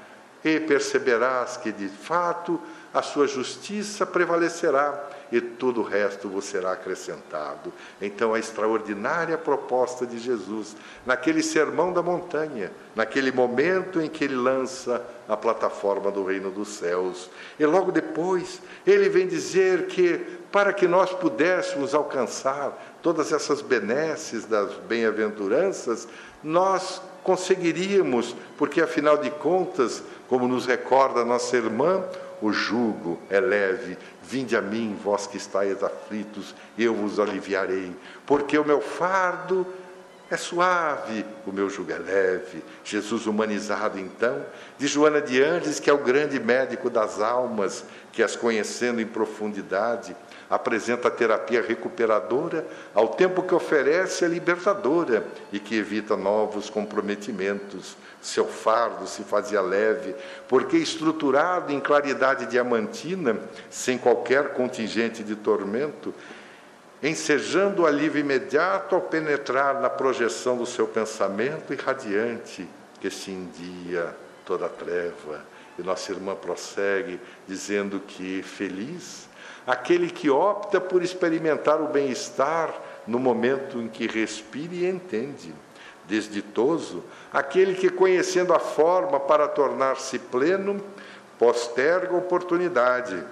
e 0.44 0.60
perceberás 0.60 1.58
que 1.58 1.72
de 1.72 1.90
fato 1.90 2.62
a 2.94 3.02
sua 3.02 3.28
justiça 3.28 4.06
prevalecerá 4.06 5.10
e 5.32 5.42
todo 5.42 5.82
o 5.82 5.84
resto 5.84 6.30
vos 6.30 6.46
será 6.46 6.74
acrescentado. 6.74 7.74
Então, 8.02 8.34
a 8.34 8.40
extraordinária 8.40 9.38
proposta 9.38 10.06
de 10.06 10.18
Jesus, 10.18 10.76
naquele 11.06 11.42
sermão 11.42 11.92
da 11.92 12.02
montanha, 12.02 12.72
naquele 12.96 13.32
momento 13.32 14.02
em 14.02 14.10
que 14.10 14.24
ele 14.24 14.36
lança 14.36 15.02
a 15.28 15.36
plataforma 15.36 16.12
do 16.12 16.24
reino 16.24 16.52
dos 16.52 16.70
céus. 16.70 17.30
E 17.60 17.66
logo 17.66 17.92
depois, 17.92 18.62
ele 18.86 19.10
vem 19.10 19.28
dizer 19.28 19.88
que 19.88 20.18
para 20.52 20.72
que 20.72 20.88
nós 20.88 21.12
pudéssemos 21.12 21.94
alcançar 21.94 22.98
todas 23.02 23.32
essas 23.32 23.62
benesses 23.62 24.46
das 24.46 24.74
bem-aventuranças, 24.88 26.08
nós 26.44 27.02
conseguiríamos, 27.24 28.36
porque 28.58 28.80
afinal 28.80 29.18
de 29.18 29.32
contas, 29.32 30.04
como 30.30 30.48
nos 30.48 30.66
recorda 30.66 31.26
nossa 31.26 31.58
irmã, 31.58 32.04
o 32.42 32.52
jugo 32.52 33.20
é 33.30 33.40
leve, 33.40 33.98
vinde 34.24 34.56
a 34.56 34.62
mim, 34.62 34.98
vós 35.04 35.28
que 35.28 35.38
estáis 35.38 35.84
aflitos, 35.84 36.56
eu 36.78 36.94
vos 36.94 37.20
aliviarei, 37.20 37.96
porque 38.26 38.58
o 38.58 38.66
meu 38.66 38.82
fardo 38.82 39.66
é 40.30 40.38
suave, 40.38 41.26
o 41.46 41.52
meu 41.52 41.70
jugo 41.70 41.92
é 41.92 41.98
leve. 41.98 42.64
Jesus 42.84 43.28
humanizado, 43.28 44.00
então, 44.00 44.44
de 44.78 44.88
Joana 44.88 45.22
de 45.22 45.42
Andes, 45.42 45.80
que 45.80 45.90
é 45.90 45.94
o 45.94 46.04
grande 46.04 46.40
médico 46.40 46.90
das 46.90 47.22
almas, 47.22 47.86
que 48.12 48.24
as 48.24 48.36
conhecendo 48.36 49.00
em 49.00 49.06
profundidade, 49.06 50.16
apresenta 50.50 51.08
a 51.08 51.12
terapia 51.12 51.62
recuperadora, 51.62 52.66
ao 52.94 53.10
tempo 53.10 53.44
que 53.44 53.56
oferece 53.56 54.26
a 54.26 54.28
libertadora 54.28 55.26
e 55.52 55.60
que 55.60 55.76
evita 55.76 56.16
novos 56.16 56.70
comprometimentos. 56.70 57.98
Seu 58.22 58.46
fardo 58.46 59.08
se 59.08 59.24
fazia 59.24 59.62
leve, 59.62 60.16
porque 60.48 60.78
estruturado 60.78 61.72
em 61.72 61.80
claridade 61.80 62.46
diamantina, 62.46 63.40
sem 63.70 63.98
qualquer 63.98 64.54
contingente 64.54 65.24
de 65.24 65.36
tormento, 65.36 66.14
ensejando 67.02 67.84
o 67.84 67.86
alívio 67.86 68.20
imediato 68.20 68.96
ao 68.96 69.02
penetrar 69.02 69.80
na 69.80 69.90
projeção 69.90 70.58
do 70.58 70.66
seu 70.66 70.88
pensamento 70.88 71.74
irradiante, 71.74 72.68
que 73.00 73.10
cindia 73.10 74.16
toda 74.46 74.68
a 74.68 74.70
treva. 74.70 75.44
E 75.78 75.84
nossa 75.84 76.12
irmã 76.12 76.36
prossegue 76.36 77.20
dizendo 77.48 78.00
que 78.00 78.42
feliz 78.42 79.25
aquele 79.66 80.10
que 80.10 80.30
opta 80.30 80.80
por 80.80 81.02
experimentar 81.04 81.82
o 81.82 81.88
bem-estar 81.88 82.74
no 83.08 83.20
momento 83.20 83.80
em 83.80 83.88
que 83.88 84.08
respira 84.08 84.74
e 84.74 84.86
entende. 84.86 85.54
Desditoso, 86.08 87.04
aquele 87.34 87.74
que, 87.74 87.90
conhecendo 87.90 88.54
a 88.54 88.60
forma 88.60 89.20
para 89.20 89.48
tornar-se 89.48 90.20
pleno, 90.20 90.80
posterga 91.40 92.14
a 92.14 92.18
oportunidade, 92.18 93.24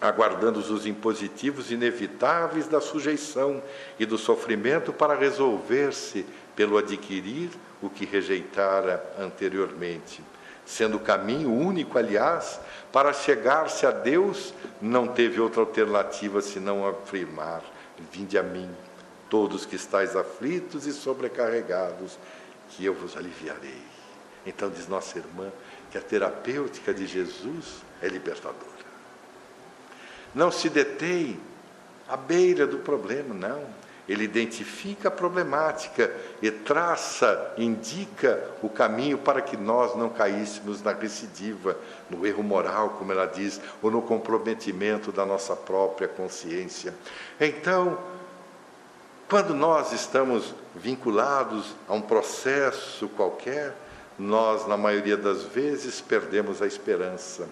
aguardando 0.00 0.60
os 0.60 0.86
impositivos 0.86 1.70
inevitáveis 1.70 2.68
da 2.68 2.80
sujeição 2.80 3.62
e 3.98 4.04
do 4.04 4.18
sofrimento 4.18 4.92
para 4.92 5.14
resolver-se 5.14 6.26
pelo 6.54 6.76
adquirir 6.76 7.50
o 7.80 7.88
que 7.88 8.04
rejeitara 8.04 9.02
anteriormente. 9.18 10.22
Sendo 10.66 10.98
o 10.98 11.00
caminho 11.00 11.52
único, 11.52 11.96
aliás, 11.96 12.60
para 12.96 13.12
chegar-se 13.12 13.84
a 13.84 13.90
Deus, 13.90 14.54
não 14.80 15.06
teve 15.06 15.38
outra 15.38 15.60
alternativa 15.60 16.40
senão 16.40 16.88
afirmar: 16.88 17.62
Vinde 18.10 18.38
a 18.38 18.42
mim, 18.42 18.74
todos 19.28 19.66
que 19.66 19.76
estáis 19.76 20.16
aflitos 20.16 20.86
e 20.86 20.94
sobrecarregados, 20.94 22.18
que 22.70 22.86
eu 22.86 22.94
vos 22.94 23.14
aliviarei. 23.14 23.82
Então, 24.46 24.70
diz 24.70 24.88
nossa 24.88 25.18
irmã, 25.18 25.52
que 25.90 25.98
a 25.98 26.00
terapêutica 26.00 26.94
de 26.94 27.06
Jesus 27.06 27.82
é 28.00 28.08
libertadora. 28.08 28.64
Não 30.34 30.50
se 30.50 30.70
detém 30.70 31.38
à 32.08 32.16
beira 32.16 32.66
do 32.66 32.78
problema, 32.78 33.34
não. 33.34 33.62
Ele 34.08 34.24
identifica 34.24 35.08
a 35.08 35.10
problemática 35.10 36.12
e 36.40 36.50
traça, 36.50 37.54
indica 37.58 38.40
o 38.62 38.68
caminho 38.68 39.18
para 39.18 39.40
que 39.40 39.56
nós 39.56 39.96
não 39.96 40.08
caíssemos 40.08 40.80
na 40.82 40.92
recidiva, 40.92 41.76
no 42.08 42.24
erro 42.24 42.42
moral, 42.42 42.90
como 42.90 43.10
ela 43.10 43.26
diz, 43.26 43.60
ou 43.82 43.90
no 43.90 44.00
comprometimento 44.00 45.10
da 45.10 45.26
nossa 45.26 45.56
própria 45.56 46.06
consciência. 46.06 46.94
Então, 47.40 47.98
quando 49.28 49.52
nós 49.54 49.92
estamos 49.92 50.54
vinculados 50.72 51.74
a 51.88 51.94
um 51.94 52.00
processo 52.00 53.08
qualquer, 53.08 53.74
nós, 54.16 54.68
na 54.68 54.76
maioria 54.76 55.16
das 55.16 55.42
vezes, 55.42 56.00
perdemos 56.00 56.62
a 56.62 56.66
esperança. 56.66 57.48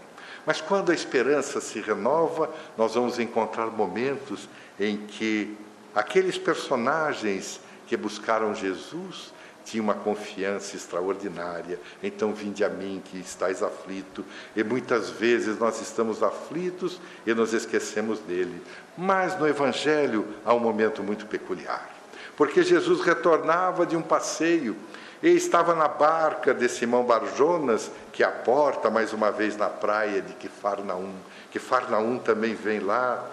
Mas 0.46 0.60
quando 0.60 0.92
a 0.92 0.94
esperança 0.94 1.60
se 1.60 1.80
renova, 1.80 2.48
nós 2.76 2.94
vamos 2.94 3.18
encontrar 3.18 3.66
momentos 3.66 4.48
em 4.78 4.98
que 4.98 5.56
aqueles 5.94 6.36
personagens 6.36 7.60
que 7.86 7.96
buscaram 7.96 8.54
Jesus 8.54 9.32
tinham 9.64 9.84
uma 9.84 9.94
confiança 9.94 10.76
extraordinária. 10.76 11.80
Então, 12.02 12.32
vinde 12.34 12.62
a 12.62 12.68
mim 12.68 13.02
que 13.04 13.18
estáis 13.18 13.62
aflito. 13.62 14.24
E 14.54 14.62
muitas 14.62 15.10
vezes 15.10 15.58
nós 15.58 15.80
estamos 15.80 16.22
aflitos 16.22 17.00
e 17.26 17.32
nos 17.34 17.54
esquecemos 17.54 18.18
dele. 18.20 18.62
Mas 18.96 19.38
no 19.38 19.48
Evangelho 19.48 20.26
há 20.44 20.52
um 20.52 20.60
momento 20.60 21.02
muito 21.02 21.26
peculiar. 21.26 21.88
Porque 22.36 22.62
Jesus 22.62 23.00
retornava 23.00 23.86
de 23.86 23.96
um 23.96 24.02
passeio 24.02 24.76
e 25.22 25.28
estava 25.30 25.74
na 25.74 25.88
barca 25.88 26.52
de 26.52 26.68
Simão 26.68 27.04
Barjonas, 27.04 27.90
que 28.12 28.22
aporta 28.22 28.90
mais 28.90 29.12
uma 29.12 29.30
vez 29.30 29.56
na 29.56 29.70
praia 29.70 30.20
de 30.20 30.34
Kifarnaum. 30.34 31.14
Kifarnaum 31.50 32.18
também 32.18 32.54
vem 32.54 32.80
lá 32.80 33.24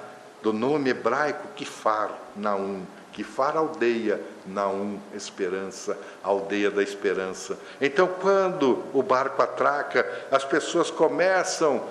do 0.42 0.52
nome 0.54 0.90
hebraico 0.90 1.48
Kifar 1.56 2.12
Naum. 2.36 2.84
Kifar 3.14 3.58
aldeia, 3.58 4.22
Naum 4.46 4.98
esperança, 5.14 5.98
aldeia 6.24 6.72
da 6.72 6.82
esperança. 6.82 7.58
Então, 7.80 8.08
quando 8.08 8.84
o 8.94 9.04
barco 9.04 9.42
atraca, 9.42 10.10
as 10.32 10.46
pessoas 10.46 10.90
começam 10.90 11.84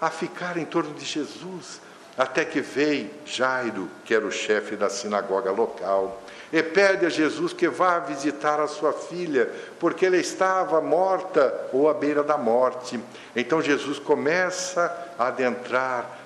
a 0.00 0.10
ficar 0.10 0.56
em 0.56 0.64
torno 0.64 0.92
de 0.94 1.04
Jesus, 1.04 1.80
até 2.18 2.44
que 2.44 2.60
veio 2.60 3.10
Jairo, 3.24 3.88
que 4.04 4.14
era 4.14 4.26
o 4.26 4.32
chefe 4.32 4.74
da 4.74 4.90
sinagoga 4.90 5.52
local, 5.52 6.20
e 6.52 6.62
pede 6.62 7.06
a 7.06 7.08
Jesus 7.08 7.52
que 7.52 7.68
vá 7.68 8.00
visitar 8.00 8.58
a 8.58 8.66
sua 8.66 8.92
filha, 8.92 9.48
porque 9.78 10.06
ela 10.06 10.16
estava 10.16 10.80
morta 10.80 11.68
ou 11.72 11.88
à 11.88 11.94
beira 11.94 12.24
da 12.24 12.36
morte. 12.36 12.98
Então 13.36 13.62
Jesus 13.62 14.00
começa 14.00 15.14
a 15.16 15.28
adentrar 15.28 16.19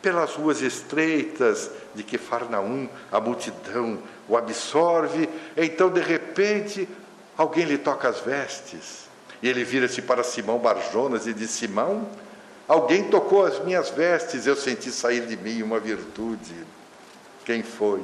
pelas 0.00 0.34
ruas 0.34 0.62
estreitas 0.62 1.70
de 1.94 2.02
Quefarnaum, 2.02 2.88
a 3.10 3.20
multidão 3.20 3.98
o 4.28 4.36
absorve, 4.36 5.28
então 5.56 5.90
de 5.90 6.00
repente 6.00 6.88
alguém 7.36 7.64
lhe 7.64 7.78
toca 7.78 8.08
as 8.08 8.20
vestes. 8.20 9.08
E 9.42 9.48
ele 9.48 9.64
vira-se 9.64 10.02
para 10.02 10.22
Simão 10.22 10.58
Barjonas 10.58 11.26
e 11.26 11.32
diz: 11.32 11.50
Simão, 11.50 12.08
alguém 12.66 13.04
tocou 13.04 13.44
as 13.44 13.58
minhas 13.64 13.88
vestes, 13.90 14.46
eu 14.46 14.56
senti 14.56 14.90
sair 14.90 15.26
de 15.26 15.36
mim 15.36 15.62
uma 15.62 15.80
virtude. 15.80 16.54
Quem 17.44 17.62
foi? 17.62 18.02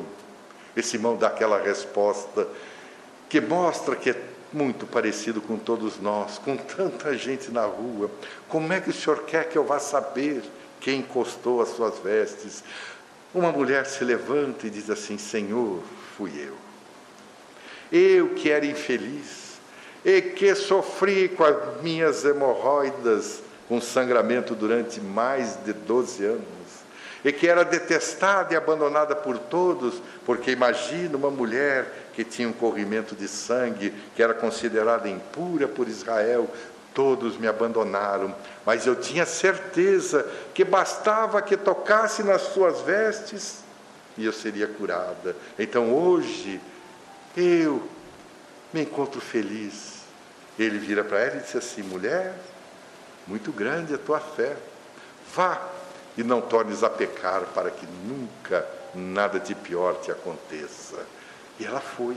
E 0.76 0.82
Simão 0.82 1.16
dá 1.16 1.28
aquela 1.28 1.61
resposta 1.61 2.49
que 3.28 3.40
mostra 3.40 3.97
que 3.97 4.11
é 4.11 4.16
muito 4.53 4.86
parecido 4.86 5.40
com 5.40 5.59
todos 5.59 6.01
nós, 6.01 6.38
com 6.38 6.57
tanta 6.57 7.16
gente 7.18 7.51
na 7.51 7.64
rua. 7.66 8.11
Como 8.49 8.72
é 8.72 8.80
que 8.80 8.90
o 8.90 8.92
senhor 8.92 9.24
quer 9.24 9.49
que 9.49 9.59
eu 9.59 9.64
vá 9.64 9.80
saber 9.80 10.42
quem 10.85 11.01
encostou 11.01 11.62
as 11.62 11.70
suas 11.70 11.99
vestes? 11.99 12.62
Uma 13.35 13.51
mulher 13.51 13.87
se 13.87 14.05
levanta 14.05 14.66
e 14.66 14.70
diz 14.70 14.91
assim: 14.91 15.16
Senhor, 15.16 15.82
fui 16.16 16.30
eu. 16.39 16.55
Eu 17.91 18.35
que 18.35 18.51
era 18.51 18.66
infeliz 18.66 19.55
e 20.05 20.20
que 20.20 20.55
sofri 20.55 21.30
com 21.30 21.43
as 21.43 21.80
minhas 21.80 22.22
hemorroidas, 22.26 23.43
com 23.66 23.80
sangramento 23.80 24.55
durante 24.55 25.01
mais 25.01 25.57
de 25.64 25.72
12 25.72 26.24
anos 26.26 26.45
e 27.24 27.32
que 27.32 27.49
era 27.49 27.64
detestada 27.64 28.53
e 28.53 28.57
abandonada 28.57 29.16
por 29.16 29.39
todos, 29.39 29.95
porque 30.26 30.51
imagina 30.51 31.16
uma 31.16 31.30
mulher 31.30 32.11
que 32.12 32.22
tinha 32.22 32.47
um 32.47 32.53
corrimento 32.53 33.16
de 33.16 33.26
sangue, 33.26 33.95
que 34.14 34.22
era 34.22 34.35
considerada 34.35 35.09
impura 35.09 35.66
por 35.66 35.89
Israel, 35.89 36.49
todos 36.95 37.36
me 37.36 37.47
abandonaram, 37.47 38.34
mas 38.64 38.86
eu 38.86 38.95
tinha 38.95 39.26
certeza 39.26 40.26
que 40.55 40.64
bastava 40.64 41.42
que 41.42 41.57
tocasse 41.57 42.22
nas 42.22 42.42
suas 42.42 42.80
vestes 42.80 43.64
e 44.16 44.24
eu 44.24 44.32
seria 44.32 44.68
curada. 44.68 45.36
Então 45.59 45.92
hoje 45.92 46.61
eu 47.36 47.82
me 48.72 48.82
encontro 48.82 49.20
feliz. 49.20 50.05
Ele 50.59 50.78
vira 50.78 51.03
para 51.03 51.18
ela 51.20 51.36
e 51.36 51.40
disse 51.40 51.59
assim: 51.59 51.82
mulher, 51.82 52.32
muito 53.26 53.51
grande 53.51 53.95
a 53.95 53.99
tua 53.99 54.20
fé, 54.20 54.57
vá 55.34 55.61
e 56.16 56.22
não 56.22 56.40
tornes 56.40 56.84
a 56.84 56.90
pecar 56.90 57.42
para 57.53 57.70
que 57.70 57.86
nunca 57.86 58.66
nada 58.95 59.40
de 59.40 59.55
pior 59.55 59.95
te 60.01 60.12
aconteça. 60.12 61.05
E 61.59 61.66
ela 61.66 61.80
foi. 61.80 62.16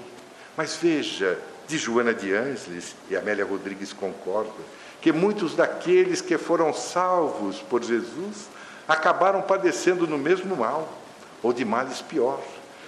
Mas 0.56 0.76
veja, 0.76 1.40
de 1.68 1.78
Joana 1.78 2.14
de 2.14 2.34
Ângeles, 2.34 2.96
e 3.10 3.18
Amélia 3.18 3.46
Rodrigues 3.46 3.92
concorda, 3.94 4.52
que 5.02 5.12
muitos 5.12 5.56
daqueles 5.56 6.22
que 6.22 6.38
foram 6.38 6.74
salvos 6.74 7.60
por 7.62 7.84
Jesus 7.84 8.48
acabaram 8.88 9.42
padecendo 9.42 10.08
no 10.08 10.18
mesmo 10.18 10.56
mal, 10.56 10.88
ou 11.44 11.54
de 11.54 11.66
males 11.66 12.02
pior. 12.02 12.40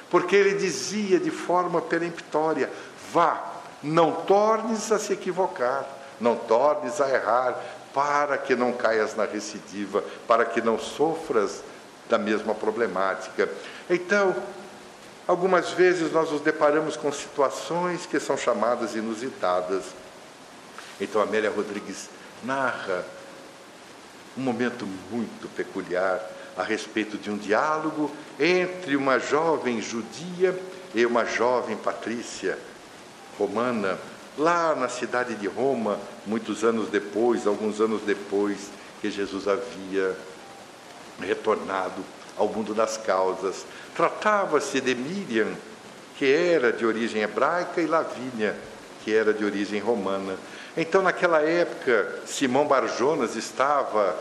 Porque 0.10 0.36
ele 0.36 0.58
dizia 0.58 1.20
de 1.20 1.30
forma 1.30 1.82
peremptória: 1.82 2.70
vá, 3.14 3.54
não 3.84 4.12
tornes 4.12 4.92
a 4.92 4.98
se 4.98 5.14
equivocar, 5.14 5.86
não 6.20 6.36
tornes 6.36 7.00
a 7.00 7.10
errar, 7.10 7.56
para 7.94 8.38
que 8.38 8.56
não 8.56 8.72
caias 8.72 9.16
na 9.16 9.26
recidiva, 9.26 10.04
para 10.28 10.46
que 10.46 10.62
não 10.62 10.80
sofras 10.80 11.64
da 12.10 12.18
mesma 12.18 12.56
problemática. 12.56 13.50
Então, 13.90 14.36
algumas 15.30 15.70
vezes 15.70 16.12
nós 16.12 16.32
nos 16.32 16.42
deparamos 16.42 16.98
com 16.98 17.12
situações 17.12 18.08
que 18.08 18.20
são 18.20 18.36
chamadas 18.36 18.96
inusitadas. 18.96 19.84
Então, 21.00 21.22
Amélia 21.22 21.52
Rodrigues 21.52 22.10
narra 22.44 23.06
um 24.36 24.42
momento 24.42 24.88
muito 25.12 25.48
peculiar 25.50 26.20
a 26.58 26.64
respeito 26.64 27.16
de 27.16 27.30
um 27.30 27.38
diálogo 27.38 28.10
entre 28.40 28.96
uma 28.96 29.20
jovem 29.20 29.80
judia 29.80 30.60
e 30.96 31.06
uma 31.06 31.24
jovem 31.26 31.78
patrícia 31.78 32.58
romana, 33.38 34.00
lá 34.36 34.74
na 34.74 34.90
cidade 34.90 35.36
de 35.36 35.48
Roma, 35.48 36.00
muitos 36.26 36.64
anos 36.64 36.90
depois, 36.90 37.46
alguns 37.46 37.80
anos 37.80 38.02
depois 38.02 38.72
que 39.00 39.12
Jesus 39.12 39.48
havia 39.48 40.18
retornado 41.20 42.04
ao 42.40 42.48
mundo 42.48 42.74
das 42.74 42.98
causas. 42.98 43.66
Tratava-se 43.96 44.82
de 44.82 44.96
Miriam, 44.96 45.54
que 46.18 46.26
era 46.26 46.74
de 46.74 46.86
origem 46.86 47.22
hebraica, 47.22 47.80
e 47.80 47.86
Lavínia, 47.86 48.56
que 49.04 49.14
era 49.14 49.34
de 49.34 49.46
origem 49.46 49.80
romana. 49.80 50.36
Então, 50.76 51.02
naquela 51.02 51.42
época, 51.42 52.22
Simão 52.26 52.66
Barjonas 52.66 53.36
estava 53.36 54.18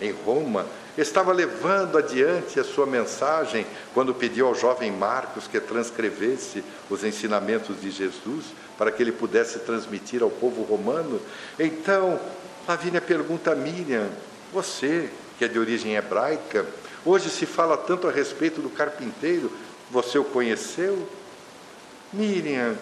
em 0.00 0.10
Roma, 0.10 0.66
estava 0.96 1.32
levando 1.32 1.98
adiante 1.98 2.58
a 2.58 2.64
sua 2.64 2.86
mensagem 2.86 3.66
quando 3.94 4.14
pediu 4.14 4.46
ao 4.46 4.54
jovem 4.54 4.90
Marcos 4.90 5.46
que 5.46 5.60
transcrevesse 5.60 6.64
os 6.88 7.04
ensinamentos 7.04 7.80
de 7.80 7.90
Jesus 7.90 8.46
para 8.76 8.90
que 8.90 9.02
ele 9.02 9.12
pudesse 9.12 9.58
transmitir 9.60 10.22
ao 10.22 10.30
povo 10.30 10.62
romano. 10.62 11.20
Então, 11.58 12.18
Lavínia 12.66 13.00
pergunta 13.00 13.52
a 13.52 13.54
Miriam: 13.54 14.08
Você, 14.52 15.10
que 15.38 15.44
é 15.44 15.48
de 15.48 15.58
origem 15.58 15.96
hebraica, 15.96 16.64
hoje 17.04 17.30
se 17.30 17.46
fala 17.46 17.76
tanto 17.76 18.08
a 18.08 18.10
respeito 18.10 18.60
do 18.60 18.70
carpinteiro, 18.70 19.50
você 19.90 20.18
o 20.18 20.24
conheceu? 20.24 21.08
Miriam, 22.12 22.76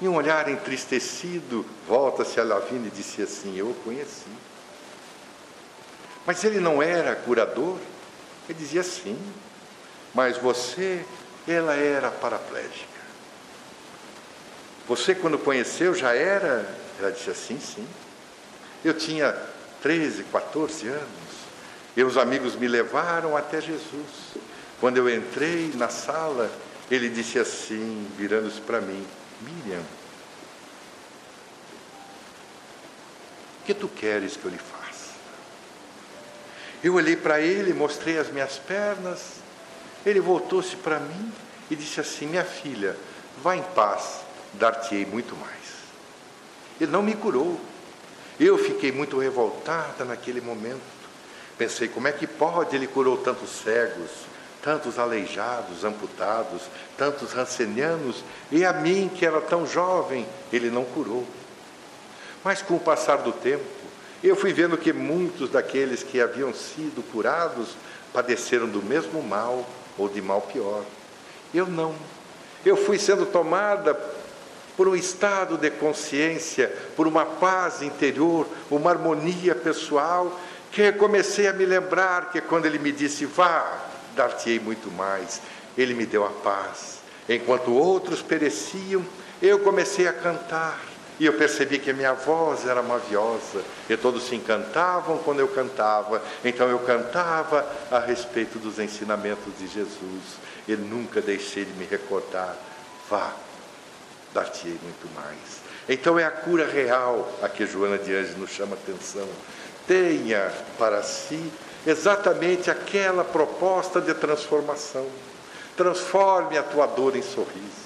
em 0.00 0.08
um 0.08 0.14
olhar 0.14 0.48
entristecido, 0.48 1.64
volta-se 1.86 2.38
a 2.40 2.44
Lavínia 2.44 2.88
e 2.88 2.96
disse 2.96 3.22
assim: 3.22 3.56
Eu 3.56 3.68
o 3.68 3.74
conheci. 3.74 4.30
Mas 6.26 6.42
ele 6.44 6.60
não 6.60 6.82
era 6.82 7.14
curador? 7.14 7.78
Ele 8.48 8.58
dizia 8.58 8.82
sim. 8.82 9.18
Mas 10.14 10.38
você, 10.38 11.04
ela 11.46 11.74
era 11.74 12.10
paraplégica. 12.10 12.94
Você, 14.86 15.14
quando 15.14 15.38
conheceu, 15.38 15.94
já 15.94 16.14
era? 16.14 16.66
Ela 16.98 17.10
disse 17.10 17.30
assim, 17.30 17.58
sim. 17.58 17.86
Eu 18.84 18.94
tinha 18.94 19.34
13, 19.82 20.24
14 20.24 20.88
anos. 20.88 21.23
E 21.96 22.02
os 22.02 22.16
amigos 22.16 22.56
me 22.56 22.66
levaram 22.66 23.36
até 23.36 23.60
Jesus. 23.60 24.36
Quando 24.80 24.96
eu 24.96 25.08
entrei 25.08 25.72
na 25.76 25.88
sala, 25.88 26.50
ele 26.90 27.08
disse 27.08 27.38
assim, 27.38 28.08
virando-se 28.16 28.60
para 28.60 28.80
mim: 28.80 29.06
Miriam, 29.40 29.80
o 33.62 33.64
que 33.64 33.74
tu 33.74 33.88
queres 33.88 34.36
que 34.36 34.44
eu 34.44 34.50
lhe 34.50 34.58
faça? 34.58 35.14
Eu 36.82 36.94
olhei 36.94 37.16
para 37.16 37.40
ele, 37.40 37.72
mostrei 37.72 38.18
as 38.18 38.30
minhas 38.30 38.58
pernas. 38.58 39.36
Ele 40.04 40.20
voltou-se 40.20 40.76
para 40.76 41.00
mim 41.00 41.32
e 41.70 41.76
disse 41.76 42.00
assim: 42.00 42.26
Minha 42.26 42.44
filha, 42.44 42.96
vá 43.42 43.56
em 43.56 43.62
paz, 43.62 44.20
dar-te-ei 44.52 45.06
muito 45.06 45.34
mais. 45.36 45.54
Ele 46.80 46.90
não 46.90 47.02
me 47.02 47.14
curou. 47.14 47.58
Eu 48.38 48.58
fiquei 48.58 48.90
muito 48.90 49.18
revoltada 49.18 50.04
naquele 50.04 50.40
momento. 50.40 50.93
Pensei: 51.56 51.88
como 51.88 52.08
é 52.08 52.12
que 52.12 52.26
pode? 52.26 52.74
Ele 52.74 52.86
curou 52.86 53.16
tantos 53.16 53.50
cegos, 53.50 54.10
tantos 54.62 54.98
aleijados, 54.98 55.84
amputados, 55.84 56.62
tantos 56.96 57.32
rancenianos, 57.32 58.24
e 58.50 58.64
a 58.64 58.72
mim, 58.72 59.10
que 59.14 59.26
era 59.26 59.40
tão 59.40 59.66
jovem, 59.66 60.26
ele 60.52 60.70
não 60.70 60.84
curou. 60.84 61.24
Mas 62.42 62.62
com 62.62 62.74
o 62.76 62.80
passar 62.80 63.18
do 63.18 63.32
tempo, 63.32 63.64
eu 64.22 64.34
fui 64.34 64.52
vendo 64.52 64.78
que 64.78 64.92
muitos 64.92 65.50
daqueles 65.50 66.02
que 66.02 66.20
haviam 66.20 66.52
sido 66.54 67.02
curados 67.12 67.76
padeceram 68.12 68.66
do 68.68 68.82
mesmo 68.82 69.22
mal 69.22 69.68
ou 69.98 70.08
de 70.08 70.22
mal 70.22 70.40
pior. 70.40 70.82
Eu 71.52 71.66
não. 71.66 71.94
Eu 72.64 72.76
fui 72.76 72.98
sendo 72.98 73.26
tomada 73.26 73.94
por 74.76 74.88
um 74.88 74.94
estado 74.94 75.56
de 75.56 75.70
consciência, 75.70 76.74
por 76.96 77.06
uma 77.06 77.24
paz 77.24 77.82
interior, 77.82 78.46
uma 78.70 78.90
harmonia 78.90 79.54
pessoal, 79.54 80.40
que 80.74 80.90
comecei 80.90 81.46
a 81.46 81.52
me 81.52 81.64
lembrar 81.64 82.30
que 82.30 82.40
quando 82.40 82.66
ele 82.66 82.80
me 82.80 82.90
disse, 82.90 83.24
vá, 83.24 83.80
dar-te-ei 84.16 84.58
muito 84.58 84.90
mais, 84.90 85.40
ele 85.78 85.94
me 85.94 86.04
deu 86.04 86.26
a 86.26 86.30
paz. 86.30 86.98
Enquanto 87.28 87.72
outros 87.72 88.20
pereciam, 88.20 89.06
eu 89.40 89.60
comecei 89.60 90.08
a 90.08 90.12
cantar 90.12 90.80
e 91.20 91.26
eu 91.26 91.34
percebi 91.34 91.78
que 91.78 91.90
a 91.90 91.94
minha 91.94 92.12
voz 92.12 92.66
era 92.66 92.82
maviosa, 92.82 93.62
e 93.88 93.96
todos 93.96 94.24
se 94.24 94.34
encantavam 94.34 95.18
quando 95.18 95.38
eu 95.38 95.46
cantava. 95.46 96.20
Então 96.44 96.68
eu 96.68 96.80
cantava 96.80 97.64
a 97.88 98.00
respeito 98.00 98.58
dos 98.58 98.80
ensinamentos 98.80 99.56
de 99.56 99.68
Jesus, 99.68 100.22
e 100.66 100.74
nunca 100.74 101.20
deixei 101.20 101.64
de 101.64 101.72
me 101.74 101.84
recordar: 101.84 102.56
vá, 103.08 103.32
dar-te-ei 104.32 104.76
muito 104.82 105.08
mais. 105.14 105.62
Então 105.88 106.18
é 106.18 106.24
a 106.24 106.32
cura 106.32 106.66
real 106.66 107.32
a 107.40 107.48
que 107.48 107.64
Joana 107.64 107.96
de 107.96 108.12
Anjos 108.12 108.36
nos 108.36 108.50
chama 108.50 108.74
atenção. 108.74 109.28
Tenha 109.86 110.52
para 110.78 111.02
si 111.02 111.52
exatamente 111.86 112.70
aquela 112.70 113.24
proposta 113.24 114.00
de 114.00 114.14
transformação. 114.14 115.06
Transforme 115.76 116.56
a 116.56 116.62
tua 116.62 116.86
dor 116.86 117.16
em 117.16 117.22
sorriso 117.22 117.84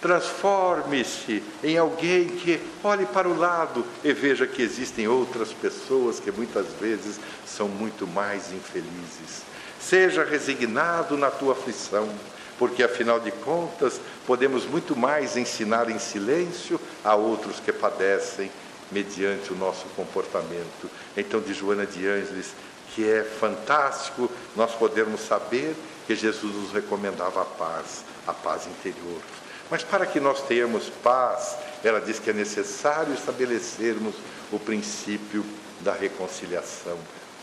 Transforme-se 0.00 1.42
em 1.64 1.78
alguém 1.78 2.26
que 2.26 2.60
olhe 2.84 3.06
para 3.06 3.28
o 3.28 3.36
lado 3.36 3.84
e 4.04 4.12
veja 4.12 4.46
que 4.46 4.60
existem 4.62 5.08
outras 5.08 5.52
pessoas 5.52 6.20
que 6.20 6.30
muitas 6.30 6.66
vezes 6.80 7.18
são 7.46 7.66
muito 7.66 8.06
mais 8.06 8.52
infelizes. 8.52 9.42
Seja 9.80 10.22
resignado 10.22 11.16
na 11.16 11.30
tua 11.30 11.54
aflição, 11.54 12.08
porque 12.58 12.82
afinal 12.82 13.18
de 13.18 13.30
contas 13.30 14.00
podemos 14.26 14.66
muito 14.66 14.94
mais 14.94 15.36
ensinar 15.36 15.90
em 15.90 15.98
silêncio 15.98 16.80
a 17.02 17.14
outros 17.14 17.58
que 17.58 17.72
padecem 17.72 18.50
mediante 18.90 19.52
o 19.52 19.56
nosso 19.56 19.86
comportamento. 19.96 20.90
Então, 21.16 21.40
de 21.40 21.52
Joana 21.52 21.86
de 21.86 22.06
Ângeles, 22.06 22.52
que 22.94 23.08
é 23.08 23.22
fantástico 23.22 24.30
nós 24.54 24.72
podermos 24.72 25.20
saber 25.20 25.74
que 26.06 26.14
Jesus 26.14 26.54
nos 26.54 26.72
recomendava 26.72 27.42
a 27.42 27.44
paz, 27.44 28.04
a 28.26 28.32
paz 28.32 28.66
interior. 28.66 29.20
Mas 29.70 29.82
para 29.82 30.06
que 30.06 30.20
nós 30.20 30.42
tenhamos 30.42 30.88
paz, 31.02 31.56
ela 31.82 32.00
diz 32.00 32.18
que 32.18 32.30
é 32.30 32.32
necessário 32.32 33.12
estabelecermos 33.12 34.14
o 34.52 34.58
princípio 34.58 35.44
da 35.80 35.92
reconciliação. 35.92 36.96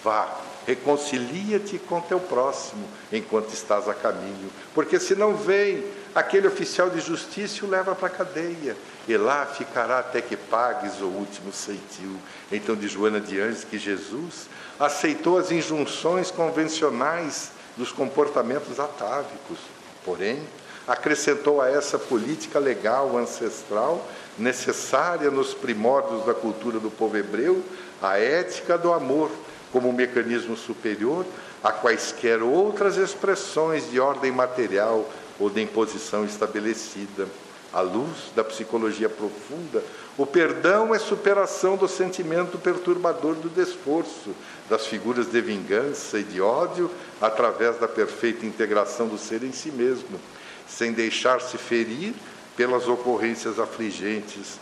Vá, 0.04 0.40
reconcilia-te 0.66 1.78
com 1.80 2.02
teu 2.02 2.20
próximo 2.20 2.88
enquanto 3.12 3.54
estás 3.54 3.88
a 3.88 3.94
caminho, 3.94 4.50
porque 4.74 5.00
se 5.00 5.16
não 5.16 5.36
vem, 5.36 5.84
aquele 6.14 6.48
oficial 6.48 6.90
de 6.90 7.00
justiça 7.00 7.66
o 7.66 7.70
leva 7.70 7.96
para 7.96 8.08
a 8.08 8.12
cadeia, 8.12 8.76
e 9.08 9.18
lá 9.18 9.46
ficará 9.46 10.00
até 10.00 10.22
que 10.22 10.38
pagues 10.38 11.02
o 11.02 11.06
último 11.06 11.52
ceitil. 11.52 12.16
Então, 12.52 12.76
de 12.76 12.88
Joana 12.88 13.20
de 13.20 13.40
Anjos, 13.40 13.64
que 13.64 13.78
Jesus 13.78 14.48
aceitou 14.80 15.38
as 15.38 15.52
injunções 15.52 16.32
convencionais 16.32 17.52
dos 17.76 17.92
comportamentos 17.92 18.80
atávicos, 18.80 19.58
porém, 20.06 20.42
acrescentou 20.88 21.62
a 21.62 21.70
essa 21.70 21.98
política 21.98 22.60
legal 22.60 23.18
ancestral 23.18 24.06
necessária 24.38 25.32
nos 25.32 25.54
primórdios 25.54 26.26
da 26.26 26.34
cultura 26.34 26.80
do 26.80 26.92
povo 26.92 27.18
hebreu 27.18 27.64
a 28.02 28.20
ética 28.20 28.78
do 28.78 28.92
amor 28.92 29.32
como 29.72 29.90
um 29.90 29.94
mecanismo 29.94 30.58
superior 30.58 31.26
a 31.64 31.72
quaisquer 31.72 32.44
outras 32.44 32.98
expressões 32.98 33.90
de 33.90 34.00
ordem 34.00 34.32
material 34.32 35.10
ou 35.40 35.50
de 35.50 35.62
imposição 35.62 36.26
estabelecida. 36.26 37.28
À 37.72 37.82
luz 37.82 38.32
da 38.36 38.44
psicologia 38.44 39.10
profunda, 39.10 39.84
o 40.16 40.28
perdão 40.28 40.94
é 40.94 41.00
superação 41.00 41.76
do 41.76 41.88
sentimento 41.88 42.60
perturbador 42.60 43.34
do 43.34 43.50
desforço, 43.50 44.30
das 44.70 44.86
figuras 44.86 45.26
de 45.26 45.42
vingança 45.42 46.20
e 46.20 46.24
de 46.24 46.40
ódio, 46.40 46.90
através 47.20 47.80
da 47.80 47.88
perfeita 47.88 48.46
integração 48.46 49.08
do 49.08 49.18
ser 49.18 49.44
em 49.44 49.52
si 49.52 49.72
mesmo 49.72 50.20
sem 50.68 50.92
deixar-se 50.92 51.58
ferir 51.58 52.14
pelas 52.56 52.88
ocorrências 52.88 53.60
afligentes 53.60 54.60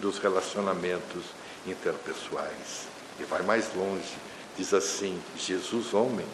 dos 0.00 0.18
relacionamentos 0.18 1.24
interpessoais. 1.66 2.86
E 3.20 3.24
vai 3.24 3.42
mais 3.42 3.74
longe, 3.74 4.16
diz 4.56 4.72
assim: 4.72 5.20
Jesus, 5.36 5.94
homem, 5.94 6.26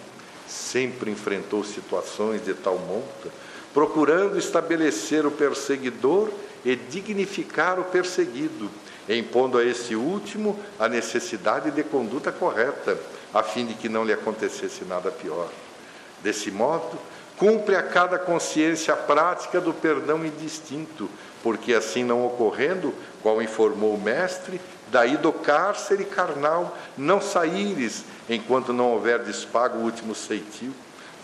sempre 0.49 1.11
enfrentou 1.11 1.63
situações 1.63 2.45
de 2.45 2.55
tal 2.55 2.79
monta, 2.79 3.29
procurando 3.73 4.39
estabelecer 4.39 5.27
o 5.27 5.31
perseguidor 5.31 6.31
e 6.65 6.75
dignificar 6.75 7.79
o 7.79 7.85
perseguido, 7.85 8.71
impondo 9.09 9.59
a 9.59 9.65
esse 9.65 9.95
último 9.95 10.59
a 10.79 10.89
necessidade 10.89 11.71
de 11.71 11.83
conduta 11.83 12.33
correta, 12.33 12.99
a 13.33 13.43
fim 13.43 13.67
de 13.67 13.75
que 13.75 13.89
não 13.89 14.05
lhe 14.05 14.13
acontecesse 14.13 14.85
nada 14.85 15.11
pior. 15.11 15.49
Desse 16.23 16.51
modo, 16.51 16.99
cumpre 17.37 17.77
a 17.77 17.83
cada 17.83 18.19
consciência 18.19 18.95
a 18.95 18.97
prática 18.97 19.61
do 19.61 19.73
perdão 19.73 20.25
indistinto, 20.25 21.09
porque 21.43 21.73
assim 21.73 22.03
não 22.03 22.27
ocorrendo, 22.27 22.93
qual 23.23 23.41
informou 23.41 23.95
o 23.95 24.01
Mestre, 24.01 24.61
daí 24.91 25.17
do 25.17 25.33
cárcere 25.33 26.05
carnal 26.05 26.77
não 26.97 27.21
saíres, 27.21 28.05
enquanto 28.29 28.73
não 28.73 28.93
houver 28.93 29.23
despago 29.23 29.79
o 29.79 29.83
último 29.83 30.15
ceitil, 30.15 30.73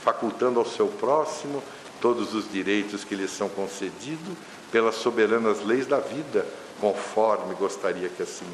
facultando 0.03 0.59
ao 0.59 0.67
seu 0.67 0.89
próximo 0.89 1.63
todos 2.01 2.35
os 2.35 2.51
direitos 2.51 3.05
que 3.05 3.15
lhe 3.15 3.27
são 3.27 3.49
concedidos 3.49 4.37
pelas 4.71 4.97
soberanas 4.97 5.65
leis 5.65 5.87
da 5.87 5.99
vida, 5.99 6.47
conforme 6.81 7.55
gostaria 7.55 8.09
que 8.09 8.23
assim 8.23 8.47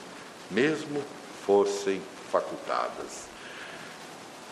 mesmo 0.51 1.03
fossem 1.47 2.01
facultadas. 2.31 3.29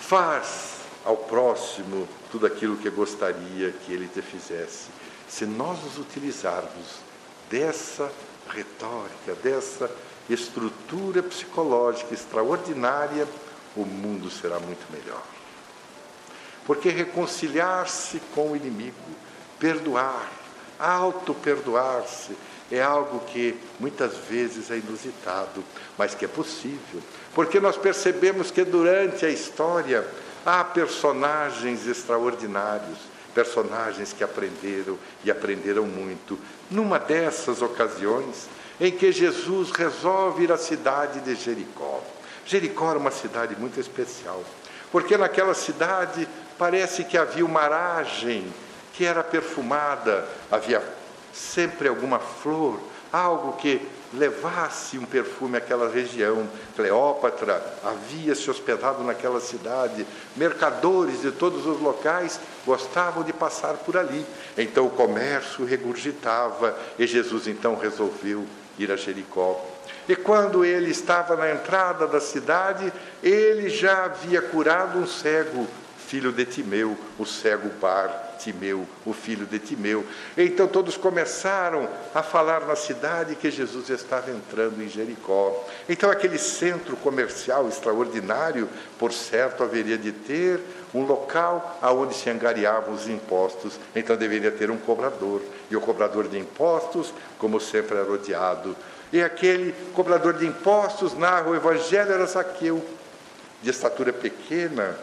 Faz 0.00 0.78
ao 1.04 1.16
próximo 1.16 2.09
tudo 2.30 2.46
aquilo 2.46 2.76
que 2.76 2.90
gostaria 2.90 3.70
que 3.70 3.92
ele 3.92 4.09
te 4.09 4.22
fizesse. 4.22 4.86
Se 5.28 5.44
nós 5.46 5.82
nos 5.84 5.98
utilizarmos 5.98 7.00
dessa 7.50 8.11
retórica, 8.48 9.34
dessa 9.42 9.90
estrutura 10.29 11.22
psicológica 11.22 12.14
extraordinária, 12.14 13.26
o 13.76 13.85
mundo 13.85 14.31
será 14.31 14.59
muito 14.59 14.85
melhor. 14.93 15.22
Porque 16.66 16.91
reconciliar-se 16.91 18.20
com 18.35 18.53
o 18.53 18.57
inimigo, 18.57 18.95
perdoar, 19.59 20.31
auto-perdoar-se, 20.79 22.37
é 22.70 22.83
algo 22.83 23.20
que 23.20 23.59
muitas 23.81 24.14
vezes 24.29 24.70
é 24.70 24.76
inusitado, 24.76 25.64
mas 25.97 26.14
que 26.14 26.24
é 26.24 26.29
possível. 26.29 27.03
Porque 27.35 27.59
nós 27.59 27.76
percebemos 27.76 28.51
que 28.51 28.62
durante 28.64 29.24
a 29.24 29.31
história 29.31 30.07
há 30.45 30.62
personagens 30.62 31.87
extraordinários, 31.87 32.99
personagens 33.35 34.12
que 34.12 34.22
aprenderam 34.22 34.99
e 35.24 35.31
aprenderam 35.31 35.85
muito. 35.87 36.39
Numa 36.70 36.99
dessas 36.99 37.62
ocasiões 37.62 38.47
em 38.81 38.91
que 38.93 39.11
Jesus 39.11 39.70
resolve 39.70 40.45
ir 40.45 40.53
à 40.53 40.57
cidade 40.57 41.20
de 41.20 41.35
Jericó. 41.35 42.01
Jericó 42.47 42.91
era 42.91 42.99
uma 42.99 43.11
cidade 43.11 43.57
muito 43.57 43.79
especial, 43.81 44.43
porque 44.91 45.16
naquela 45.16 45.55
cidade 45.55 46.29
parece 46.57 47.05
que 47.05 47.18
havia 47.18 47.45
uma 47.45 47.61
aragem 47.61 48.47
que 48.95 49.05
era 49.05 49.22
perfumada, 49.22 50.26
havia 50.51 50.83
sempre 51.33 51.89
alguma 51.89 52.18
flor, 52.18 52.81
algo 53.12 53.53
que 53.53 53.81
levasse 54.12 54.99
um 54.99 55.05
perfume 55.05 55.59
àquela 55.59 55.89
região. 55.89 56.49
Cleópatra 56.74 57.62
havia 57.85 58.35
se 58.35 58.51
hospedado 58.51 59.05
naquela 59.05 59.41
cidade, 59.41 60.07
mercadores 60.37 61.20
de 61.22 61.31
todos 61.31 61.66
os 61.66 61.81
locais 61.81 62.41
gostavam 62.66 63.22
de 63.22 63.33
passar 63.33 63.74
por 63.74 63.97
ali. 63.97 64.24
Então 64.57 64.87
o 64.87 64.91
comércio 64.91 65.64
regurgitava 65.64 66.76
e 66.99 67.07
Jesus 67.07 67.47
então 67.47 67.76
resolveu 67.76 68.47
ir 68.85 68.93
a 68.93 68.97
Jericó. 68.97 69.64
E 70.09 70.16
quando 70.16 70.64
ele 70.64 70.91
estava 70.91 71.37
na 71.37 71.51
entrada 71.51 72.07
da 72.07 72.20
cidade, 72.20 72.93
ele 73.22 73.68
já 73.68 74.05
havia 74.05 74.41
curado 74.41 74.99
um 74.99 75.07
cego, 75.07 75.66
filho 76.07 76.33
de 76.33 76.47
Timeu, 76.47 76.97
o 77.18 77.26
cego 77.26 77.68
Bar 77.81 78.29
Timeu, 78.39 78.87
o 79.05 79.12
filho 79.12 79.45
de 79.45 79.59
Timeu. 79.59 80.07
Então 80.37 80.66
todos 80.66 80.97
começaram 80.97 81.89
a 82.14 82.22
falar 82.22 82.61
na 82.61 82.76
cidade 82.76 83.35
que 83.35 83.51
Jesus 83.51 83.91
estava 83.91 84.31
entrando 84.31 84.83
em 84.83 84.89
Jericó. 84.89 85.66
Então 85.89 86.11
aquele 86.11 86.39
centro 86.39 86.97
comercial 86.97 87.68
extraordinário, 87.68 88.68
por 88.99 89.12
certo, 89.12 89.62
haveria 89.62 89.99
de 89.99 90.12
ter 90.12 90.61
um 90.95 91.05
local 91.05 91.79
aonde 91.83 92.14
se 92.14 92.31
angariavam 92.31 92.95
os 92.95 93.09
impostos. 93.09 93.79
Então 93.95 94.16
deveria 94.16 94.51
ter 94.51 94.70
um 94.70 94.79
cobrador. 94.79 95.43
E 95.70 95.76
o 95.76 95.80
cobrador 95.80 96.28
de 96.28 96.38
impostos, 96.38 97.12
como 97.38 97.60
sempre, 97.60 97.96
era 97.96 98.10
odiado. 98.10 98.76
E 99.12 99.22
aquele 99.22 99.74
cobrador 99.94 100.34
de 100.34 100.46
impostos, 100.46 101.16
narra 101.16 101.50
o 101.50 101.54
Evangelho, 101.54 102.12
era 102.12 102.26
Zaqueu, 102.26 102.84
de 103.62 103.70
estatura 103.70 104.12
pequena, 104.12 104.98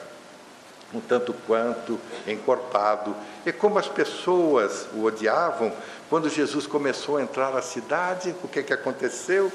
um 0.94 1.00
tanto 1.00 1.34
quanto 1.46 2.00
encorpado. 2.28 3.16
E 3.46 3.52
como 3.52 3.80
as 3.80 3.88
pessoas 3.88 4.88
o 4.94 5.04
odiavam, 5.04 5.74
quando 6.10 6.30
Jesus 6.30 6.68
começou 6.68 7.18
a 7.18 7.22
entrar 7.22 7.52
na 7.52 7.62
cidade, 7.62 8.36
o 8.44 8.48
que, 8.48 8.64
que 8.64 8.74
aconteceu? 8.74 9.52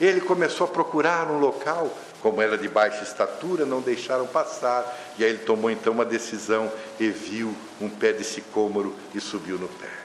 Ele 0.00 0.20
começou 0.20 0.66
a 0.66 0.70
procurar 0.70 1.28
um 1.28 1.38
local, 1.38 1.90
como 2.22 2.40
era 2.40 2.56
de 2.56 2.68
baixa 2.68 3.02
estatura, 3.02 3.66
não 3.66 3.80
deixaram 3.80 4.26
passar. 4.26 4.96
E 5.18 5.24
aí 5.24 5.30
ele 5.30 5.38
tomou 5.38 5.70
então 5.70 5.92
uma 5.92 6.04
decisão 6.04 6.70
e 7.00 7.08
viu 7.08 7.54
um 7.80 7.88
pé 7.88 8.12
de 8.12 8.22
sicômoro 8.22 8.94
e 9.12 9.20
subiu 9.20 9.58
no 9.58 9.68
pé. 9.68 9.97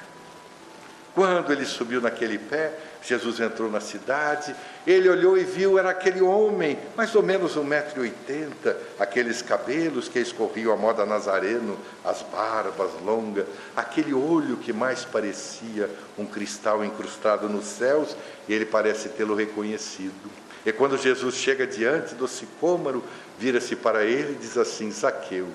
Quando 1.14 1.54
ele 1.54 1.66
subiu 1.66 2.02
naquele 2.02 2.40
pé, 2.40 2.74
Jesus 3.04 3.40
entrou 3.40 3.70
na 3.70 3.80
cidade, 3.80 4.56
ele 4.88 5.08
olhou 5.08 5.38
e 5.38 5.44
viu, 5.44 5.78
era 5.78 5.92
aquele 5.92 6.22
homem, 6.22 6.80
mais 6.96 7.14
ou 7.14 7.22
menos 7.22 7.56
1,80m, 7.56 8.76
aqueles 9.00 9.42
cabelos 9.42 10.08
que 10.08 10.18
escorriam 10.18 10.74
a 10.74 10.78
moda 10.78 11.06
nazareno, 11.06 11.78
as 12.04 12.24
barbas 12.24 12.90
longas, 13.06 13.46
aquele 13.76 14.12
olho 14.12 14.58
que 14.58 14.74
mais 14.74 15.06
parecia 15.06 15.88
um 16.18 16.26
cristal 16.26 16.84
incrustado 16.84 17.48
nos 17.48 17.66
céus, 17.66 18.16
e 18.48 18.54
ele 18.54 18.66
parece 18.66 19.10
tê-lo 19.10 19.36
reconhecido. 19.36 20.32
E 20.66 20.72
quando 20.72 20.98
Jesus 20.98 21.36
chega 21.36 21.68
diante 21.68 22.16
do 22.16 22.28
sicômoro, 22.28 23.04
vira-se 23.38 23.76
para 23.76 24.04
ele 24.04 24.34
e 24.34 24.38
diz 24.38 24.58
assim: 24.58 24.90
Zaqueu, 24.90 25.48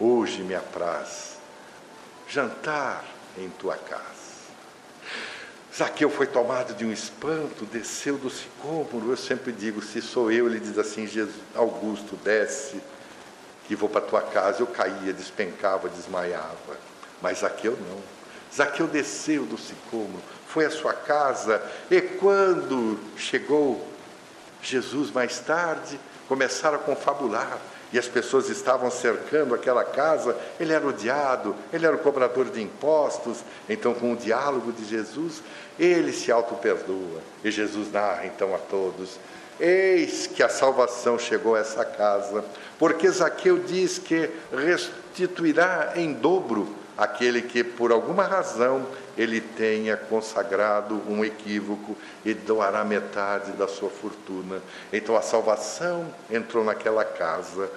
hoje 0.00 0.42
me 0.42 0.54
apraz 0.54 1.38
jantar 2.26 3.04
em 3.36 3.48
tua 3.50 3.76
casa. 3.76 4.17
Zaqueu 5.78 6.10
foi 6.10 6.26
tomado 6.26 6.74
de 6.74 6.84
um 6.84 6.90
espanto, 6.90 7.64
desceu 7.64 8.18
do 8.18 8.28
sicômoro. 8.28 9.10
Eu 9.10 9.16
sempre 9.16 9.52
digo: 9.52 9.80
se 9.80 10.02
sou 10.02 10.32
eu, 10.32 10.48
ele 10.48 10.58
diz 10.58 10.76
assim: 10.76 11.06
Jesus, 11.06 11.36
Augusto, 11.54 12.16
desce, 12.16 12.82
que 13.68 13.76
vou 13.76 13.88
para 13.88 14.00
tua 14.00 14.22
casa. 14.22 14.60
Eu 14.60 14.66
caía, 14.66 15.12
despencava, 15.12 15.88
desmaiava. 15.88 16.76
Mas 17.22 17.38
Zaqueu 17.38 17.78
não. 17.88 18.18
Zaqueu 18.52 18.88
desceu 18.88 19.44
do 19.44 19.56
sicômoro, 19.56 20.22
foi 20.48 20.64
à 20.64 20.70
sua 20.70 20.94
casa, 20.94 21.62
e 21.90 22.00
quando 22.00 22.98
chegou 23.16 23.86
Jesus 24.60 25.12
mais 25.12 25.38
tarde, 25.38 26.00
começaram 26.26 26.76
a 26.76 26.80
confabular 26.80 27.58
e 27.92 27.98
as 27.98 28.06
pessoas 28.06 28.48
estavam 28.50 28.90
cercando 28.90 29.54
aquela 29.54 29.82
casa, 29.82 30.36
ele 30.60 30.72
era 30.72 30.86
odiado, 30.86 31.56
ele 31.72 31.86
era 31.86 31.96
o 31.96 32.00
cobrador 32.00 32.46
de 32.46 32.60
impostos. 32.60 33.38
Então, 33.68 33.94
com 33.94 34.12
o 34.12 34.16
diálogo 34.16 34.72
de 34.72 34.84
Jesus, 34.84 35.42
ele 35.78 36.12
se 36.12 36.32
auto-perdoa. 36.32 37.20
E 37.44 37.50
Jesus 37.50 37.92
narra 37.92 38.26
então 38.26 38.54
a 38.54 38.58
todos: 38.58 39.18
Eis 39.60 40.26
que 40.26 40.42
a 40.42 40.48
salvação 40.48 41.18
chegou 41.18 41.54
a 41.54 41.60
essa 41.60 41.84
casa, 41.84 42.44
porque 42.78 43.08
Zaqueu 43.08 43.58
diz 43.58 43.98
que 43.98 44.30
restituirá 44.52 45.92
em 45.96 46.12
dobro 46.12 46.74
aquele 46.96 47.42
que, 47.42 47.62
por 47.62 47.92
alguma 47.92 48.24
razão, 48.24 48.84
ele 49.16 49.40
tenha 49.40 49.96
consagrado 49.96 51.00
um 51.08 51.24
equívoco 51.24 51.96
e 52.24 52.34
doará 52.34 52.84
metade 52.84 53.52
da 53.52 53.68
sua 53.68 53.88
fortuna. 53.88 54.60
Então 54.92 55.16
a 55.16 55.22
salvação 55.22 56.06
entrou 56.30 56.64
naquela 56.64 57.04
casa. 57.04 57.70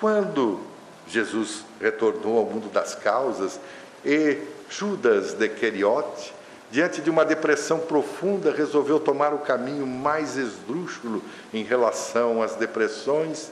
Quando 0.00 0.60
Jesus 1.06 1.64
retornou 1.80 2.38
ao 2.38 2.46
mundo 2.46 2.68
das 2.68 2.94
causas 2.94 3.60
e 4.04 4.38
Judas 4.68 5.34
de 5.34 5.48
Queriote, 5.48 6.32
diante 6.70 7.00
de 7.00 7.10
uma 7.10 7.24
depressão 7.24 7.78
profunda, 7.78 8.52
resolveu 8.52 8.98
tomar 8.98 9.32
o 9.32 9.38
caminho 9.38 9.86
mais 9.86 10.36
esdrúxulo 10.36 11.22
em 11.52 11.62
relação 11.62 12.42
às 12.42 12.56
depressões, 12.56 13.50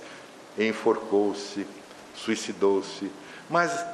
enforcou-se, 0.58 1.66
suicidou-se. 2.14 3.10
Mas 3.48 3.84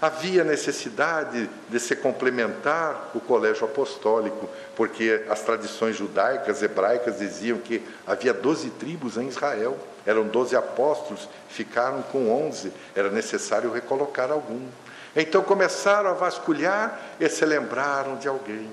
Havia 0.00 0.44
necessidade 0.44 1.48
de 1.70 1.80
se 1.80 1.96
complementar 1.96 3.12
o 3.14 3.20
colégio 3.20 3.64
apostólico, 3.64 4.46
porque 4.74 5.24
as 5.26 5.40
tradições 5.40 5.96
judaicas, 5.96 6.62
hebraicas, 6.62 7.18
diziam 7.18 7.56
que 7.56 7.82
havia 8.06 8.34
doze 8.34 8.68
tribos 8.68 9.16
em 9.16 9.28
Israel, 9.28 9.78
eram 10.04 10.26
doze 10.26 10.54
apóstolos, 10.54 11.26
ficaram 11.48 12.02
com 12.02 12.30
onze, 12.30 12.70
era 12.94 13.10
necessário 13.10 13.72
recolocar 13.72 14.30
algum. 14.30 14.66
Então 15.16 15.42
começaram 15.42 16.10
a 16.10 16.12
vasculhar 16.12 17.00
e 17.18 17.28
se 17.28 17.44
lembraram 17.44 18.16
de 18.16 18.28
alguém, 18.28 18.70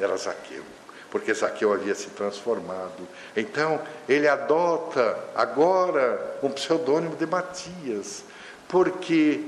era 0.00 0.16
Zaqueu. 0.16 0.64
porque 1.10 1.32
Zaqueu 1.32 1.72
havia 1.72 1.94
se 1.94 2.08
transformado. 2.10 3.08
Então, 3.36 3.80
ele 4.08 4.28
adota 4.28 5.18
agora 5.34 6.36
um 6.42 6.50
pseudônimo 6.50 7.16
de 7.16 7.26
Matias, 7.26 8.24
porque 8.68 9.44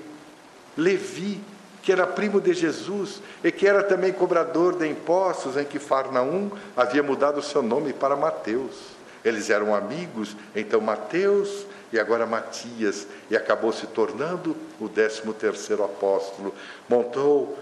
Levi, 0.76 1.40
que 1.82 1.92
era 1.92 2.06
primo 2.06 2.40
de 2.40 2.54
Jesus 2.54 3.22
e 3.42 3.50
que 3.52 3.66
era 3.66 3.82
também 3.82 4.12
cobrador 4.12 4.76
de 4.76 4.88
impostos, 4.88 5.56
em 5.56 5.64
que 5.64 5.78
Farnaum 5.78 6.50
havia 6.76 7.02
mudado 7.02 7.38
o 7.38 7.42
seu 7.42 7.62
nome 7.62 7.92
para 7.92 8.16
Mateus. 8.16 8.76
Eles 9.22 9.50
eram 9.50 9.74
amigos, 9.74 10.34
então 10.56 10.80
Mateus 10.80 11.66
e 11.92 11.98
agora 11.98 12.26
Matias, 12.26 13.06
e 13.30 13.36
acabou 13.36 13.72
se 13.72 13.86
tornando 13.88 14.56
o 14.78 14.88
décimo 14.88 15.32
terceiro 15.32 15.84
apóstolo. 15.84 16.54
Montou 16.88 17.58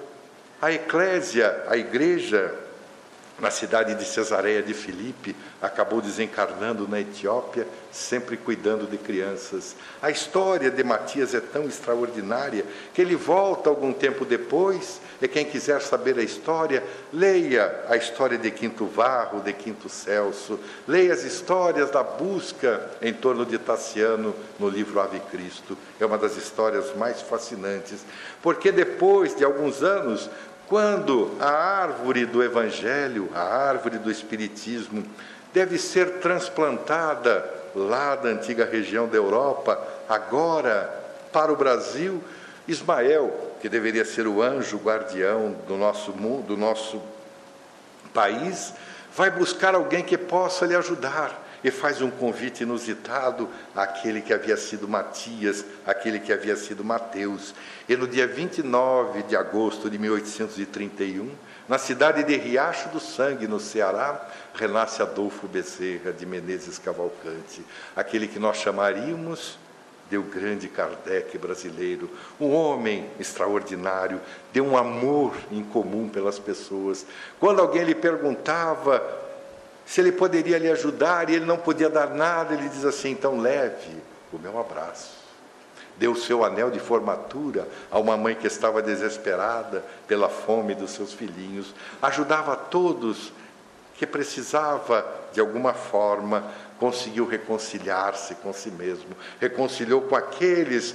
a 0.61 0.72
eclésia, 0.72 1.64
a 1.68 1.76
igreja, 1.76 2.55
na 3.41 3.51
cidade 3.51 3.95
de 3.95 4.05
Cesareia 4.05 4.62
de 4.62 4.74
Filipe, 4.74 5.34
acabou 5.62 6.01
desencarnando 6.01 6.89
na 6.89 7.01
Etiópia, 7.01 7.66
sempre 7.93 8.36
cuidando 8.36 8.86
de 8.86 8.99
crianças. 8.99 9.76
A 10.03 10.11
história 10.11 10.70
de 10.70 10.82
Matias 10.82 11.34
é 11.34 11.41
tão 11.41 11.64
extraordinária 11.64 12.64
que 12.93 13.01
ele 13.01 13.14
volta 13.14 13.70
algum 13.70 13.93
tempo 13.93 14.24
depois, 14.24 15.01
e 15.22 15.28
quem 15.28 15.45
quiser 15.45 15.80
saber 15.80 16.18
a 16.18 16.22
história, 16.22 16.82
leia 17.12 17.84
a 17.89 17.97
história 17.97 18.36
de 18.36 18.51
Quinto 18.51 18.86
Varro, 18.86 19.41
de 19.41 19.53
Quinto 19.53 19.89
Celso, 19.89 20.59
leia 20.86 21.12
as 21.12 21.22
histórias 21.22 21.91
da 21.91 22.03
busca 22.03 22.91
em 23.01 23.12
torno 23.12 23.47
de 23.47 23.59
Tassiano 23.59 24.34
no 24.59 24.68
livro 24.68 25.01
Ave 25.01 25.20
Cristo. 25.30 25.78
É 26.01 26.07
uma 26.07 26.18
das 26.18 26.36
histórias 26.36 26.95
mais 26.97 27.20
fascinantes, 27.20 28.05
porque 28.43 28.72
depois 28.72 29.34
de 29.36 29.45
alguns 29.45 29.82
anos, 29.82 30.28
quando 30.68 31.34
a 31.40 31.50
árvore 31.50 32.26
do 32.26 32.42
Evangelho, 32.42 33.30
a 33.34 33.40
árvore 33.40 33.98
do 33.98 34.10
Espiritismo, 34.10 35.02
deve 35.52 35.78
ser 35.78 36.20
transplantada 36.20 37.48
lá 37.74 38.14
da 38.14 38.28
antiga 38.28 38.64
região 38.64 39.08
da 39.08 39.16
Europa, 39.16 39.80
agora 40.08 40.94
para 41.32 41.52
o 41.52 41.56
Brasil, 41.56 42.22
Ismael, 42.66 43.54
que 43.60 43.68
deveria 43.68 44.04
ser 44.04 44.26
o 44.26 44.42
anjo 44.42 44.76
guardião 44.78 45.56
do 45.66 45.76
nosso 45.76 46.12
mundo, 46.12 46.48
do 46.48 46.56
nosso 46.56 47.02
país, 48.12 48.74
vai 49.16 49.30
buscar 49.30 49.74
alguém 49.74 50.02
que 50.02 50.18
possa 50.18 50.66
lhe 50.66 50.76
ajudar 50.76 51.46
e 51.62 51.70
faz 51.70 52.00
um 52.00 52.10
convite 52.10 52.62
inusitado 52.62 53.48
àquele 53.74 54.20
que 54.20 54.32
havia 54.32 54.56
sido 54.56 54.86
Matias, 54.86 55.64
àquele 55.86 56.20
que 56.20 56.32
havia 56.32 56.56
sido 56.56 56.84
Mateus. 56.84 57.54
E 57.89 57.97
no 57.97 58.07
dia 58.07 58.26
29 58.26 59.22
de 59.22 59.34
agosto 59.34 59.89
de 59.89 59.99
1831, 59.99 61.30
na 61.66 61.78
cidade 61.78 62.22
de 62.22 62.36
Riacho 62.36 62.91
do 62.91 63.01
Sangue, 63.01 63.49
no 63.49 63.59
Ceará, 63.59 64.28
renasce 64.55 65.01
Adolfo 65.01 65.49
Bezerra 65.49 66.12
de 66.12 66.26
Menezes 66.26 66.78
Cavalcante, 66.78 67.64
aquele 67.97 68.28
que 68.28 68.39
nós 68.39 68.59
chamaríamos 68.59 69.59
de 70.11 70.18
o 70.18 70.22
grande 70.22 70.68
Kardec 70.68 71.36
brasileiro, 71.39 72.11
um 72.41 72.55
homem 72.55 73.09
extraordinário, 73.18 74.20
de 74.53 74.61
um 74.61 74.76
amor 74.76 75.34
incomum 75.51 76.09
pelas 76.09 76.39
pessoas. 76.39 77.07
Quando 77.41 77.61
alguém 77.61 77.84
lhe 77.84 77.95
perguntava 77.95 79.03
se 79.86 80.01
ele 80.03 80.12
poderia 80.12 80.59
lhe 80.59 80.70
ajudar 80.70 81.30
e 81.30 81.36
ele 81.36 81.47
não 81.47 81.57
podia 81.57 81.89
dar 81.89 82.11
nada, 82.11 82.53
ele 82.53 82.68
diz 82.68 82.84
assim: 82.84 83.11
então 83.11 83.41
leve 83.41 83.97
o 84.30 84.39
meu 84.39 84.59
abraço. 84.59 85.17
Deu 85.99 86.14
seu 86.14 86.44
anel 86.44 86.70
de 86.70 86.78
formatura 86.78 87.66
a 87.90 87.99
uma 87.99 88.16
mãe 88.16 88.34
que 88.34 88.46
estava 88.46 88.80
desesperada 88.80 89.84
pela 90.07 90.28
fome 90.28 90.74
dos 90.74 90.92
seus 90.92 91.12
filhinhos. 91.12 91.74
Ajudava 92.01 92.53
a 92.53 92.57
todos 92.57 93.32
que 93.94 94.07
precisava, 94.07 95.05
de 95.32 95.40
alguma 95.40 95.74
forma, 95.74 96.44
conseguiu 96.78 97.26
reconciliar-se 97.26 98.36
com 98.36 98.53
si 98.53 98.70
mesmo, 98.70 99.11
reconciliou 99.40 100.03
com 100.03 100.14
aqueles 100.14 100.94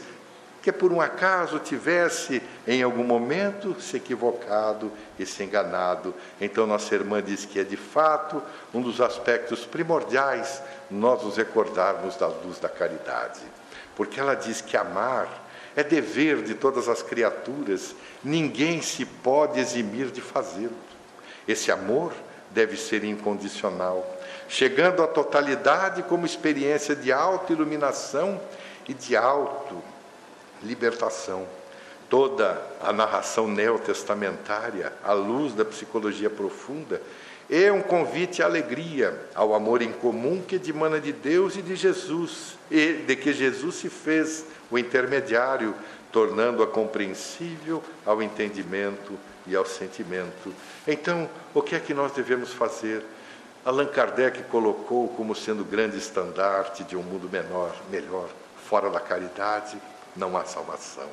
que 0.63 0.71
por 0.71 0.93
um 0.93 1.01
acaso 1.01 1.59
tivesse 1.59 2.41
em 2.65 2.81
algum 2.81 3.03
momento 3.03 3.75
se 3.81 3.97
equivocado 3.97 4.89
e 5.19 5.25
se 5.25 5.43
enganado. 5.43 6.15
Então 6.39 6.65
nossa 6.65 6.95
irmã 6.95 7.21
diz 7.21 7.43
que 7.43 7.59
é 7.59 7.65
de 7.65 7.75
fato 7.75 8.41
um 8.73 8.81
dos 8.81 9.01
aspectos 9.01 9.65
primordiais 9.65 10.63
nós 10.89 11.21
nos 11.21 11.35
recordarmos 11.35 12.15
da 12.15 12.27
luz 12.27 12.59
da 12.59 12.69
caridade. 12.69 13.41
Porque 13.95 14.19
ela 14.19 14.35
diz 14.35 14.61
que 14.61 14.75
amar 14.75 15.27
é 15.75 15.83
dever 15.83 16.43
de 16.43 16.53
todas 16.53 16.87
as 16.87 17.01
criaturas, 17.01 17.95
ninguém 18.23 18.81
se 18.81 19.05
pode 19.05 19.59
eximir 19.59 20.07
de 20.07 20.21
fazê-lo. 20.21 20.75
Esse 21.47 21.71
amor 21.71 22.13
deve 22.51 22.77
ser 22.77 23.03
incondicional, 23.03 24.05
chegando 24.47 25.01
à 25.01 25.07
totalidade 25.07 26.03
como 26.03 26.25
experiência 26.25 26.95
de 26.95 27.11
autoiluminação 27.11 28.39
e 28.87 28.93
de 28.93 29.15
auto 29.15 29.81
libertação. 30.63 31.47
Toda 32.09 32.61
a 32.81 32.93
narração 32.93 33.47
neotestamentária, 33.47 34.93
à 35.03 35.13
luz 35.13 35.53
da 35.53 35.65
psicologia 35.65 36.29
profunda, 36.29 37.01
é 37.49 37.71
um 37.71 37.81
convite 37.81 38.41
à 38.41 38.45
alegria, 38.45 39.19
ao 39.35 39.53
amor 39.53 39.81
em 39.81 39.91
comum 39.91 40.41
que 40.41 40.57
dimana 40.57 40.99
de 40.99 41.11
Deus 41.11 41.55
e 41.55 41.61
de 41.61 41.75
Jesus, 41.75 42.57
e 42.71 43.03
de 43.05 43.15
que 43.15 43.33
Jesus 43.33 43.75
se 43.75 43.89
fez 43.89 44.45
o 44.71 44.77
intermediário, 44.77 45.75
tornando-a 46.11 46.67
compreensível 46.67 47.83
ao 48.05 48.21
entendimento 48.21 49.13
e 49.45 49.55
ao 49.55 49.65
sentimento. 49.65 50.53
Então, 50.87 51.29
o 51.53 51.61
que 51.61 51.75
é 51.75 51.79
que 51.79 51.93
nós 51.93 52.11
devemos 52.13 52.53
fazer? 52.53 53.03
Allan 53.65 53.87
Kardec 53.87 54.43
colocou 54.43 55.07
como 55.09 55.35
sendo 55.35 55.63
grande 55.63 55.97
estandarte 55.97 56.83
de 56.83 56.95
um 56.95 57.01
mundo 57.01 57.29
menor, 57.31 57.75
melhor, 57.89 58.29
fora 58.67 58.89
da 58.89 58.99
caridade, 58.99 59.77
não 60.15 60.37
há 60.37 60.45
salvação. 60.45 61.07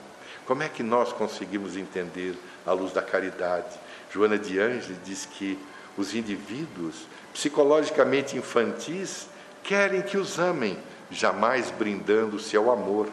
Como 0.47 0.63
é 0.63 0.69
que 0.69 0.83
nós 0.83 1.13
conseguimos 1.13 1.77
entender 1.77 2.35
a 2.67 2.73
luz 2.73 2.93
da 2.93 3.03
caridade? 3.03 3.79
Joana 4.13 4.39
de 4.39 4.59
Ângeles 4.59 4.99
diz 5.05 5.25
que 5.25 5.59
os 5.97 6.15
indivíduos 6.15 7.07
psicologicamente 7.33 8.37
infantis 8.37 9.27
querem 9.63 10.03
que 10.03 10.17
os 10.17 10.39
amem, 10.39 10.79
jamais 11.11 11.71
brindando-se 11.71 12.57
ao 12.57 12.71
amor. 12.71 13.09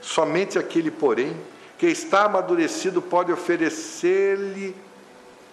Somente 0.00 0.58
aquele, 0.58 0.90
porém, 0.90 1.36
que 1.78 1.86
está 1.86 2.24
amadurecido 2.24 3.00
pode 3.00 3.32
oferecer-lhe 3.32 4.74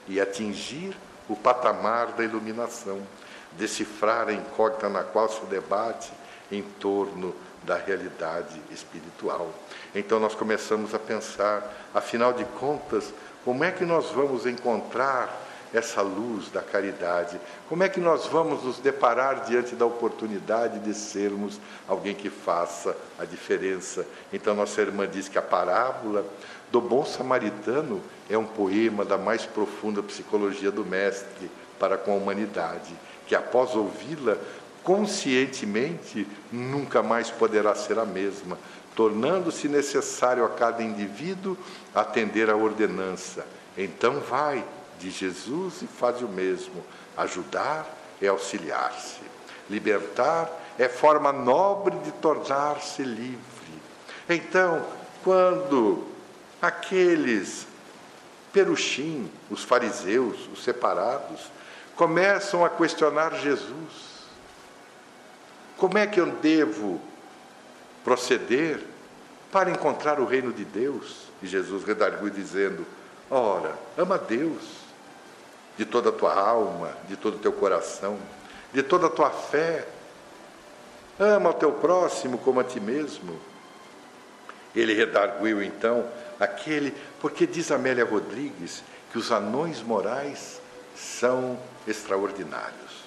e 0.08 0.20
atingir 0.20 0.96
o 1.28 1.36
patamar 1.36 2.08
da 2.14 2.24
iluminação, 2.24 3.02
decifrar 3.54 4.28
a 4.28 4.34
incógnita 4.34 4.90
na 4.90 5.04
qual 5.04 5.30
se 5.30 5.44
debate 5.46 6.12
em 6.52 6.62
torno 6.62 7.36
da 7.64 7.76
realidade 7.76 8.62
espiritual. 8.72 9.52
Então 9.94 10.20
nós 10.20 10.36
começamos 10.36 10.94
a 10.94 11.00
pensar, 11.00 11.90
afinal 11.94 12.34
de 12.34 12.46
contas, 12.46 13.12
como 13.44 13.64
é 13.64 13.72
que 13.72 13.86
nós 13.86 14.12
vamos 14.12 14.46
encontrar 14.46 15.45
essa 15.78 16.02
luz 16.02 16.50
da 16.50 16.62
caridade? 16.62 17.40
Como 17.68 17.84
é 17.84 17.90
que 17.90 18.00
nós 18.00 18.26
vamos 18.28 18.64
nos 18.64 18.80
deparar 18.80 19.46
diante 19.46 19.76
da 19.76 19.86
oportunidade 19.86 20.80
de 20.80 20.94
sermos 20.94 21.60
alguém 21.88 22.16
que 22.16 22.30
faça 22.30 22.96
a 23.20 23.26
diferença? 23.26 24.06
Então, 24.32 24.56
nossa 24.56 24.82
irmã 24.82 25.08
diz 25.08 25.28
que 25.28 25.38
a 25.38 25.42
parábola 25.42 26.26
do 26.72 26.82
bom 26.82 27.06
samaritano 27.06 28.02
é 28.30 28.38
um 28.38 28.46
poema 28.46 29.06
da 29.06 29.18
mais 29.18 29.46
profunda 29.46 30.02
psicologia 30.02 30.72
do 30.72 30.86
Mestre 30.86 31.50
para 31.80 31.98
com 31.98 32.14
a 32.14 32.16
humanidade, 32.16 32.94
que 33.28 33.36
após 33.36 33.76
ouvi-la, 33.76 34.38
conscientemente 34.84 36.28
nunca 36.52 37.02
mais 37.02 37.30
poderá 37.32 37.74
ser 37.76 37.98
a 37.98 38.06
mesma, 38.06 38.58
tornando-se 38.96 39.68
necessário 39.68 40.46
a 40.46 40.50
cada 40.50 40.82
indivíduo 40.84 41.58
atender 41.94 42.50
à 42.50 42.56
ordenança. 42.56 43.46
Então 43.78 44.20
vai 44.20 44.64
de 45.00 45.12
Jesus 45.12 45.82
e 45.82 45.88
faz 45.88 46.22
o 46.22 46.28
mesmo. 46.28 46.84
Ajudar 47.18 47.88
é 48.22 48.28
auxiliar-se. 48.28 49.22
Libertar 49.70 50.50
é 50.78 50.88
forma 50.88 51.32
nobre 51.32 51.98
de 52.00 52.12
tornar-se 52.14 53.04
livre. 53.04 53.40
Então, 54.30 54.86
quando 55.24 56.06
aqueles 56.62 57.68
peruchim, 58.52 59.30
os 59.50 59.64
fariseus, 59.64 60.48
os 60.52 60.64
separados, 60.64 61.52
começam 61.96 62.64
a 62.64 62.70
questionar 62.70 63.34
Jesus, 63.36 64.16
como 65.78 65.98
é 65.98 66.08
que 66.08 66.20
eu 66.20 66.28
devo 66.28 67.02
proceder 68.04 68.80
para 69.52 69.70
encontrar 69.70 70.20
o 70.20 70.26
reino 70.26 70.54
de 70.54 70.64
Deus? 70.64 71.26
E 71.42 71.48
Jesus 71.48 71.84
redarguiu 71.84 72.30
dizendo: 72.30 72.86
Ora, 73.30 73.78
ama 73.98 74.18
Deus 74.18 74.85
de 75.78 75.86
toda 75.86 76.10
a 76.10 76.12
tua 76.12 76.34
alma, 76.34 76.92
de 77.08 77.16
todo 77.16 77.36
o 77.36 77.40
teu 77.40 77.52
coração, 77.52 78.18
de 78.74 78.82
toda 78.84 79.08
a 79.08 79.10
tua 79.10 79.30
fé. 79.30 79.88
Ama 81.20 81.50
o 81.50 81.54
teu 81.54 81.72
próximo 81.72 82.38
como 82.38 82.60
a 82.60 82.64
ti 82.64 82.80
mesmo. 82.80 83.40
Ele 84.76 84.94
redarguiu 84.94 85.64
então 85.64 86.06
aquele, 86.40 86.94
porque 87.22 87.48
diz 87.48 87.72
Amélia 87.72 88.06
Rodrigues 88.06 88.84
que 89.12 89.18
os 89.18 89.32
anões 89.32 89.82
morais 89.82 90.60
são 90.96 91.58
extraordinários. 91.88 93.06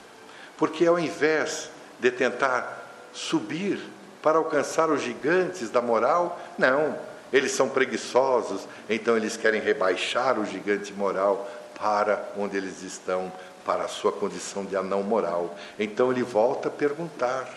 Porque 0.56 0.86
ao 0.86 0.98
invés 0.98 1.70
de 2.00 2.10
tentar 2.10 2.86
subir 3.12 3.78
para 4.22 4.38
alcançar 4.38 4.90
os 4.90 5.02
gigantes 5.02 5.70
da 5.70 5.80
moral, 5.80 6.40
não, 6.56 6.96
eles 7.32 7.52
são 7.52 7.68
preguiçosos, 7.68 8.66
então 8.88 9.16
eles 9.16 9.36
querem 9.36 9.60
rebaixar 9.60 10.38
o 10.38 10.46
gigante 10.46 10.92
moral 10.92 11.48
para 11.80 12.32
onde 12.36 12.56
eles 12.56 12.82
estão, 12.82 13.32
para 13.64 13.84
a 13.84 13.88
sua 13.88 14.12
condição 14.12 14.64
de 14.64 14.76
anão 14.76 15.02
moral. 15.02 15.56
Então 15.78 16.10
ele 16.10 16.22
volta 16.22 16.68
a 16.68 16.70
perguntar: 16.70 17.48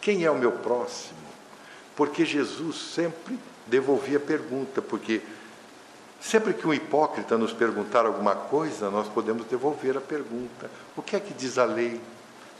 quem 0.00 0.24
é 0.24 0.30
o 0.30 0.38
meu 0.38 0.52
próximo? 0.52 1.18
Porque 1.96 2.24
Jesus 2.24 2.76
sempre 2.94 3.38
devolvia 3.66 4.18
a 4.18 4.20
pergunta, 4.20 4.82
porque 4.82 5.22
sempre 6.20 6.52
que 6.54 6.66
um 6.66 6.74
hipócrita 6.74 7.38
nos 7.38 7.52
perguntar 7.52 8.06
alguma 8.06 8.34
coisa, 8.34 8.90
nós 8.90 9.08
podemos 9.08 9.46
devolver 9.46 9.96
a 9.96 10.00
pergunta: 10.00 10.70
o 10.96 11.02
que 11.02 11.16
é 11.16 11.20
que 11.20 11.32
diz 11.34 11.58
a 11.58 11.64
lei? 11.64 12.00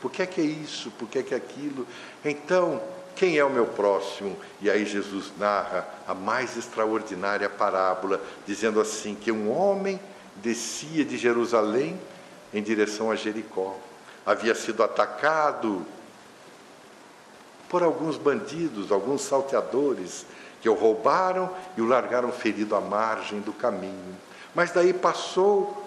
Por 0.01 0.11
que 0.11 0.21
é 0.21 0.25
que 0.25 0.41
é 0.41 0.43
isso? 0.43 0.91
Por 0.91 1.09
que 1.09 1.19
é 1.19 1.23
que 1.23 1.33
é 1.33 1.37
aquilo? 1.37 1.87
Então, 2.23 2.81
quem 3.15 3.37
é 3.37 3.45
o 3.45 3.49
meu 3.49 3.65
próximo? 3.65 4.37
E 4.61 4.69
aí 4.69 4.85
Jesus 4.85 5.31
narra 5.39 5.87
a 6.05 6.13
mais 6.13 6.57
extraordinária 6.57 7.49
parábola, 7.49 8.21
dizendo 8.45 8.81
assim: 8.81 9.15
que 9.15 9.31
um 9.31 9.49
homem 9.49 9.99
descia 10.35 11.05
de 11.05 11.17
Jerusalém 11.17 11.99
em 12.53 12.61
direção 12.61 13.09
a 13.09 13.15
Jericó. 13.15 13.77
Havia 14.25 14.53
sido 14.53 14.83
atacado 14.83 15.85
por 17.69 17.83
alguns 17.83 18.17
bandidos, 18.17 18.91
alguns 18.91 19.21
salteadores, 19.21 20.25
que 20.61 20.67
o 20.67 20.73
roubaram 20.73 21.49
e 21.77 21.81
o 21.81 21.87
largaram 21.87 22.31
ferido 22.31 22.75
à 22.75 22.81
margem 22.81 23.39
do 23.39 23.53
caminho. 23.53 24.15
Mas 24.53 24.71
daí 24.71 24.93
passou 24.93 25.85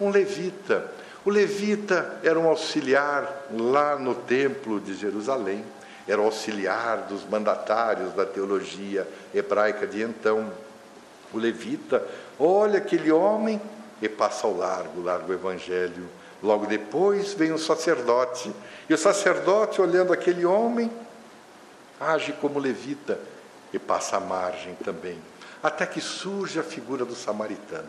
um 0.00 0.10
levita. 0.10 0.90
O 1.24 1.30
levita 1.30 2.20
era 2.22 2.38
um 2.38 2.48
auxiliar 2.48 3.46
lá 3.50 3.96
no 3.96 4.14
templo 4.14 4.78
de 4.78 4.94
Jerusalém 4.94 5.64
era 6.06 6.20
auxiliar 6.20 7.06
dos 7.08 7.28
mandatários 7.28 8.12
da 8.12 8.26
teologia 8.26 9.08
hebraica 9.34 9.86
de 9.86 10.02
então. 10.02 10.52
O 11.32 11.38
levita 11.38 12.06
olha 12.38 12.78
aquele 12.78 13.10
homem 13.10 13.60
e 14.02 14.08
passa 14.08 14.46
ao 14.46 14.56
largo, 14.56 15.02
largo 15.02 15.32
o 15.32 15.34
evangelho. 15.34 16.08
Logo 16.42 16.66
depois 16.66 17.32
vem 17.32 17.52
o 17.52 17.58
sacerdote, 17.58 18.52
e 18.88 18.92
o 18.92 18.98
sacerdote, 18.98 19.80
olhando 19.80 20.12
aquele 20.12 20.44
homem, 20.44 20.90
age 21.98 22.32
como 22.34 22.58
levita 22.58 23.18
e 23.72 23.78
passa 23.78 24.18
à 24.18 24.20
margem 24.20 24.74
também. 24.84 25.18
Até 25.62 25.86
que 25.86 26.02
surge 26.02 26.60
a 26.60 26.62
figura 26.62 27.06
do 27.06 27.14
samaritano, 27.14 27.88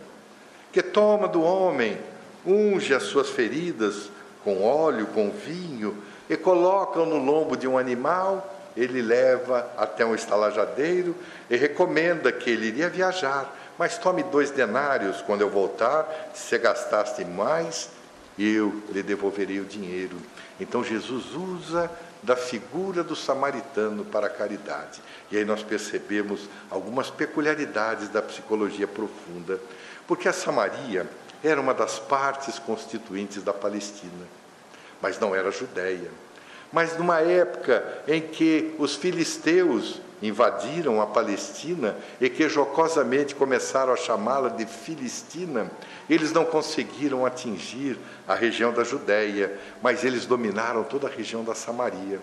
que 0.72 0.82
toma 0.82 1.28
do 1.28 1.42
homem, 1.42 1.98
unge 2.46 2.94
as 2.94 3.04
suas 3.04 3.30
feridas 3.30 4.10
com 4.42 4.64
óleo, 4.64 5.08
com 5.08 5.32
vinho, 5.32 6.02
e 6.30 6.36
colocam 6.36 7.06
no 7.06 7.18
lombo 7.18 7.56
de 7.56 7.68
um 7.68 7.78
animal, 7.78 8.56
ele 8.76 9.02
leva 9.02 9.70
até 9.78 10.06
um 10.06 10.14
estalajadeiro 10.14 11.16
e 11.50 11.56
recomenda 11.56 12.32
que 12.32 12.50
ele 12.50 12.68
iria 12.68 12.90
viajar, 12.90 13.54
mas 13.78 13.98
tome 13.98 14.24
dois 14.24 14.52
denários 14.52 15.22
quando 15.22 15.42
eu 15.42 15.50
voltar, 15.50 16.32
se 16.34 16.58
gastaste 16.58 17.24
mais, 17.24 17.90
eu 18.38 18.84
lhe 18.92 19.02
devolverei 19.02 19.60
o 19.60 19.66
dinheiro. 19.66 20.18
Então 20.60 20.84
Jesus 20.84 21.34
usa 21.34 21.90
da 22.22 22.36
figura 22.36 23.04
do 23.04 23.16
samaritano 23.16 24.04
para 24.04 24.28
a 24.28 24.30
caridade. 24.30 25.02
E 25.32 25.38
aí 25.38 25.46
nós 25.46 25.62
percebemos 25.62 26.50
algumas 26.70 27.10
peculiaridades 27.10 28.10
da 28.10 28.22
psicologia 28.22 28.88
profunda, 28.88 29.60
porque 30.08 30.28
a 30.28 30.34
Samaria 30.34 31.08
era 31.44 31.62
uma 31.62 31.74
das 31.74 32.00
partes 32.00 32.58
constituintes 32.58 33.44
da 33.44 33.54
Palestina 33.54 34.26
mas 35.06 35.20
não 35.20 35.36
era 35.36 35.52
Judéia. 35.52 36.10
Mas 36.74 36.98
numa 36.98 37.20
época 37.20 37.86
em 38.08 38.20
que 38.20 38.74
os 38.80 38.96
filisteus 38.96 40.02
invadiram 40.20 41.00
a 41.00 41.06
Palestina 41.06 41.96
e 42.20 42.28
que 42.28 42.50
jocosamente 42.50 43.36
começaram 43.36 43.94
a 43.94 43.98
chamá-la 43.98 44.50
de 44.50 44.66
Filistina, 44.66 45.70
eles 46.10 46.32
não 46.32 46.44
conseguiram 46.44 47.24
atingir 47.24 48.00
a 48.28 48.34
região 48.34 48.74
da 48.74 48.84
Judéia, 48.84 49.56
mas 49.80 50.04
eles 50.04 50.26
dominaram 50.26 50.84
toda 50.84 51.06
a 51.06 51.12
região 51.12 51.44
da 51.44 51.54
Samaria. 51.54 52.20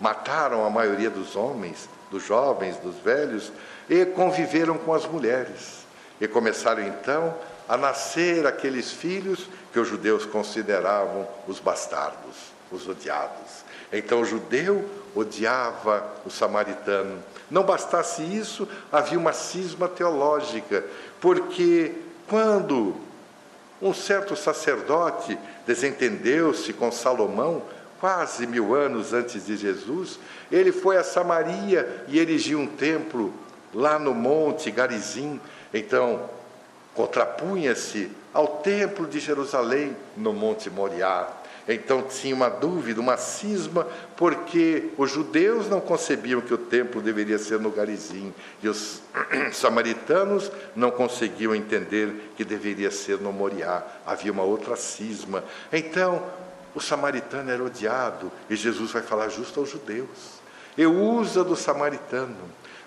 Mataram 0.00 0.66
a 0.66 0.70
maioria 0.70 1.10
dos 1.10 1.36
homens, 1.36 1.88
dos 2.10 2.26
jovens, 2.26 2.76
dos 2.78 2.96
velhos 2.96 3.52
e 3.88 4.04
conviveram 4.06 4.76
com 4.76 4.92
as 4.92 5.06
mulheres. 5.06 5.86
E 6.20 6.26
começaram 6.26 6.82
então 6.82 7.32
a 7.68 7.76
nascer 7.76 8.44
aqueles 8.44 8.90
filhos 8.90 9.48
que 9.74 9.80
os 9.80 9.88
judeus 9.88 10.24
consideravam 10.24 11.26
os 11.48 11.58
bastardos, 11.58 12.52
os 12.70 12.86
odiados. 12.86 13.64
Então 13.92 14.20
o 14.20 14.24
judeu 14.24 14.88
odiava 15.16 16.12
o 16.24 16.30
samaritano. 16.30 17.20
Não 17.50 17.64
bastasse 17.64 18.22
isso, 18.22 18.68
havia 18.92 19.18
uma 19.18 19.32
cisma 19.32 19.88
teológica, 19.88 20.84
porque 21.20 21.92
quando 22.28 22.94
um 23.82 23.92
certo 23.92 24.36
sacerdote 24.36 25.36
desentendeu-se 25.66 26.72
com 26.72 26.92
Salomão, 26.92 27.60
quase 27.98 28.46
mil 28.46 28.76
anos 28.76 29.12
antes 29.12 29.44
de 29.44 29.56
Jesus, 29.56 30.20
ele 30.52 30.70
foi 30.70 30.98
a 30.98 31.02
Samaria 31.02 32.04
e 32.06 32.20
erigiu 32.20 32.60
um 32.60 32.66
templo 32.68 33.34
lá 33.74 33.98
no 33.98 34.14
monte 34.14 34.70
Garizim. 34.70 35.40
Então, 35.72 36.30
contrapunha-se 36.94 38.10
ao 38.32 38.46
templo 38.58 39.06
de 39.06 39.20
Jerusalém 39.20 39.96
no 40.16 40.32
Monte 40.32 40.70
Moriá. 40.70 41.28
Então 41.66 42.02
tinha 42.02 42.34
uma 42.34 42.50
dúvida, 42.50 43.00
uma 43.00 43.16
cisma, 43.16 43.86
porque 44.16 44.90
os 44.98 45.10
judeus 45.10 45.68
não 45.68 45.80
concebiam 45.80 46.40
que 46.40 46.52
o 46.52 46.58
templo 46.58 47.00
deveria 47.00 47.38
ser 47.38 47.58
no 47.58 47.70
Garizim 47.70 48.34
e 48.62 48.68
os 48.68 49.00
samaritanos 49.52 50.52
não 50.76 50.90
conseguiam 50.90 51.54
entender 51.54 52.32
que 52.36 52.44
deveria 52.44 52.90
ser 52.90 53.18
no 53.18 53.32
Moriá. 53.32 53.82
Havia 54.04 54.30
uma 54.30 54.42
outra 54.42 54.76
cisma. 54.76 55.42
Então, 55.72 56.22
o 56.74 56.80
samaritano 56.80 57.50
era 57.50 57.64
odiado 57.64 58.30
e 58.50 58.56
Jesus 58.56 58.90
vai 58.90 59.02
falar 59.02 59.28
justo 59.28 59.58
aos 59.58 59.70
judeus. 59.70 60.42
E 60.76 60.84
usa 60.84 61.42
do 61.42 61.56
samaritano 61.56 62.36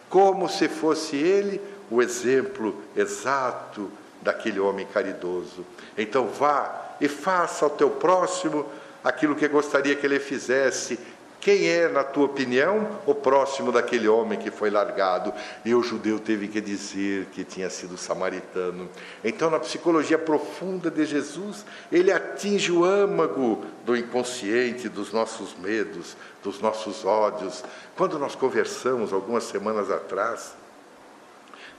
como 0.09 0.47
se 0.47 0.67
fosse 0.67 1.15
ele 1.15 1.61
o 1.89 2.01
exemplo 2.01 2.75
exato 2.95 3.91
daquele 4.21 4.59
homem 4.59 4.85
caridoso. 4.85 5.65
Então 5.97 6.27
vá 6.27 6.95
e 6.99 7.07
faça 7.07 7.65
ao 7.65 7.71
teu 7.71 7.89
próximo 7.89 8.65
aquilo 9.03 9.35
que 9.35 9.47
gostaria 9.47 9.95
que 9.95 10.05
ele 10.05 10.19
fizesse. 10.19 10.99
Quem 11.39 11.69
é, 11.69 11.87
na 11.87 12.03
tua 12.03 12.25
opinião, 12.25 12.99
o 13.05 13.13
próximo 13.13 13.71
daquele 13.71 14.07
homem 14.07 14.37
que 14.37 14.51
foi 14.51 14.69
largado? 14.69 15.31
E 15.63 15.73
o 15.73 15.83
judeu 15.83 16.19
teve 16.19 16.47
que 16.47 16.59
dizer 16.59 17.27
que 17.27 17.43
tinha 17.43 17.69
sido 17.69 17.95
samaritano. 17.95 18.89
Então, 19.23 19.49
na 19.49 19.59
psicologia 19.59 20.17
profunda 20.17 20.91
de 20.91 21.05
Jesus, 21.05 21.63
ele 21.91 22.11
atinge 22.11 22.71
o 22.71 22.83
âmago 22.83 23.63
do 23.85 23.95
inconsciente, 23.95 24.89
dos 24.89 25.13
nossos 25.13 25.55
medos, 25.57 26.17
dos 26.43 26.59
nossos 26.59 27.05
ódios. 27.05 27.63
Quando 27.95 28.19
nós 28.19 28.35
conversamos 28.35 29.13
algumas 29.13 29.43
semanas 29.45 29.89
atrás, 29.89 30.53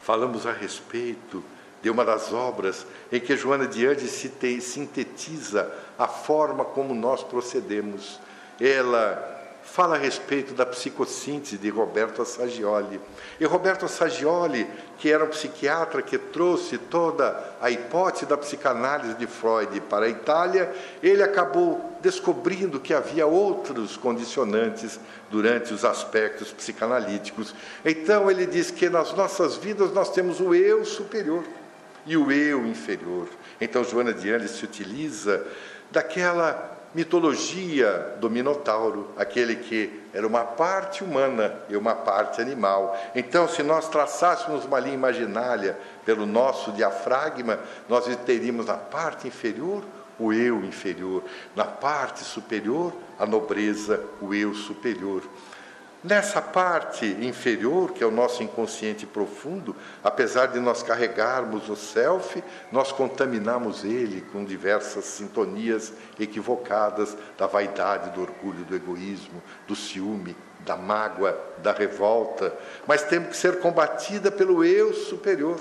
falamos 0.08 0.46
a 0.46 0.52
respeito 0.52 1.44
de 1.82 1.90
uma 1.90 2.02
das 2.02 2.32
obras 2.32 2.86
em 3.12 3.20
que 3.20 3.36
Joana 3.36 3.66
de 3.66 3.86
Andes 3.86 4.26
sintetiza 4.62 5.70
a 5.98 6.08
forma 6.08 6.64
como 6.64 6.94
nós 6.94 7.22
procedemos. 7.22 8.18
Ela 8.58 9.37
fala 9.72 9.96
a 9.96 9.98
respeito 9.98 10.54
da 10.54 10.64
psicossíntese 10.64 11.58
de 11.58 11.68
Roberto 11.68 12.22
Assagioli. 12.22 13.00
E 13.38 13.44
Roberto 13.44 13.84
Assagioli, 13.84 14.66
que 14.96 15.12
era 15.12 15.24
um 15.24 15.28
psiquiatra 15.28 16.02
que 16.02 16.16
trouxe 16.16 16.78
toda 16.78 17.54
a 17.60 17.70
hipótese 17.70 18.26
da 18.26 18.36
psicanálise 18.36 19.14
de 19.14 19.26
Freud 19.26 19.80
para 19.82 20.06
a 20.06 20.08
Itália, 20.08 20.74
ele 21.02 21.22
acabou 21.22 21.96
descobrindo 22.00 22.80
que 22.80 22.94
havia 22.94 23.26
outros 23.26 23.96
condicionantes 23.96 24.98
durante 25.30 25.74
os 25.74 25.84
aspectos 25.84 26.50
psicanalíticos. 26.50 27.54
Então 27.84 28.30
ele 28.30 28.46
diz 28.46 28.70
que 28.70 28.88
nas 28.88 29.12
nossas 29.12 29.56
vidas 29.56 29.92
nós 29.92 30.10
temos 30.10 30.40
o 30.40 30.54
eu 30.54 30.84
superior 30.84 31.44
e 32.06 32.16
o 32.16 32.32
eu 32.32 32.66
inferior. 32.66 33.28
Então 33.60 33.84
Joana 33.84 34.14
de 34.14 34.30
Andes 34.30 34.52
se 34.52 34.64
utiliza 34.64 35.46
daquela 35.90 36.77
mitologia 36.94 38.16
do 38.20 38.30
Minotauro, 38.30 39.10
aquele 39.16 39.56
que 39.56 40.02
era 40.12 40.26
uma 40.26 40.44
parte 40.44 41.04
humana 41.04 41.54
e 41.68 41.76
uma 41.76 41.94
parte 41.94 42.40
animal. 42.40 42.98
Então, 43.14 43.46
se 43.46 43.62
nós 43.62 43.88
traçássemos 43.88 44.64
uma 44.64 44.80
linha 44.80 44.94
imaginária 44.94 45.78
pelo 46.04 46.24
nosso 46.24 46.72
diafragma, 46.72 47.58
nós 47.88 48.04
teríamos 48.24 48.66
na 48.66 48.74
parte 48.74 49.28
inferior 49.28 49.84
o 50.18 50.32
eu 50.32 50.64
inferior, 50.64 51.22
na 51.54 51.64
parte 51.64 52.24
superior 52.24 52.92
a 53.18 53.26
nobreza, 53.26 54.02
o 54.20 54.34
eu 54.34 54.54
superior. 54.54 55.22
Nessa 56.02 56.40
parte 56.40 57.04
inferior, 57.06 57.92
que 57.92 58.04
é 58.04 58.06
o 58.06 58.10
nosso 58.10 58.40
inconsciente 58.40 59.04
profundo, 59.04 59.74
apesar 60.02 60.46
de 60.46 60.60
nós 60.60 60.80
carregarmos 60.80 61.68
o 61.68 61.74
self, 61.74 62.42
nós 62.70 62.92
contaminamos 62.92 63.84
ele 63.84 64.20
com 64.32 64.44
diversas 64.44 65.04
sintonias 65.06 65.92
equivocadas 66.18 67.16
da 67.36 67.48
vaidade, 67.48 68.10
do 68.10 68.20
orgulho, 68.20 68.64
do 68.64 68.76
egoísmo, 68.76 69.42
do 69.66 69.74
ciúme, 69.74 70.36
da 70.60 70.76
mágoa, 70.76 71.36
da 71.58 71.72
revolta, 71.72 72.54
mas 72.86 73.02
temos 73.02 73.30
que 73.30 73.36
ser 73.36 73.58
combatida 73.58 74.30
pelo 74.30 74.64
eu 74.64 74.94
superior. 74.94 75.58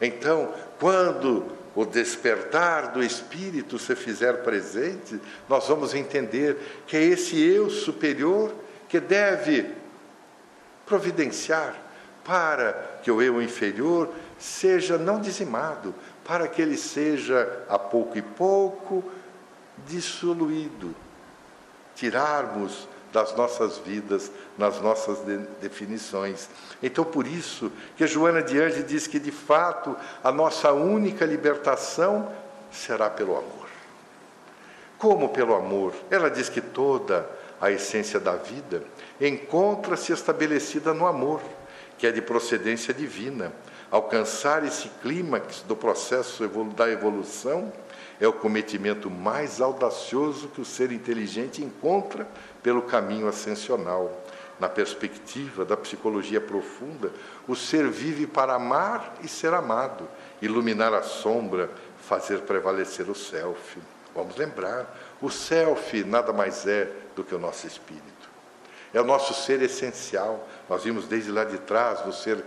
Então, 0.00 0.54
quando 0.78 1.46
o 1.74 1.84
despertar 1.84 2.92
do 2.92 3.02
espírito 3.02 3.76
se 3.76 3.96
fizer 3.96 4.44
presente, 4.44 5.20
nós 5.48 5.66
vamos 5.66 5.94
entender 5.94 6.84
que 6.86 6.96
é 6.96 7.02
esse 7.02 7.42
eu 7.42 7.68
superior 7.68 8.54
que 8.96 9.00
deve 9.00 9.74
providenciar 10.86 11.74
para 12.24 12.72
que 13.02 13.10
o 13.10 13.20
eu 13.20 13.42
inferior 13.42 14.10
seja 14.38 14.96
não 14.96 15.20
dizimado, 15.20 15.94
para 16.24 16.48
que 16.48 16.62
ele 16.62 16.78
seja 16.78 17.62
a 17.68 17.78
pouco 17.78 18.16
e 18.16 18.22
pouco 18.22 19.04
dissoluído. 19.86 20.96
Tirarmos 21.94 22.88
das 23.12 23.36
nossas 23.36 23.76
vidas, 23.78 24.32
nas 24.56 24.80
nossas 24.80 25.18
de 25.26 25.38
definições. 25.60 26.48
Então, 26.82 27.04
por 27.04 27.26
isso 27.26 27.70
que 27.98 28.06
Joana 28.06 28.42
de 28.42 28.58
Anjos 28.58 28.86
diz 28.86 29.06
que, 29.06 29.18
de 29.18 29.30
fato, 29.30 29.94
a 30.24 30.32
nossa 30.32 30.72
única 30.72 31.26
libertação 31.26 32.32
será 32.72 33.10
pelo 33.10 33.36
amor. 33.36 33.68
Como 34.98 35.28
pelo 35.28 35.54
amor? 35.54 35.92
Ela 36.10 36.30
diz 36.30 36.48
que 36.48 36.62
toda 36.62 37.35
a 37.60 37.70
essência 37.70 38.20
da 38.20 38.36
vida 38.36 38.82
encontra-se 39.20 40.12
estabelecida 40.12 40.92
no 40.92 41.06
amor, 41.06 41.40
que 41.98 42.06
é 42.06 42.12
de 42.12 42.20
procedência 42.20 42.92
divina. 42.92 43.52
Alcançar 43.90 44.64
esse 44.64 44.88
clímax 45.00 45.62
do 45.62 45.76
processo 45.76 46.46
da 46.76 46.90
evolução 46.90 47.72
é 48.20 48.26
o 48.26 48.32
cometimento 48.32 49.10
mais 49.10 49.60
audacioso 49.60 50.48
que 50.48 50.60
o 50.60 50.64
ser 50.64 50.90
inteligente 50.90 51.62
encontra 51.62 52.26
pelo 52.62 52.82
caminho 52.82 53.28
ascensional. 53.28 54.24
Na 54.58 54.68
perspectiva 54.70 55.66
da 55.66 55.76
psicologia 55.76 56.40
profunda, 56.40 57.12
o 57.46 57.54
ser 57.54 57.88
vive 57.88 58.26
para 58.26 58.54
amar 58.54 59.14
e 59.22 59.28
ser 59.28 59.52
amado, 59.52 60.08
iluminar 60.40 60.94
a 60.94 61.02
sombra, 61.02 61.70
fazer 61.98 62.40
prevalecer 62.40 63.08
o 63.10 63.14
self. 63.14 63.78
Vamos 64.14 64.34
lembrar, 64.36 65.05
o 65.20 65.30
self 65.30 66.04
nada 66.04 66.32
mais 66.32 66.66
é 66.66 66.90
do 67.14 67.24
que 67.24 67.34
o 67.34 67.38
nosso 67.38 67.66
espírito. 67.66 68.04
É 68.92 69.00
o 69.00 69.04
nosso 69.04 69.34
ser 69.34 69.62
essencial. 69.62 70.46
Nós 70.68 70.84
vimos 70.84 71.06
desde 71.06 71.30
lá 71.30 71.44
de 71.44 71.58
trás, 71.58 72.04
no 72.04 72.12
ser, 72.12 72.44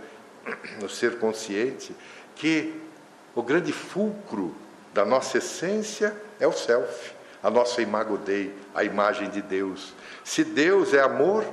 no 0.80 0.88
ser 0.88 1.18
consciente, 1.18 1.94
que 2.36 2.74
o 3.34 3.42
grande 3.42 3.72
fulcro 3.72 4.54
da 4.92 5.04
nossa 5.04 5.38
essência 5.38 6.16
é 6.38 6.46
o 6.46 6.52
self, 6.52 7.12
a 7.42 7.50
nossa 7.50 7.80
imago 7.80 8.16
Dei, 8.18 8.54
a 8.74 8.82
imagem 8.82 9.30
de 9.30 9.40
Deus. 9.40 9.92
Se 10.24 10.42
Deus 10.42 10.94
é 10.94 11.00
amor 11.00 11.44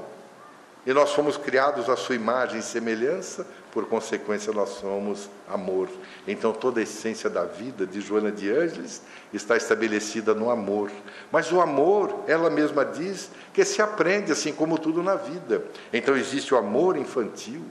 e 0.85 0.93
nós 0.93 1.11
fomos 1.13 1.37
criados 1.37 1.89
à 1.89 1.95
sua 1.95 2.15
imagem 2.15 2.59
e 2.59 2.63
semelhança, 2.63 3.45
por 3.77 3.85
consequência 3.85 4.51
nós 4.51 4.69
somos 4.69 5.29
amor. 5.47 5.87
Então 6.27 6.51
toda 6.51 6.79
a 6.79 6.83
essência 6.83 7.29
da 7.29 7.45
vida 7.45 7.85
de 7.85 8.01
Joana 8.01 8.31
de 8.31 8.49
Ângeles 8.49 9.03
está 9.31 9.55
estabelecida 9.55 10.33
no 10.33 10.49
amor. 10.49 10.89
Mas 11.31 11.51
o 11.51 11.61
amor, 11.61 12.23
ela 12.25 12.49
mesma 12.49 12.83
diz 12.83 13.29
que 13.53 13.63
se 13.63 13.79
aprende 13.79 14.31
assim 14.31 14.51
como 14.51 14.79
tudo 14.79 15.03
na 15.03 15.13
vida. 15.13 15.63
Então 15.93 16.17
existe 16.17 16.55
o 16.55 16.57
amor 16.57 16.97
infantil, 16.97 17.61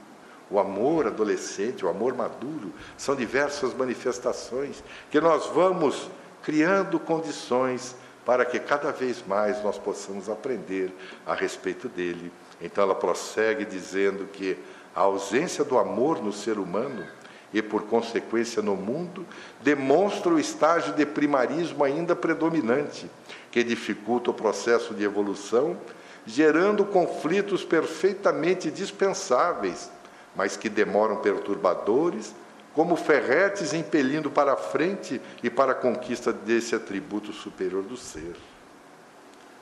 o 0.49 0.57
amor 0.57 1.07
adolescente, 1.07 1.85
o 1.85 1.89
amor 1.89 2.15
maduro, 2.15 2.71
são 2.95 3.13
diversas 3.13 3.73
manifestações 3.73 4.81
que 5.11 5.19
nós 5.19 5.47
vamos 5.47 6.09
criando 6.41 7.01
condições 7.01 7.97
para 8.25 8.45
que 8.45 8.59
cada 8.59 8.93
vez 8.93 9.21
mais 9.27 9.61
nós 9.61 9.77
possamos 9.77 10.29
aprender 10.29 10.89
a 11.25 11.33
respeito 11.33 11.89
dele. 11.89 12.31
Então 12.61 12.81
ela 12.81 12.95
prossegue 12.95 13.65
dizendo 13.65 14.25
que 14.31 14.57
a 14.97 15.01
ausência 15.01 15.63
do 15.63 15.77
amor 15.77 16.21
no 16.21 16.33
ser 16.33 16.57
humano 16.57 17.05
e, 17.53 17.61
por 17.61 17.83
consequência, 17.83 18.61
no 18.61 18.75
mundo, 18.75 19.25
demonstra 19.61 20.33
o 20.33 20.39
estágio 20.39 20.93
de 20.93 21.05
primarismo 21.05 21.83
ainda 21.83 22.15
predominante, 22.15 23.09
que 23.51 23.63
dificulta 23.63 24.31
o 24.31 24.33
processo 24.33 24.93
de 24.93 25.03
evolução, 25.03 25.77
gerando 26.25 26.83
conflitos 26.83 27.63
perfeitamente 27.63 28.69
dispensáveis 28.69 29.89
mas 30.37 30.55
que 30.55 30.69
demoram 30.69 31.17
perturbadores, 31.17 32.33
como 32.75 32.95
ferretes 32.95 33.73
impelindo 33.73 34.29
para 34.29 34.53
a 34.53 34.55
frente 34.55 35.19
e 35.41 35.49
para 35.49 35.71
a 35.71 35.75
conquista 35.75 36.31
desse 36.31 36.75
atributo 36.75 37.33
superior 37.33 37.81
do 37.81 37.97
ser. 37.97 38.35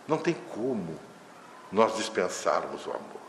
Não 0.05 0.17
tem 0.17 0.35
como 0.53 0.99
nós 1.71 1.95
dispensarmos 1.95 2.85
o 2.85 2.89
amor. 2.89 3.24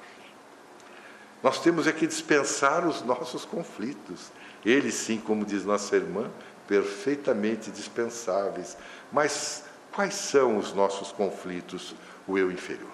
Nós 1.42 1.60
temos 1.60 1.86
é 1.86 1.92
que 1.92 2.06
dispensar 2.06 2.86
os 2.86 3.02
nossos 3.02 3.44
conflitos. 3.44 4.32
Eles, 4.64 4.94
sim, 4.94 5.18
como 5.18 5.44
diz 5.44 5.62
nossa 5.64 5.96
irmã, 5.96 6.30
perfeitamente 6.66 7.70
dispensáveis. 7.70 8.76
Mas 9.12 9.64
quais 9.92 10.14
são 10.14 10.56
os 10.58 10.72
nossos 10.72 11.12
conflitos? 11.12 11.94
O 12.26 12.36
eu 12.36 12.50
inferior, 12.50 12.90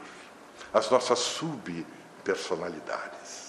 as 0.75 0.91
nossas 0.91 1.19
subpersonalidades 1.19 3.43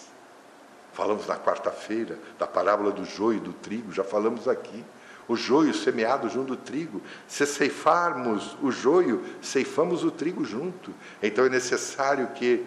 Falamos 0.93 1.25
na 1.25 1.35
quarta-feira 1.35 2.19
da 2.37 2.45
parábola 2.45 2.91
do 2.91 3.03
joio 3.03 3.37
e 3.37 3.41
do 3.41 3.51
trigo, 3.51 3.91
já 3.91 4.03
falamos 4.03 4.47
aqui. 4.47 4.85
O 5.27 5.35
joio 5.35 5.73
semeado 5.73 6.29
junto 6.29 6.55
do 6.55 6.57
trigo. 6.57 7.01
Se 7.27 7.47
ceifarmos 7.47 8.55
o 8.61 8.71
joio, 8.71 9.23
ceifamos 9.41 10.03
o 10.03 10.11
trigo 10.11 10.45
junto. 10.45 10.93
Então 11.21 11.45
é 11.45 11.49
necessário 11.49 12.27
que 12.35 12.63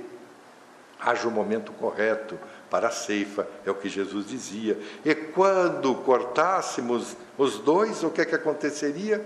haja 1.00 1.28
o 1.28 1.30
momento 1.30 1.72
correto 1.72 2.38
para 2.70 2.88
a 2.88 2.90
ceifa, 2.90 3.46
é 3.64 3.70
o 3.70 3.74
que 3.74 3.88
Jesus 3.88 4.26
dizia. 4.26 4.78
E 5.04 5.14
quando 5.14 5.94
cortássemos 5.96 7.16
os 7.38 7.58
dois, 7.58 8.02
o 8.02 8.10
que 8.10 8.20
é 8.20 8.24
que 8.24 8.34
aconteceria? 8.34 9.24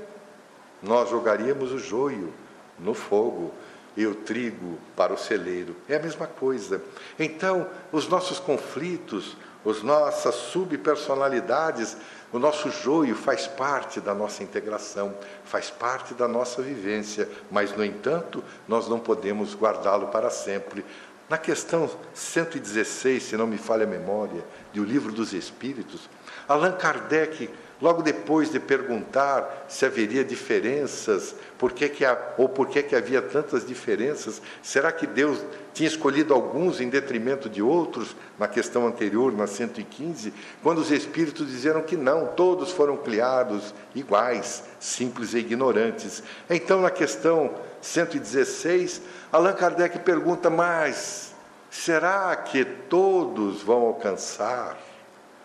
Nós 0.82 1.10
jogaríamos 1.10 1.72
o 1.72 1.78
joio 1.78 2.32
no 2.78 2.94
fogo 2.94 3.52
e 3.96 4.06
o 4.06 4.14
trigo 4.14 4.78
para 4.96 5.12
o 5.12 5.18
celeiro. 5.18 5.76
É 5.88 5.96
a 5.96 6.02
mesma 6.02 6.26
coisa. 6.26 6.82
Então, 7.18 7.66
os 7.92 8.08
nossos 8.08 8.38
conflitos, 8.38 9.36
as 9.66 9.82
nossas 9.82 10.34
subpersonalidades, 10.34 11.96
o 12.32 12.38
nosso 12.38 12.70
joio 12.70 13.14
faz 13.14 13.46
parte 13.46 14.00
da 14.00 14.14
nossa 14.14 14.42
integração, 14.42 15.14
faz 15.44 15.68
parte 15.68 16.14
da 16.14 16.28
nossa 16.28 16.62
vivência, 16.62 17.28
mas, 17.50 17.76
no 17.76 17.84
entanto, 17.84 18.42
nós 18.68 18.88
não 18.88 19.00
podemos 19.00 19.54
guardá-lo 19.54 20.08
para 20.08 20.30
sempre. 20.30 20.84
Na 21.30 21.38
questão 21.38 21.88
116, 22.12 23.22
se 23.22 23.36
não 23.36 23.46
me 23.46 23.56
falha 23.56 23.84
a 23.84 23.86
memória, 23.86 24.44
do 24.74 24.82
Livro 24.82 25.12
dos 25.12 25.32
Espíritos, 25.32 26.10
Allan 26.48 26.72
Kardec 26.72 27.48
Logo 27.80 28.02
depois 28.02 28.52
de 28.52 28.60
perguntar 28.60 29.64
se 29.66 29.86
haveria 29.86 30.22
diferenças, 30.22 31.34
por 31.56 31.72
que 31.72 31.88
que 31.88 32.04
ou 32.36 32.46
por 32.46 32.68
que, 32.68 32.82
que 32.82 32.94
havia 32.94 33.22
tantas 33.22 33.66
diferenças, 33.66 34.42
será 34.62 34.92
que 34.92 35.06
Deus 35.06 35.42
tinha 35.72 35.88
escolhido 35.88 36.34
alguns 36.34 36.78
em 36.78 36.90
detrimento 36.90 37.48
de 37.48 37.62
outros, 37.62 38.14
na 38.38 38.46
questão 38.46 38.86
anterior, 38.86 39.32
na 39.32 39.46
115, 39.46 40.32
quando 40.62 40.78
os 40.78 40.90
espíritos 40.90 41.50
disseram 41.50 41.80
que 41.80 41.96
não, 41.96 42.26
todos 42.26 42.70
foram 42.70 42.98
criados 42.98 43.74
iguais, 43.94 44.62
simples 44.78 45.32
e 45.32 45.38
ignorantes. 45.38 46.22
Então, 46.50 46.82
na 46.82 46.90
questão 46.90 47.54
116, 47.80 49.02
Allan 49.32 49.52
Kardec 49.54 49.98
pergunta: 50.00 50.50
mas 50.50 51.34
será 51.70 52.34
que 52.36 52.64
todos 52.64 53.62
vão 53.62 53.82
alcançar 53.86 54.78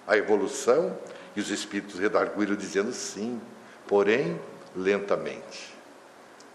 a 0.07 0.17
evolução? 0.17 0.97
E 1.35 1.39
os 1.41 1.49
espíritos 1.49 1.99
redarguiram 1.99 2.55
dizendo 2.55 2.93
sim, 2.93 3.41
porém 3.87 4.39
lentamente. 4.75 5.75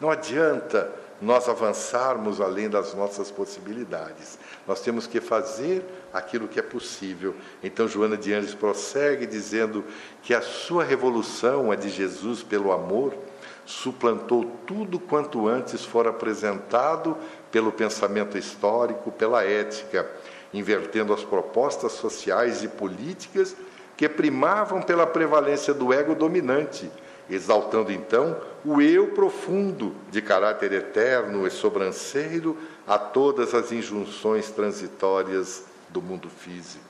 Não 0.00 0.10
adianta 0.10 0.90
nós 1.20 1.48
avançarmos 1.48 2.40
além 2.40 2.68
das 2.70 2.94
nossas 2.94 3.30
possibilidades. 3.30 4.38
Nós 4.66 4.80
temos 4.80 5.06
que 5.06 5.20
fazer 5.20 5.84
aquilo 6.12 6.48
que 6.48 6.58
é 6.58 6.62
possível. 6.62 7.34
Então, 7.62 7.86
Joana 7.86 8.16
de 8.16 8.32
Anjos 8.32 8.54
prossegue 8.54 9.26
dizendo 9.26 9.84
que 10.22 10.32
a 10.32 10.40
sua 10.40 10.82
revolução, 10.82 11.70
a 11.70 11.76
de 11.76 11.90
Jesus 11.90 12.42
pelo 12.42 12.72
amor, 12.72 13.14
suplantou 13.64 14.44
tudo 14.66 14.98
quanto 14.98 15.46
antes 15.48 15.84
fora 15.84 16.10
apresentado 16.10 17.16
pelo 17.50 17.72
pensamento 17.72 18.36
histórico, 18.36 19.12
pela 19.12 19.44
ética, 19.44 20.08
invertendo 20.52 21.12
as 21.12 21.22
propostas 21.22 21.92
sociais 21.92 22.62
e 22.62 22.68
políticas 22.68 23.56
que 23.96 24.08
primavam 24.08 24.82
pela 24.82 25.06
prevalência 25.06 25.74
do 25.74 25.92
ego 25.92 26.14
dominante 26.14 26.90
exaltando 27.30 27.92
então 27.92 28.36
o 28.64 28.82
eu 28.82 29.08
profundo 29.08 29.94
de 30.10 30.20
caráter 30.20 30.72
eterno 30.72 31.46
e 31.46 31.50
sobranceiro 31.50 32.58
a 32.86 32.98
todas 32.98 33.54
as 33.54 33.70
injunções 33.70 34.50
transitórias 34.50 35.64
do 35.88 36.02
mundo 36.02 36.28
físico. 36.28 36.84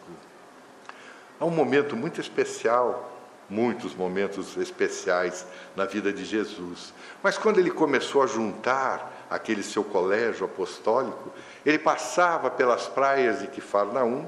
Há 1.38 1.44
um 1.44 1.50
momento 1.50 1.94
muito 1.94 2.20
especial, 2.20 3.09
muitos 3.50 3.94
momentos 3.94 4.56
especiais 4.56 5.44
na 5.74 5.84
vida 5.84 6.12
de 6.12 6.24
Jesus, 6.24 6.94
mas 7.22 7.36
quando 7.36 7.58
ele 7.58 7.70
começou 7.70 8.22
a 8.22 8.26
juntar 8.26 9.26
aquele 9.28 9.62
seu 9.62 9.84
colégio 9.84 10.46
apostólico, 10.46 11.30
ele 11.66 11.78
passava 11.78 12.50
pelas 12.50 12.86
praias 12.86 13.40
de 13.40 13.48
Quifarnaum 13.48 14.26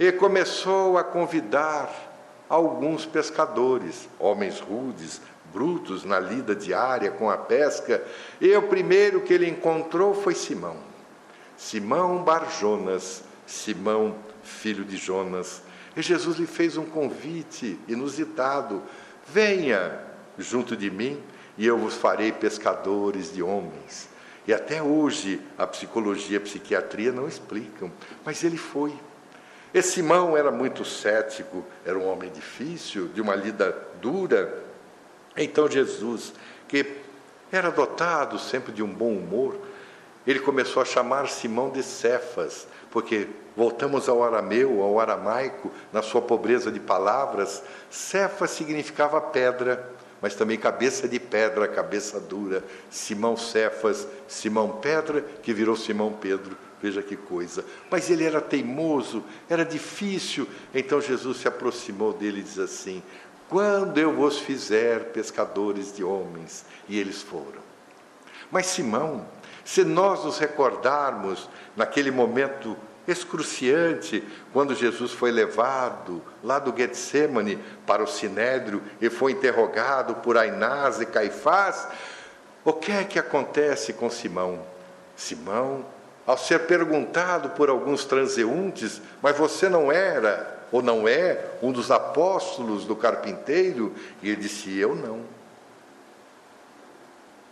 e 0.00 0.10
começou 0.10 0.98
a 0.98 1.04
convidar 1.04 1.90
alguns 2.48 3.06
pescadores, 3.06 4.08
homens 4.18 4.58
rudes, 4.58 5.20
brutos 5.52 6.04
na 6.04 6.18
lida 6.18 6.54
diária 6.54 7.10
com 7.10 7.30
a 7.30 7.36
pesca, 7.36 8.02
e 8.40 8.54
o 8.56 8.62
primeiro 8.62 9.20
que 9.20 9.32
ele 9.32 9.48
encontrou 9.48 10.14
foi 10.14 10.34
Simão. 10.34 10.76
Simão 11.56 12.22
Barjonas, 12.22 13.22
Simão, 13.46 14.16
filho 14.42 14.84
de 14.84 14.96
Jonas. 14.96 15.62
E 15.96 16.02
Jesus 16.02 16.38
lhe 16.38 16.46
fez 16.46 16.76
um 16.76 16.84
convite 16.84 17.78
inusitado: 17.86 18.82
venha 19.26 20.00
junto 20.38 20.76
de 20.76 20.90
mim 20.90 21.22
e 21.56 21.66
eu 21.66 21.78
vos 21.78 21.94
farei 21.94 22.32
pescadores 22.32 23.32
de 23.32 23.42
homens. 23.42 24.08
E 24.46 24.52
até 24.52 24.82
hoje 24.82 25.40
a 25.56 25.66
psicologia 25.66 26.34
e 26.34 26.36
a 26.36 26.40
psiquiatria 26.40 27.12
não 27.12 27.28
explicam, 27.28 27.92
mas 28.24 28.42
ele 28.42 28.56
foi. 28.56 28.92
Esse 29.72 29.92
Simão 29.92 30.36
era 30.36 30.50
muito 30.50 30.84
cético, 30.84 31.64
era 31.84 31.98
um 31.98 32.06
homem 32.06 32.30
difícil, 32.30 33.08
de 33.08 33.20
uma 33.20 33.34
lida 33.34 33.74
dura. 34.00 34.62
Então 35.36 35.70
Jesus, 35.70 36.34
que 36.68 36.84
era 37.50 37.70
dotado 37.70 38.38
sempre 38.38 38.72
de 38.72 38.82
um 38.82 38.92
bom 38.92 39.12
humor, 39.12 39.58
ele 40.26 40.40
começou 40.40 40.82
a 40.82 40.84
chamar 40.84 41.28
Simão 41.28 41.70
de 41.70 41.82
Cefas, 41.82 42.66
porque 42.92 43.26
voltamos 43.56 44.08
ao 44.08 44.22
arameu, 44.22 44.82
ao 44.82 45.00
aramaico, 45.00 45.72
na 45.92 46.02
sua 46.02 46.20
pobreza 46.20 46.70
de 46.70 46.78
palavras, 46.78 47.62
Cefas 47.90 48.50
significava 48.50 49.20
pedra, 49.20 49.90
mas 50.20 50.34
também 50.36 50.58
cabeça 50.58 51.08
de 51.08 51.18
pedra, 51.18 51.66
cabeça 51.66 52.20
dura. 52.20 52.62
Simão 52.90 53.36
Cefas, 53.36 54.06
Simão 54.28 54.78
Pedra, 54.80 55.22
que 55.42 55.52
virou 55.52 55.74
Simão 55.74 56.12
Pedro. 56.12 56.56
Veja 56.80 57.02
que 57.02 57.16
coisa. 57.16 57.64
Mas 57.90 58.08
ele 58.08 58.24
era 58.24 58.40
teimoso, 58.40 59.24
era 59.50 59.64
difícil. 59.64 60.46
Então 60.72 61.00
Jesus 61.00 61.38
se 61.38 61.48
aproximou 61.48 62.12
dele 62.12 62.38
e 62.40 62.44
diz 62.44 62.58
assim: 62.58 63.02
Quando 63.48 63.98
eu 63.98 64.12
vos 64.12 64.38
fizer 64.38 65.06
pescadores 65.06 65.92
de 65.96 66.04
homens. 66.04 66.64
E 66.88 66.98
eles 66.98 67.20
foram. 67.20 67.62
Mas 68.50 68.66
Simão, 68.66 69.26
se 69.64 69.84
nós 69.84 70.24
nos 70.24 70.38
recordarmos 70.38 71.48
naquele 71.76 72.10
momento 72.10 72.76
excruciante 73.06 74.22
quando 74.52 74.74
Jesus 74.74 75.12
foi 75.12 75.30
levado 75.30 76.22
lá 76.42 76.58
do 76.58 76.76
Getsemane 76.76 77.58
para 77.86 78.02
o 78.02 78.06
Sinédrio 78.06 78.82
e 79.00 79.10
foi 79.10 79.32
interrogado 79.32 80.16
por 80.16 80.36
Ainás 80.36 81.00
e 81.00 81.06
Caifás, 81.06 81.88
o 82.64 82.72
que 82.72 82.92
é 82.92 83.04
que 83.04 83.18
acontece 83.18 83.92
com 83.92 84.08
Simão? 84.08 84.62
Simão, 85.16 85.84
ao 86.26 86.38
ser 86.38 86.60
perguntado 86.60 87.50
por 87.50 87.68
alguns 87.68 88.04
transeuntes, 88.04 89.02
mas 89.20 89.36
você 89.36 89.68
não 89.68 89.90
era 89.90 90.60
ou 90.70 90.80
não 90.80 91.06
é 91.06 91.44
um 91.60 91.72
dos 91.72 91.90
apóstolos 91.90 92.84
do 92.84 92.96
carpinteiro? 92.96 93.92
E 94.22 94.30
ele 94.30 94.40
disse: 94.40 94.76
Eu 94.78 94.94
não. 94.94 95.20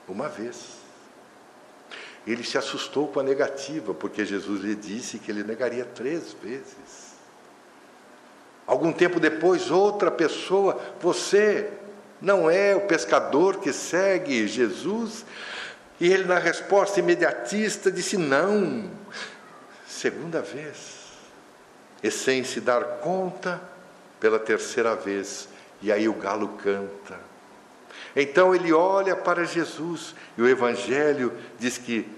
Uma 0.09 0.29
vez. 0.29 0.80
Ele 2.27 2.45
se 2.45 2.59
assustou 2.59 3.09
com 3.09 3.21
a 3.21 3.23
negativa, 3.23 3.95
porque 3.95 4.25
Jesus 4.25 4.63
lhe 4.63 4.75
disse 4.75 5.19
que 5.19 5.31
ele 5.31 5.43
negaria 5.43 5.85
três 5.85 6.35
vezes. 6.43 7.11
Algum 8.67 8.93
tempo 8.93 9.19
depois, 9.19 9.71
outra 9.71 10.11
pessoa, 10.11 10.81
você 11.01 11.71
não 12.21 12.51
é 12.51 12.77
o 12.77 12.83
pescador 12.83 13.59
que 13.59 13.73
segue 13.73 14.47
Jesus? 14.47 15.25
E 15.99 16.13
ele, 16.13 16.25
na 16.25 16.39
resposta 16.39 17.01
imediatista, 17.01 17.91
disse: 17.91 18.17
Não. 18.17 18.91
Segunda 19.87 20.41
vez. 20.41 21.01
E 22.03 22.11
sem 22.11 22.45
se 22.45 22.61
dar 22.61 22.83
conta, 23.01 23.61
pela 24.21 24.39
terceira 24.39 24.95
vez. 24.95 25.49
E 25.83 25.91
aí 25.91 26.09
o 26.09 26.15
galo 26.15 26.49
canta. 26.63 27.30
Então 28.15 28.55
ele 28.55 28.73
olha 28.73 29.15
para 29.15 29.45
Jesus 29.45 30.15
e 30.37 30.43
o 30.43 30.49
Evangelho 30.49 31.33
diz 31.59 31.79
que, 31.79 32.09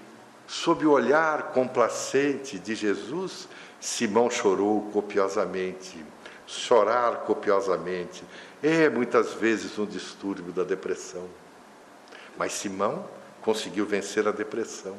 sob 0.46 0.86
o 0.86 0.92
olhar 0.92 1.52
complacente 1.52 2.58
de 2.58 2.74
Jesus, 2.74 3.48
Simão 3.80 4.30
chorou 4.30 4.90
copiosamente. 4.92 6.04
Chorar 6.46 7.22
copiosamente 7.24 8.22
é 8.62 8.88
muitas 8.88 9.32
vezes 9.34 9.78
um 9.78 9.86
distúrbio 9.86 10.52
da 10.52 10.64
depressão. 10.64 11.26
Mas 12.36 12.52
Simão 12.52 13.06
conseguiu 13.42 13.84
vencer 13.86 14.26
a 14.26 14.32
depressão. 14.32 14.96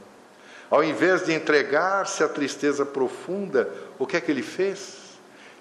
Ao 0.69 0.83
invés 0.83 1.25
de 1.25 1.33
entregar-se 1.33 2.23
à 2.23 2.27
tristeza 2.27 2.85
profunda, 2.85 3.69
o 3.99 4.07
que 4.07 4.17
é 4.17 4.21
que 4.21 4.31
ele 4.31 4.41
fez? 4.41 4.97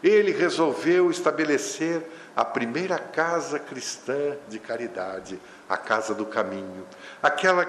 Ele 0.03 0.33
resolveu 0.33 1.11
estabelecer 1.11 2.03
a 2.35 2.45
primeira 2.45 2.99
casa 2.99 3.59
cristã 3.59 4.37
de 4.49 4.59
caridade, 4.59 5.39
a 5.69 5.77
Casa 5.77 6.15
do 6.15 6.27
Caminho, 6.27 6.87
aquela 7.23 7.67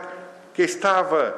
que 0.54 0.62
estava 0.62 1.36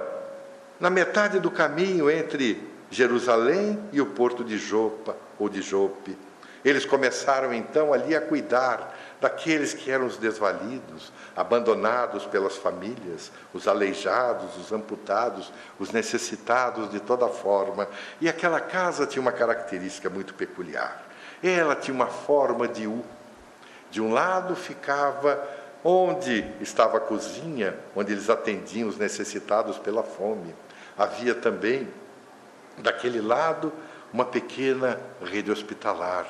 na 0.80 0.89
metade 0.89 1.39
do 1.39 1.49
caminho 1.49 2.10
entre 2.10 2.61
Jerusalém 2.89 3.80
e 3.91 4.02
o 4.02 4.07
porto 4.07 4.43
de 4.43 4.57
Jopa 4.57 5.15
ou 5.39 5.49
de 5.49 5.61
Jope. 5.61 6.18
Eles 6.64 6.85
começaram 6.85 7.53
então 7.53 7.93
ali 7.93 8.15
a 8.15 8.22
cuidar 8.22 8.95
daqueles 9.22 9.73
que 9.73 9.91
eram 9.91 10.07
os 10.07 10.18
desvalidos, 10.18 11.14
abandonados 11.35 12.26
pelas 12.26 12.57
famílias, 12.57 13.31
os 13.53 13.68
aleijados, 13.68 14.57
os 14.57 14.72
amputados, 14.72 15.53
os 15.80 15.91
necessitados 15.91 16.89
de 16.89 16.99
toda 16.99 17.27
forma. 17.27 17.88
E 18.19 18.27
aquela 18.27 18.60
casa 18.60 19.06
tinha 19.06 19.22
uma 19.22 19.31
característica 19.31 20.10
muito 20.10 20.34
peculiar. 20.34 21.03
Ela 21.43 21.76
tinha 21.76 21.93
uma 21.93 22.07
forma 22.07 22.68
de 22.68 22.88
U. 22.88 23.06
De 23.95 24.01
um 24.01 24.11
lado 24.11 24.57
ficava 24.57 25.41
onde 25.81 26.45
estava 26.59 26.97
a 26.97 26.99
cozinha, 26.99 27.80
onde 27.95 28.11
eles 28.11 28.30
atendiam 28.30 28.89
os 28.89 28.97
necessitados 28.97 29.77
pela 29.77 30.03
fome. 30.03 30.53
Havia 30.97 31.34
também, 31.34 31.88
daquele 32.77 33.22
lado, 33.22 33.72
uma 34.11 34.26
pequena 34.26 34.99
rede 35.23 35.49
hospitalar. 35.49 36.27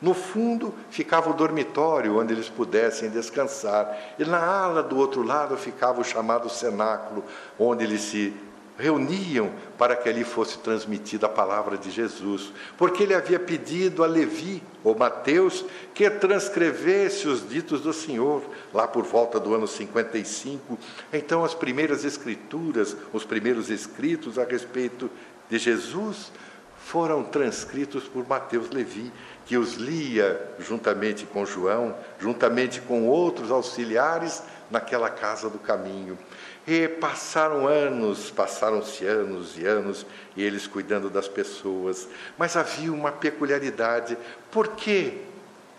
No 0.00 0.14
fundo 0.14 0.74
ficava 0.88 1.28
o 1.28 1.34
dormitório 1.34 2.18
onde 2.18 2.32
eles 2.32 2.48
pudessem 2.48 3.10
descansar, 3.10 3.94
e 4.18 4.24
na 4.24 4.42
ala 4.42 4.82
do 4.82 4.96
outro 4.96 5.22
lado 5.22 5.54
ficava 5.58 6.00
o 6.00 6.04
chamado 6.04 6.48
cenáculo, 6.48 7.26
onde 7.58 7.84
eles 7.84 8.00
se 8.00 8.34
reuniam 8.82 9.52
para 9.78 9.94
que 9.94 10.08
ali 10.08 10.24
fosse 10.24 10.58
transmitida 10.58 11.26
a 11.26 11.28
palavra 11.28 11.78
de 11.78 11.88
Jesus, 11.88 12.52
porque 12.76 13.04
ele 13.04 13.14
havia 13.14 13.38
pedido 13.38 14.02
a 14.02 14.08
Levi, 14.08 14.60
ou 14.82 14.98
Mateus, 14.98 15.64
que 15.94 16.10
transcrevesse 16.10 17.28
os 17.28 17.48
ditos 17.48 17.80
do 17.80 17.92
Senhor, 17.92 18.42
lá 18.74 18.88
por 18.88 19.04
volta 19.04 19.38
do 19.38 19.54
ano 19.54 19.68
55. 19.68 20.76
Então, 21.12 21.44
as 21.44 21.54
primeiras 21.54 22.04
escrituras, 22.04 22.96
os 23.12 23.24
primeiros 23.24 23.70
escritos 23.70 24.36
a 24.36 24.44
respeito 24.44 25.08
de 25.48 25.58
Jesus, 25.58 26.32
foram 26.76 27.22
transcritos 27.22 28.08
por 28.08 28.26
Mateus 28.28 28.68
Levi, 28.70 29.12
que 29.46 29.56
os 29.56 29.74
lia 29.74 30.54
juntamente 30.58 31.24
com 31.24 31.46
João, 31.46 31.94
juntamente 32.18 32.80
com 32.80 33.06
outros 33.06 33.52
auxiliares 33.52 34.42
naquela 34.72 35.08
casa 35.08 35.48
do 35.48 35.58
caminho. 35.58 36.18
E 36.66 36.86
passaram 36.86 37.66
anos, 37.66 38.30
passaram-se 38.30 39.04
anos 39.04 39.58
e 39.58 39.66
anos, 39.66 40.06
e 40.36 40.42
eles 40.42 40.66
cuidando 40.66 41.10
das 41.10 41.26
pessoas. 41.26 42.08
Mas 42.38 42.56
havia 42.56 42.92
uma 42.92 43.10
peculiaridade. 43.10 44.16
Por 44.50 44.68
que, 44.68 45.20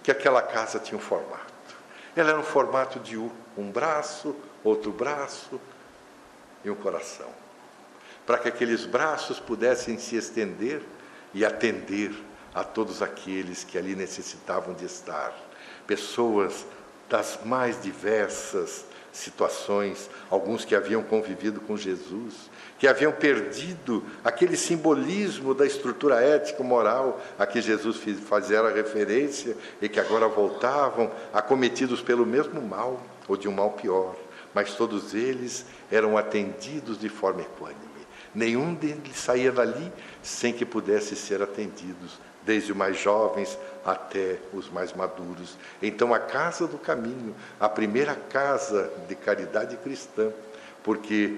que 0.03 0.11
aquela 0.11 0.41
casa 0.41 0.79
tinha 0.79 0.97
um 0.97 1.01
formato? 1.01 1.53
Ela 2.15 2.31
era 2.31 2.39
um 2.39 2.43
formato 2.43 2.99
de 2.99 3.17
U, 3.17 3.31
um 3.57 3.71
braço, 3.71 4.35
outro 4.63 4.91
braço 4.91 5.59
e 6.65 6.69
um 6.69 6.75
coração. 6.75 7.29
Para 8.25 8.37
que 8.37 8.49
aqueles 8.49 8.85
braços 8.85 9.39
pudessem 9.39 9.97
se 9.97 10.17
estender 10.17 10.81
e 11.33 11.45
atender 11.45 12.11
a 12.53 12.63
todos 12.63 13.01
aqueles 13.01 13.63
que 13.63 13.77
ali 13.77 13.95
necessitavam 13.95 14.73
de 14.73 14.85
estar. 14.85 15.33
Pessoas 15.87 16.65
das 17.09 17.39
mais 17.43 17.81
diversas 17.81 18.85
situações, 19.13 20.09
alguns 20.29 20.65
que 20.65 20.75
haviam 20.75 21.03
convivido 21.03 21.61
com 21.61 21.77
Jesus, 21.77 22.49
que 22.79 22.87
haviam 22.87 23.11
perdido 23.11 24.03
aquele 24.23 24.57
simbolismo 24.57 25.53
da 25.53 25.65
estrutura 25.65 26.21
ético-moral 26.21 27.21
a 27.37 27.45
que 27.45 27.61
Jesus 27.61 27.97
fazia 28.27 28.67
referência 28.69 29.55
e 29.79 29.87
que 29.87 29.99
agora 29.99 30.27
voltavam 30.27 31.11
acometidos 31.31 32.01
pelo 32.01 32.25
mesmo 32.25 32.61
mal. 32.61 33.01
ou 33.25 33.37
de 33.37 33.47
um 33.47 33.53
mal 33.53 33.71
pior, 33.71 34.17
mas 34.53 34.75
todos 34.75 35.13
eles 35.13 35.65
eram 35.89 36.17
atendidos 36.17 36.99
de 36.99 37.07
forma 37.07 37.41
equânime. 37.41 37.79
Nenhum 38.35 38.73
deles 38.73 39.15
saía 39.15 39.49
dali 39.49 39.93
sem 40.21 40.51
que 40.51 40.65
pudesse 40.65 41.15
ser 41.15 41.41
atendidos, 41.41 42.19
desde 42.45 42.71
os 42.71 42.77
mais 42.77 42.97
jovens 42.99 43.57
até 43.85 44.37
os 44.53 44.69
mais 44.69 44.93
maduros. 44.93 45.57
Então, 45.81 46.13
a 46.13 46.19
Casa 46.19 46.67
do 46.67 46.77
Caminho, 46.77 47.35
a 47.59 47.67
primeira 47.67 48.15
casa 48.15 48.91
de 49.07 49.15
caridade 49.15 49.77
cristã, 49.77 50.31
porque, 50.83 51.37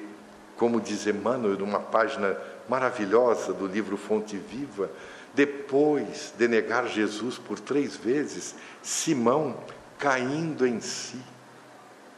como 0.58 0.82
diz 0.82 1.06
Emmanuel, 1.08 1.58
numa 1.58 1.80
página 1.80 2.38
maravilhosa 2.68 3.54
do 3.54 3.68
livro 3.68 3.98
Fonte 3.98 4.38
Viva, 4.38 4.90
depois 5.34 6.34
de 6.38 6.48
negar 6.48 6.88
Jesus 6.88 7.38
por 7.38 7.60
três 7.60 7.96
vezes, 7.96 8.56
Simão, 8.82 9.58
caindo 9.98 10.66
em 10.66 10.80
si, 10.80 11.20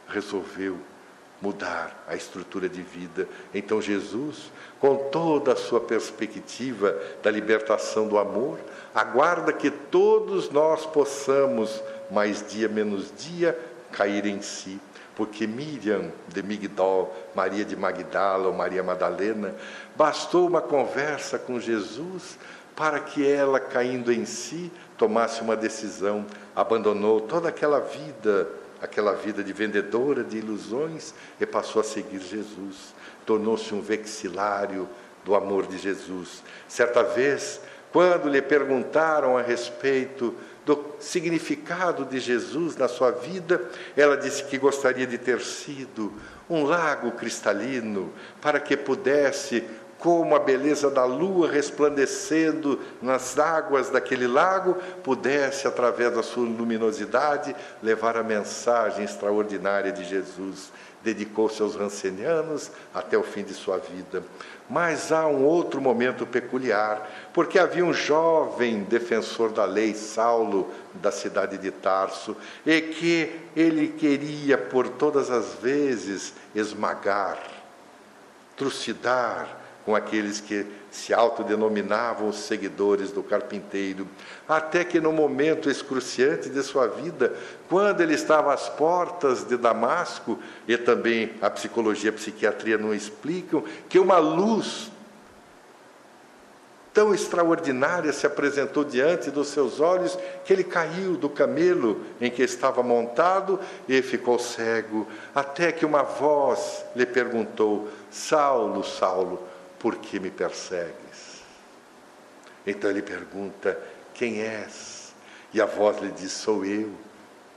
resolveu 0.08 0.78
mudar 1.40 2.04
a 2.06 2.14
estrutura 2.14 2.68
de 2.68 2.82
vida. 2.82 3.28
Então 3.54 3.80
Jesus, 3.80 4.50
com 4.80 4.96
toda 5.10 5.52
a 5.52 5.56
sua 5.56 5.80
perspectiva 5.80 6.96
da 7.22 7.30
libertação 7.30 8.08
do 8.08 8.18
amor, 8.18 8.58
aguarda 8.94 9.52
que 9.52 9.70
todos 9.70 10.50
nós 10.50 10.84
possamos, 10.86 11.82
mais 12.10 12.44
dia 12.48 12.68
menos 12.68 13.12
dia, 13.16 13.58
cair 13.92 14.26
em 14.26 14.42
si. 14.42 14.80
Porque 15.14 15.46
Miriam 15.46 16.12
de 16.28 16.42
Migdol, 16.42 17.14
Maria 17.34 17.64
de 17.64 17.74
Magdala 17.74 18.48
ou 18.48 18.54
Maria 18.54 18.82
Madalena, 18.82 19.54
bastou 19.96 20.46
uma 20.46 20.60
conversa 20.60 21.38
com 21.38 21.58
Jesus 21.58 22.38
para 22.76 23.00
que 23.00 23.26
ela, 23.26 23.58
caindo 23.58 24.12
em 24.12 24.24
si, 24.24 24.70
tomasse 24.96 25.42
uma 25.42 25.56
decisão, 25.56 26.24
abandonou 26.54 27.20
toda 27.20 27.48
aquela 27.48 27.80
vida 27.80 28.48
aquela 28.80 29.14
vida 29.14 29.42
de 29.42 29.52
vendedora 29.52 30.22
de 30.22 30.38
ilusões 30.38 31.14
e 31.40 31.46
passou 31.46 31.80
a 31.80 31.84
seguir 31.84 32.20
Jesus. 32.20 32.94
Tornou-se 33.26 33.74
um 33.74 33.80
vexilário 33.80 34.88
do 35.24 35.34
amor 35.34 35.66
de 35.66 35.78
Jesus. 35.78 36.42
Certa 36.66 37.02
vez, 37.02 37.60
quando 37.92 38.28
lhe 38.28 38.42
perguntaram 38.42 39.36
a 39.36 39.42
respeito 39.42 40.34
do 40.64 40.84
significado 41.00 42.04
de 42.04 42.20
Jesus 42.20 42.76
na 42.76 42.88
sua 42.88 43.10
vida, 43.10 43.70
ela 43.96 44.16
disse 44.16 44.44
que 44.44 44.58
gostaria 44.58 45.06
de 45.06 45.16
ter 45.16 45.40
sido 45.40 46.12
um 46.48 46.64
lago 46.64 47.12
cristalino 47.12 48.12
para 48.40 48.60
que 48.60 48.76
pudesse 48.76 49.64
como 49.98 50.36
a 50.36 50.38
beleza 50.38 50.90
da 50.90 51.04
lua 51.04 51.50
resplandecendo 51.50 52.78
nas 53.02 53.38
águas 53.38 53.90
daquele 53.90 54.26
lago 54.26 54.76
pudesse, 55.02 55.66
através 55.66 56.14
da 56.14 56.22
sua 56.22 56.44
luminosidade, 56.44 57.54
levar 57.82 58.16
a 58.16 58.22
mensagem 58.22 59.04
extraordinária 59.04 59.90
de 59.90 60.04
Jesus. 60.04 60.70
Dedicou-se 61.02 61.60
aos 61.62 61.74
rancenianos 61.74 62.70
até 62.94 63.16
o 63.16 63.22
fim 63.22 63.42
de 63.42 63.54
sua 63.54 63.78
vida. 63.78 64.22
Mas 64.68 65.10
há 65.10 65.26
um 65.26 65.44
outro 65.44 65.80
momento 65.80 66.26
peculiar, 66.26 67.08
porque 67.32 67.58
havia 67.58 67.84
um 67.84 67.92
jovem 67.92 68.84
defensor 68.84 69.50
da 69.50 69.64
lei, 69.64 69.94
Saulo, 69.94 70.70
da 70.94 71.10
cidade 71.10 71.56
de 71.56 71.70
Tarso, 71.70 72.36
e 72.66 72.80
que 72.80 73.40
ele 73.56 73.88
queria 73.88 74.58
por 74.58 74.88
todas 74.88 75.30
as 75.30 75.54
vezes 75.54 76.34
esmagar, 76.54 77.38
trucidar, 78.56 79.57
com 79.88 79.96
aqueles 79.96 80.38
que 80.38 80.66
se 80.90 81.14
autodenominavam 81.14 82.28
os 82.28 82.40
seguidores 82.40 83.10
do 83.10 83.22
carpinteiro, 83.22 84.06
até 84.46 84.84
que 84.84 85.00
no 85.00 85.10
momento 85.10 85.70
excruciante 85.70 86.50
de 86.50 86.62
sua 86.62 86.86
vida, 86.86 87.32
quando 87.70 88.02
ele 88.02 88.12
estava 88.12 88.52
às 88.52 88.68
portas 88.68 89.44
de 89.44 89.56
Damasco, 89.56 90.38
e 90.66 90.76
também 90.76 91.32
a 91.40 91.48
psicologia 91.48 92.10
e 92.10 92.12
a 92.12 92.16
psiquiatria 92.18 92.76
não 92.76 92.92
explicam, 92.92 93.64
que 93.88 93.98
uma 93.98 94.18
luz 94.18 94.90
tão 96.92 97.14
extraordinária 97.14 98.12
se 98.12 98.26
apresentou 98.26 98.84
diante 98.84 99.30
dos 99.30 99.48
seus 99.48 99.80
olhos 99.80 100.18
que 100.44 100.52
ele 100.52 100.64
caiu 100.64 101.16
do 101.16 101.30
camelo 101.30 102.04
em 102.20 102.30
que 102.30 102.42
estava 102.42 102.82
montado 102.82 103.58
e 103.88 104.02
ficou 104.02 104.38
cego, 104.38 105.06
até 105.34 105.72
que 105.72 105.86
uma 105.86 106.02
voz 106.02 106.84
lhe 106.94 107.06
perguntou: 107.06 107.88
Saulo, 108.10 108.84
Saulo, 108.84 109.48
por 109.78 109.96
que 109.96 110.18
me 110.18 110.30
persegues? 110.30 111.42
Então 112.66 112.90
ele 112.90 113.02
pergunta: 113.02 113.78
Quem 114.14 114.40
és? 114.40 115.14
E 115.52 115.60
a 115.60 115.66
voz 115.66 115.98
lhe 115.98 116.10
diz: 116.10 116.32
Sou 116.32 116.64
eu, 116.64 116.92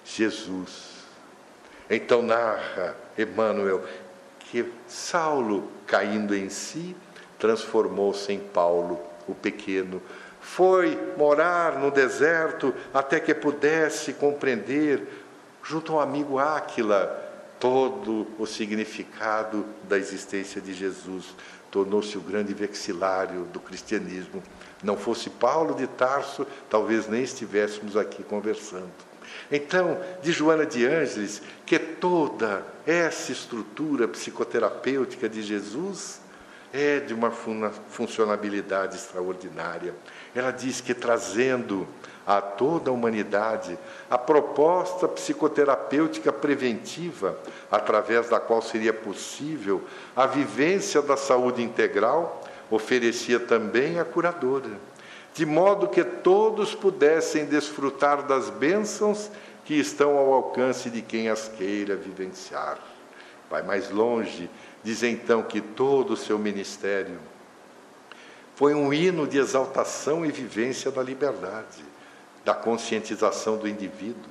Jesus. 0.05 0.91
Então 1.89 2.21
narra 2.21 2.95
Emmanuel 3.17 3.83
que 4.39 4.71
Saulo, 4.87 5.69
caindo 5.87 6.35
em 6.35 6.49
si, 6.49 6.95
transformou-se 7.39 8.31
em 8.31 8.39
Paulo, 8.39 8.99
o 9.27 9.33
pequeno. 9.33 10.01
Foi 10.39 10.97
morar 11.17 11.79
no 11.79 11.91
deserto 11.91 12.73
até 12.93 13.19
que 13.19 13.33
pudesse 13.33 14.13
compreender, 14.13 15.07
junto 15.63 15.93
ao 15.93 16.01
amigo 16.01 16.39
Áquila, 16.39 17.29
todo 17.59 18.27
o 18.39 18.45
significado 18.45 19.65
da 19.83 19.97
existência 19.97 20.59
de 20.59 20.73
Jesus 20.73 21.35
tornou-se 21.71 22.17
o 22.17 22.21
grande 22.21 22.53
vexilário 22.53 23.45
do 23.45 23.59
cristianismo. 23.59 24.43
Não 24.83 24.97
fosse 24.97 25.29
Paulo 25.29 25.73
de 25.73 25.87
Tarso, 25.87 26.45
talvez 26.69 27.07
nem 27.07 27.23
estivéssemos 27.23 27.95
aqui 27.95 28.21
conversando. 28.23 28.91
Então, 29.49 29.99
de 30.21 30.31
Joana 30.31 30.65
de 30.65 30.85
Ângeles, 30.85 31.41
que 31.65 31.79
toda 31.79 32.65
essa 32.85 33.31
estrutura 33.31 34.07
psicoterapêutica 34.07 35.29
de 35.29 35.41
Jesus 35.41 36.19
é 36.73 36.99
de 36.99 37.13
uma 37.13 37.31
funcionabilidade 37.31 38.95
extraordinária. 38.95 39.93
Ela 40.33 40.51
diz 40.51 40.79
que 40.79 40.93
trazendo 40.93 41.87
a 42.25 42.39
toda 42.39 42.89
a 42.89 42.93
humanidade 42.93 43.77
a 44.09 44.17
proposta 44.17 45.07
psicoterapêutica 45.07 46.31
preventiva, 46.33 47.37
através 47.71 48.29
da 48.29 48.39
qual 48.39 48.61
seria 48.61 48.93
possível 48.93 49.81
a 50.15 50.25
vivência 50.25 51.01
da 51.01 51.15
saúde 51.15 51.63
integral, 51.63 52.43
oferecia 52.69 53.39
também 53.39 53.99
a 53.99 54.05
curadora, 54.05 54.69
de 55.33 55.45
modo 55.45 55.87
que 55.87 56.03
todos 56.03 56.75
pudessem 56.75 57.45
desfrutar 57.45 58.23
das 58.23 58.49
bênçãos 58.49 59.31
que 59.63 59.75
estão 59.75 60.17
ao 60.17 60.33
alcance 60.33 60.89
de 60.89 61.01
quem 61.01 61.29
as 61.29 61.47
queira 61.47 61.95
vivenciar. 61.95 62.77
Vai 63.49 63.61
mais 63.61 63.89
longe, 63.89 64.49
diz 64.83 65.03
então 65.03 65.43
que 65.43 65.61
todo 65.61 66.11
o 66.11 66.17
seu 66.17 66.37
ministério 66.37 67.17
foi 68.55 68.75
um 68.75 68.93
hino 68.93 69.25
de 69.25 69.37
exaltação 69.37 70.25
e 70.25 70.31
vivência 70.31 70.91
da 70.91 71.01
liberdade 71.01 71.90
da 72.43 72.53
conscientização 72.53 73.57
do 73.57 73.67
indivíduo, 73.67 74.29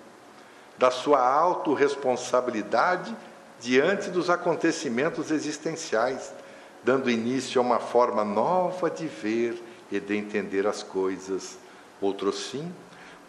da 0.77 0.91
sua 0.91 1.21
autorresponsabilidade 1.21 3.15
diante 3.61 4.11
dos 4.11 4.31
acontecimentos 4.31 5.31
existenciais, 5.31 6.33
dando 6.83 7.11
início 7.11 7.61
a 7.61 7.65
uma 7.65 7.79
forma 7.79 8.25
nova 8.25 8.91
de 8.91 9.07
ver 9.07 9.63
e 9.93 10.01
de 10.01 10.17
entender 10.17 10.67
as 10.67 10.83
coisas. 10.83 11.59
Outro 12.01 12.33
sim, 12.33 12.73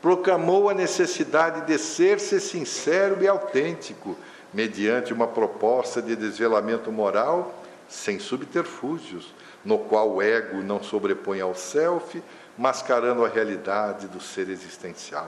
proclamou 0.02 0.70
a 0.70 0.74
necessidade 0.74 1.68
de 1.68 1.78
ser-se 1.78 2.40
sincero 2.40 3.22
e 3.22 3.28
autêntico, 3.28 4.16
mediante 4.54 5.14
uma 5.14 5.28
proposta 5.28 6.02
de 6.02 6.16
desvelamento 6.16 6.92
moral 6.92 7.54
sem 7.88 8.20
subterfúgios, 8.20 9.34
no 9.66 9.78
qual 9.78 10.10
o 10.10 10.22
ego 10.22 10.64
não 10.64 10.82
sobrepõe 10.82 11.42
ao 11.42 11.54
self, 11.54 12.24
mascarando 12.62 13.26
a 13.26 13.28
realidade 13.28 14.08
do 14.08 14.22
ser 14.22 14.48
existencial. 14.48 15.28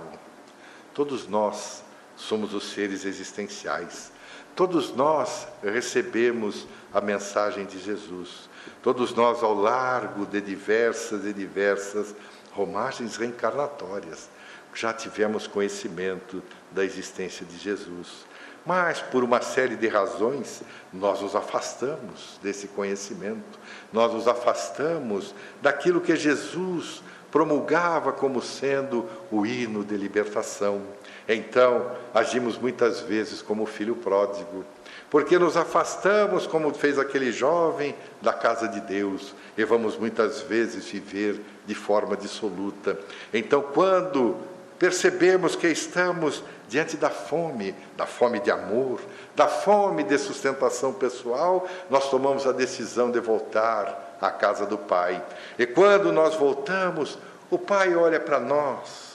Todos 0.94 1.28
nós 1.28 1.84
somos 2.16 2.54
os 2.54 2.72
seres 2.72 3.06
existenciais. 3.06 4.12
Todos 4.56 4.96
nós 4.96 5.48
recebemos 5.64 6.68
a 6.94 7.02
mensagem 7.02 7.66
de 7.66 7.80
Jesus. 7.80 8.48
Todos 8.84 9.16
nós, 9.16 9.42
ao 9.42 9.56
largo 9.56 10.28
de 10.28 10.40
diversas 10.40 11.26
e 11.26 11.34
diversas 11.34 12.16
romagens 12.52 13.16
reencarnatórias, 13.16 14.30
já 14.76 14.94
tivemos 14.94 15.48
conhecimento 15.48 16.44
da 16.70 16.86
existência 16.86 17.44
de 17.44 17.58
Jesus. 17.58 18.28
Mas, 18.64 19.02
por 19.02 19.24
uma 19.24 19.42
série 19.42 19.76
de 19.76 19.88
razões, 19.88 20.62
nós 20.94 21.20
nos 21.20 21.36
afastamos 21.36 22.40
desse 22.44 22.68
conhecimento, 22.68 23.60
nós 23.92 24.14
nos 24.14 24.28
afastamos 24.28 25.34
daquilo 25.64 26.00
que 26.00 26.16
Jesus 26.16 27.02
promulgava 27.34 28.12
como 28.12 28.44
sendo 28.44 29.10
o 29.32 29.44
hino 29.44 29.84
de 29.84 29.98
libertação. 29.98 30.84
Então, 31.28 31.88
agimos 32.14 32.60
muitas 32.60 33.02
vezes 33.02 33.42
como 33.42 33.66
filho 33.66 33.96
pródigo, 33.96 34.64
porque 35.10 35.40
nos 35.40 35.58
afastamos, 35.58 36.46
como 36.46 36.72
fez 36.76 37.00
aquele 37.00 37.32
jovem, 37.32 37.96
da 38.22 38.34
casa 38.34 38.68
de 38.68 38.80
Deus 38.82 39.34
e 39.58 39.66
vamos 39.66 39.98
muitas 39.98 40.42
vezes 40.42 40.88
viver 40.88 41.42
de 41.66 41.74
forma 41.74 42.16
dissoluta. 42.16 43.00
Então, 43.34 43.64
quando 43.64 44.38
percebemos 44.78 45.56
que 45.56 45.68
estamos 45.68 46.44
diante 46.70 46.98
da 46.98 47.10
fome, 47.10 47.74
da 47.98 48.06
fome 48.06 48.42
de 48.42 48.52
amor, 48.52 49.02
da 49.36 49.48
fome 49.48 50.04
de 50.04 50.20
sustentação 50.20 50.94
pessoal, 50.94 51.68
nós 51.90 52.12
tomamos 52.12 52.46
a 52.46 52.52
decisão 52.52 53.10
de 53.10 53.20
voltar 53.20 54.13
à 54.28 54.32
casa 54.32 54.66
do 54.66 54.78
Pai. 54.78 55.22
E 55.58 55.66
quando 55.66 56.12
nós 56.12 56.36
voltamos, 56.36 57.18
o 57.50 57.58
Pai 57.58 57.96
olha 57.96 58.20
para 58.20 58.40
nós 58.40 59.14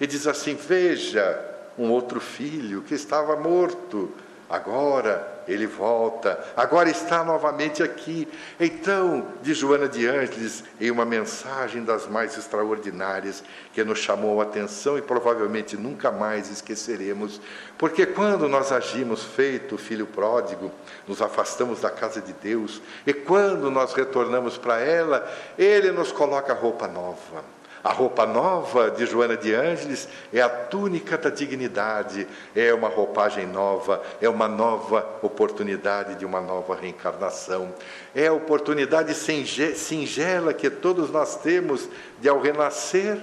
e 0.00 0.06
diz 0.06 0.26
assim: 0.26 0.54
Veja, 0.54 1.38
um 1.78 1.90
outro 1.90 2.20
filho 2.20 2.82
que 2.82 2.94
estava 2.94 3.36
morto, 3.36 4.12
agora 4.48 5.37
ele 5.48 5.66
volta, 5.66 6.38
agora 6.56 6.90
está 6.90 7.24
novamente 7.24 7.82
aqui. 7.82 8.28
Então, 8.60 9.26
de 9.42 9.54
Joana 9.54 9.88
de 9.88 10.06
Ângeles, 10.06 10.62
em 10.80 10.90
uma 10.90 11.04
mensagem 11.04 11.82
das 11.82 12.06
mais 12.06 12.36
extraordinárias, 12.36 13.42
que 13.72 13.82
nos 13.82 13.98
chamou 13.98 14.40
a 14.40 14.44
atenção 14.44 14.98
e 14.98 15.02
provavelmente 15.02 15.76
nunca 15.76 16.12
mais 16.12 16.50
esqueceremos, 16.50 17.40
porque 17.78 18.04
quando 18.04 18.48
nós 18.48 18.70
agimos 18.70 19.24
feito 19.24 19.76
o 19.76 19.78
filho 19.78 20.06
pródigo, 20.06 20.70
nos 21.06 21.22
afastamos 21.22 21.80
da 21.80 21.90
casa 21.90 22.20
de 22.20 22.32
Deus, 22.34 22.82
e 23.06 23.12
quando 23.12 23.70
nós 23.70 23.94
retornamos 23.94 24.58
para 24.58 24.78
ela, 24.80 25.26
ele 25.58 25.90
nos 25.90 26.12
coloca 26.12 26.52
roupa 26.52 26.86
nova 26.86 27.57
a 27.82 27.92
roupa 27.92 28.26
nova 28.26 28.90
de 28.90 29.06
Joana 29.06 29.36
de 29.36 29.54
Ângeles 29.54 30.08
é 30.32 30.40
a 30.40 30.48
túnica 30.48 31.16
da 31.16 31.30
dignidade, 31.30 32.26
é 32.54 32.74
uma 32.74 32.88
roupagem 32.88 33.46
nova, 33.46 34.02
é 34.20 34.28
uma 34.28 34.48
nova 34.48 35.06
oportunidade 35.22 36.16
de 36.16 36.24
uma 36.24 36.40
nova 36.40 36.74
reencarnação. 36.74 37.72
É 38.14 38.26
a 38.26 38.32
oportunidade 38.32 39.14
singela 39.14 40.52
que 40.52 40.68
todos 40.68 41.10
nós 41.10 41.36
temos 41.36 41.88
de, 42.20 42.28
ao 42.28 42.40
renascer, 42.40 43.22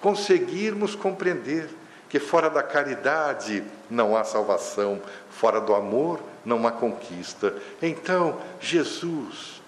conseguirmos 0.00 0.94
compreender 0.94 1.68
que 2.08 2.18
fora 2.18 2.50
da 2.50 2.62
caridade 2.62 3.62
não 3.88 4.16
há 4.16 4.24
salvação, 4.24 5.00
fora 5.30 5.60
do 5.60 5.74
amor 5.74 6.20
não 6.44 6.66
há 6.66 6.72
conquista. 6.72 7.54
Então, 7.80 8.38
Jesus, 8.60 9.62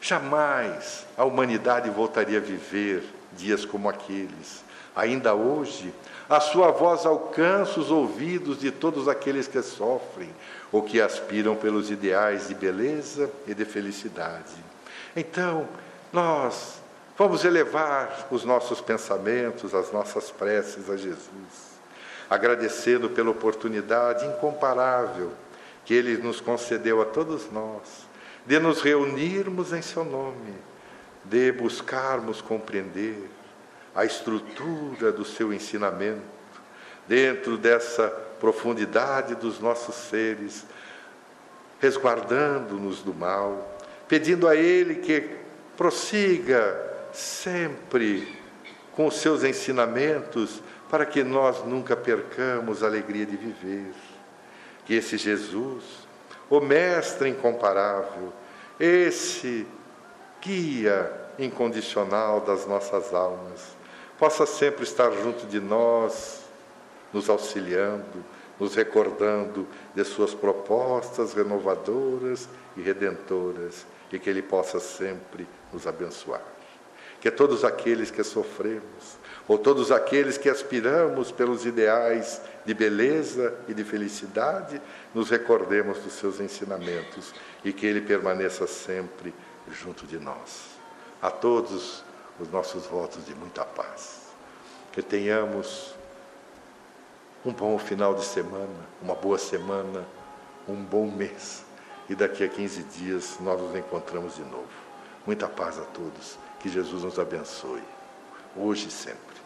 jamais 0.00 1.06
a 1.16 1.24
humanidade 1.24 1.90
voltaria 1.90 2.38
a 2.38 2.40
viver 2.40 3.02
dias 3.32 3.64
como 3.64 3.88
aqueles. 3.88 4.64
Ainda 4.94 5.34
hoje, 5.34 5.92
a 6.28 6.40
sua 6.40 6.70
voz 6.70 7.06
alcança 7.06 7.80
os 7.80 7.90
ouvidos 7.90 8.58
de 8.58 8.70
todos 8.70 9.08
aqueles 9.08 9.46
que 9.46 9.62
sofrem 9.62 10.30
ou 10.70 10.82
que 10.82 11.00
aspiram 11.00 11.56
pelos 11.56 11.90
ideais 11.90 12.48
de 12.48 12.54
beleza 12.54 13.30
e 13.46 13.54
de 13.54 13.64
felicidade. 13.64 14.54
Então, 15.16 15.68
nós 16.12 16.80
vamos 17.16 17.44
elevar 17.44 18.28
os 18.30 18.44
nossos 18.44 18.80
pensamentos, 18.80 19.74
as 19.74 19.92
nossas 19.92 20.30
preces 20.30 20.88
a 20.88 20.96
Jesus, 20.96 21.78
agradecendo 22.28 23.10
pela 23.10 23.30
oportunidade 23.30 24.24
incomparável 24.26 25.32
que 25.84 25.94
Ele 25.94 26.16
nos 26.16 26.40
concedeu 26.40 27.00
a 27.02 27.04
todos 27.04 27.50
nós, 27.50 28.06
de 28.46 28.58
nos 28.58 28.80
reunirmos 28.80 29.72
em 29.72 29.82
Seu 29.82 30.04
nome 30.04 30.69
de 31.30 31.52
buscarmos 31.52 32.42
compreender 32.42 33.30
a 33.94 34.04
estrutura 34.04 35.12
do 35.12 35.24
seu 35.24 35.52
ensinamento, 35.52 36.20
dentro 37.06 37.56
dessa 37.56 38.08
profundidade 38.40 39.36
dos 39.36 39.60
nossos 39.60 39.94
seres, 39.94 40.66
resguardando-nos 41.78 43.00
do 43.02 43.14
mal, 43.14 43.78
pedindo 44.08 44.48
a 44.48 44.56
Ele 44.56 44.96
que 44.96 45.30
prossiga 45.76 46.76
sempre 47.12 48.36
com 48.92 49.06
os 49.06 49.16
seus 49.20 49.44
ensinamentos, 49.44 50.60
para 50.90 51.06
que 51.06 51.22
nós 51.22 51.64
nunca 51.64 51.96
percamos 51.96 52.82
a 52.82 52.86
alegria 52.86 53.24
de 53.24 53.36
viver. 53.36 53.92
Que 54.84 54.94
esse 54.94 55.16
Jesus, 55.16 55.84
o 56.48 56.60
Mestre 56.60 57.28
incomparável, 57.28 58.32
esse 58.78 59.64
guia 60.42 61.19
incondicional 61.44 62.40
das 62.40 62.66
nossas 62.66 63.12
almas, 63.14 63.76
possa 64.18 64.44
sempre 64.44 64.84
estar 64.84 65.10
junto 65.12 65.46
de 65.46 65.60
nós, 65.60 66.42
nos 67.12 67.28
auxiliando, 67.28 68.24
nos 68.58 68.74
recordando 68.74 69.66
de 69.94 70.04
suas 70.04 70.34
propostas 70.34 71.32
renovadoras 71.32 72.48
e 72.76 72.82
redentoras, 72.82 73.86
e 74.12 74.18
que 74.18 74.28
Ele 74.28 74.42
possa 74.42 74.78
sempre 74.78 75.48
nos 75.72 75.86
abençoar. 75.86 76.42
Que 77.20 77.30
todos 77.30 77.64
aqueles 77.64 78.10
que 78.10 78.22
sofremos, 78.22 79.18
ou 79.48 79.58
todos 79.58 79.90
aqueles 79.90 80.38
que 80.38 80.48
aspiramos 80.48 81.32
pelos 81.32 81.64
ideais 81.64 82.40
de 82.64 82.74
beleza 82.74 83.54
e 83.68 83.74
de 83.74 83.84
felicidade, 83.84 84.80
nos 85.14 85.30
recordemos 85.30 85.98
dos 85.98 86.12
seus 86.14 86.40
ensinamentos 86.40 87.34
e 87.64 87.72
que 87.72 87.86
Ele 87.86 88.00
permaneça 88.00 88.66
sempre 88.66 89.34
junto 89.70 90.06
de 90.06 90.18
nós. 90.18 90.69
A 91.20 91.30
todos 91.30 92.02
os 92.38 92.50
nossos 92.50 92.86
votos 92.86 93.24
de 93.26 93.34
muita 93.34 93.64
paz. 93.64 94.28
Que 94.92 95.02
tenhamos 95.02 95.94
um 97.44 97.52
bom 97.52 97.78
final 97.78 98.14
de 98.14 98.24
semana, 98.24 98.68
uma 99.00 99.14
boa 99.14 99.38
semana, 99.38 100.06
um 100.68 100.76
bom 100.76 101.10
mês. 101.10 101.64
E 102.08 102.14
daqui 102.14 102.44
a 102.44 102.48
15 102.48 102.82
dias 102.84 103.36
nós 103.40 103.60
nos 103.60 103.74
encontramos 103.76 104.36
de 104.36 104.42
novo. 104.42 104.68
Muita 105.26 105.48
paz 105.48 105.78
a 105.78 105.84
todos. 105.84 106.38
Que 106.58 106.68
Jesus 106.68 107.04
nos 107.04 107.18
abençoe, 107.18 107.82
hoje 108.56 108.88
e 108.88 108.90
sempre. 108.90 109.36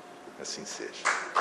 Assim 0.41 0.65
seja. 0.65 1.05